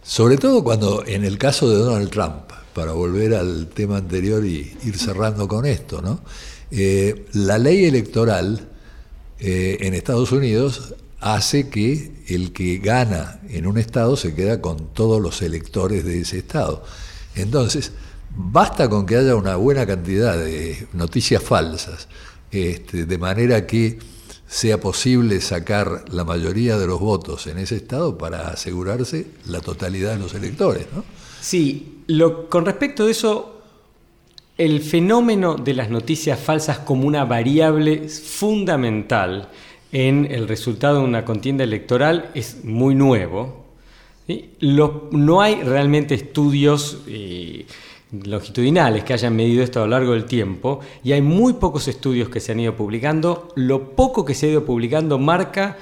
Sobre 0.03 0.37
todo 0.37 0.63
cuando 0.63 1.03
en 1.05 1.25
el 1.25 1.37
caso 1.37 1.69
de 1.69 1.77
Donald 1.77 2.09
Trump, 2.09 2.51
para 2.77 2.91
volver 2.91 3.33
al 3.33 3.69
tema 3.69 3.97
anterior 3.97 4.45
y 4.45 4.71
ir 4.83 4.99
cerrando 4.99 5.47
con 5.47 5.65
esto, 5.65 5.99
¿no? 5.99 6.19
Eh, 6.69 7.25
la 7.33 7.57
ley 7.57 7.85
electoral 7.85 8.69
eh, 9.39 9.77
en 9.79 9.95
Estados 9.95 10.31
Unidos 10.31 10.93
hace 11.19 11.69
que 11.69 12.11
el 12.27 12.53
que 12.53 12.77
gana 12.77 13.39
en 13.49 13.65
un 13.65 13.79
estado 13.79 14.15
se 14.15 14.35
queda 14.35 14.61
con 14.61 14.93
todos 14.93 15.19
los 15.19 15.41
electores 15.41 16.05
de 16.05 16.21
ese 16.21 16.37
estado. 16.37 16.83
Entonces, 17.33 17.93
basta 18.35 18.87
con 18.87 19.07
que 19.07 19.15
haya 19.15 19.35
una 19.35 19.55
buena 19.55 19.87
cantidad 19.87 20.37
de 20.37 20.87
noticias 20.93 21.41
falsas, 21.41 22.07
este, 22.51 23.07
de 23.07 23.17
manera 23.17 23.65
que 23.65 23.97
sea 24.47 24.79
posible 24.79 25.41
sacar 25.41 26.05
la 26.09 26.23
mayoría 26.23 26.77
de 26.77 26.85
los 26.85 26.99
votos 26.99 27.47
en 27.47 27.57
ese 27.57 27.77
estado 27.77 28.19
para 28.19 28.49
asegurarse 28.49 29.25
la 29.47 29.61
totalidad 29.61 30.11
de 30.11 30.19
los 30.19 30.35
electores. 30.35 30.85
Sí, 31.49 32.03
con 32.49 32.65
respecto 32.65 33.05
de 33.05 33.11
eso, 33.11 33.61
el 34.57 34.81
fenómeno 34.81 35.55
de 35.55 35.75
las 35.75 35.89
noticias 35.89 36.37
falsas 36.37 36.79
como 36.79 37.07
una 37.07 37.23
variable 37.23 38.09
fundamental 38.09 39.47
en 39.93 40.27
el 40.29 40.49
resultado 40.49 40.97
de 40.97 41.05
una 41.05 41.23
contienda 41.23 41.63
electoral 41.63 42.31
es 42.33 42.65
muy 42.65 42.95
nuevo. 42.95 43.63
no 45.11 45.39
hay 45.39 45.63
realmente 45.63 46.15
estudios 46.15 47.03
eh, 47.07 47.65
longitudinales 48.11 49.05
que 49.05 49.13
hayan 49.13 49.33
medido 49.33 49.63
esto 49.63 49.79
a 49.79 49.83
lo 49.83 49.91
largo 49.91 50.11
del 50.11 50.25
tiempo 50.25 50.81
y 51.01 51.13
hay 51.13 51.21
muy 51.21 51.53
pocos 51.53 51.87
estudios 51.87 52.27
que 52.27 52.41
se 52.41 52.51
han 52.51 52.59
ido 52.59 52.75
publicando. 52.75 53.53
Lo 53.55 53.91
poco 53.95 54.25
que 54.25 54.33
se 54.33 54.47
ha 54.47 54.49
ido 54.49 54.65
publicando 54.65 55.17
marca 55.17 55.77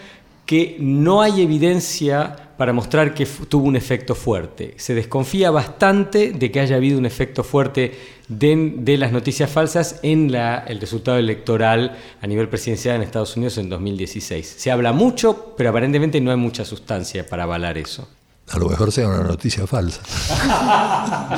que 0.45 0.77
no 0.79 1.21
hay 1.21 1.41
evidencia 1.41 2.35
para 2.57 2.71
mostrar 2.71 3.13
que 3.13 3.25
tuvo 3.25 3.67
un 3.67 3.75
efecto 3.75 4.15
fuerte. 4.15 4.75
Se 4.77 4.93
desconfía 4.93 5.51
bastante 5.51 6.31
de 6.31 6.51
que 6.51 6.59
haya 6.59 6.77
habido 6.77 6.97
un 6.97 7.05
efecto 7.05 7.43
fuerte 7.43 7.97
de, 8.27 8.95
las 8.97 9.11
noticias 9.11 9.49
falsas 9.49 9.99
en 10.03 10.33
el 10.33 10.79
resultado 10.79 11.17
electoral 11.17 11.97
a 12.21 12.27
nivel 12.27 12.47
presidencial 12.47 12.95
en 12.95 13.01
Estados 13.01 13.35
Unidos 13.35 13.57
en 13.57 13.69
2016. 13.69 14.55
Se 14.57 14.71
habla 14.71 14.93
mucho, 14.93 15.53
pero 15.57 15.69
aparentemente 15.69 16.21
no 16.21 16.31
hay 16.31 16.37
mucha 16.37 16.63
sustancia 16.63 17.27
para 17.27 17.43
avalar 17.43 17.77
eso. 17.77 18.07
A 18.49 18.59
lo 18.59 18.69
mejor 18.69 18.91
sea 18.91 19.07
una 19.07 19.23
noticia 19.23 19.65
falsa. 19.65 20.01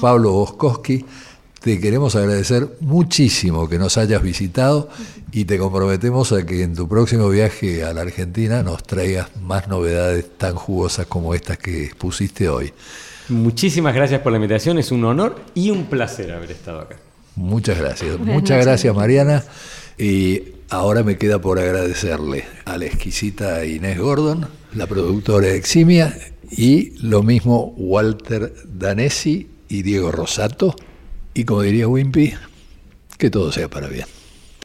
Pablo 0.00 0.32
Boskowski 0.32 1.04
te 1.64 1.80
queremos 1.80 2.14
agradecer 2.14 2.68
muchísimo 2.80 3.70
que 3.70 3.78
nos 3.78 3.96
hayas 3.96 4.22
visitado 4.22 4.90
y 5.32 5.46
te 5.46 5.56
comprometemos 5.56 6.30
a 6.32 6.44
que 6.44 6.62
en 6.62 6.74
tu 6.74 6.86
próximo 6.86 7.30
viaje 7.30 7.84
a 7.84 7.94
la 7.94 8.02
Argentina 8.02 8.62
nos 8.62 8.82
traigas 8.82 9.34
más 9.40 9.66
novedades 9.66 10.26
tan 10.36 10.56
jugosas 10.56 11.06
como 11.06 11.34
estas 11.34 11.56
que 11.56 11.90
pusiste 11.96 12.50
hoy. 12.50 12.70
Muchísimas 13.30 13.94
gracias 13.94 14.20
por 14.20 14.32
la 14.32 14.36
invitación, 14.36 14.76
es 14.76 14.92
un 14.92 15.06
honor 15.06 15.40
y 15.54 15.70
un 15.70 15.86
placer 15.86 16.32
haber 16.32 16.50
estado 16.50 16.80
acá. 16.80 16.96
Muchas 17.34 17.78
gracias, 17.78 18.18
muchas 18.18 18.62
gracias 18.62 18.94
Mariana. 18.94 19.42
Y 19.96 20.42
ahora 20.68 21.02
me 21.02 21.16
queda 21.16 21.40
por 21.40 21.58
agradecerle 21.58 22.44
a 22.66 22.76
la 22.76 22.84
exquisita 22.84 23.64
Inés 23.64 23.98
Gordon, 23.98 24.46
la 24.74 24.86
productora 24.86 25.46
de 25.46 25.56
Eximia, 25.56 26.14
y 26.50 26.90
lo 27.00 27.22
mismo 27.22 27.72
Walter 27.78 28.52
Danesi 28.66 29.48
y 29.70 29.80
Diego 29.80 30.12
Rosato 30.12 30.76
y 31.34 31.44
como 31.44 31.62
diría 31.62 31.88
Wimpy, 31.88 32.34
que 33.18 33.30
todo 33.30 33.52
sea 33.52 33.68
para 33.68 33.88
bien. 33.88 34.06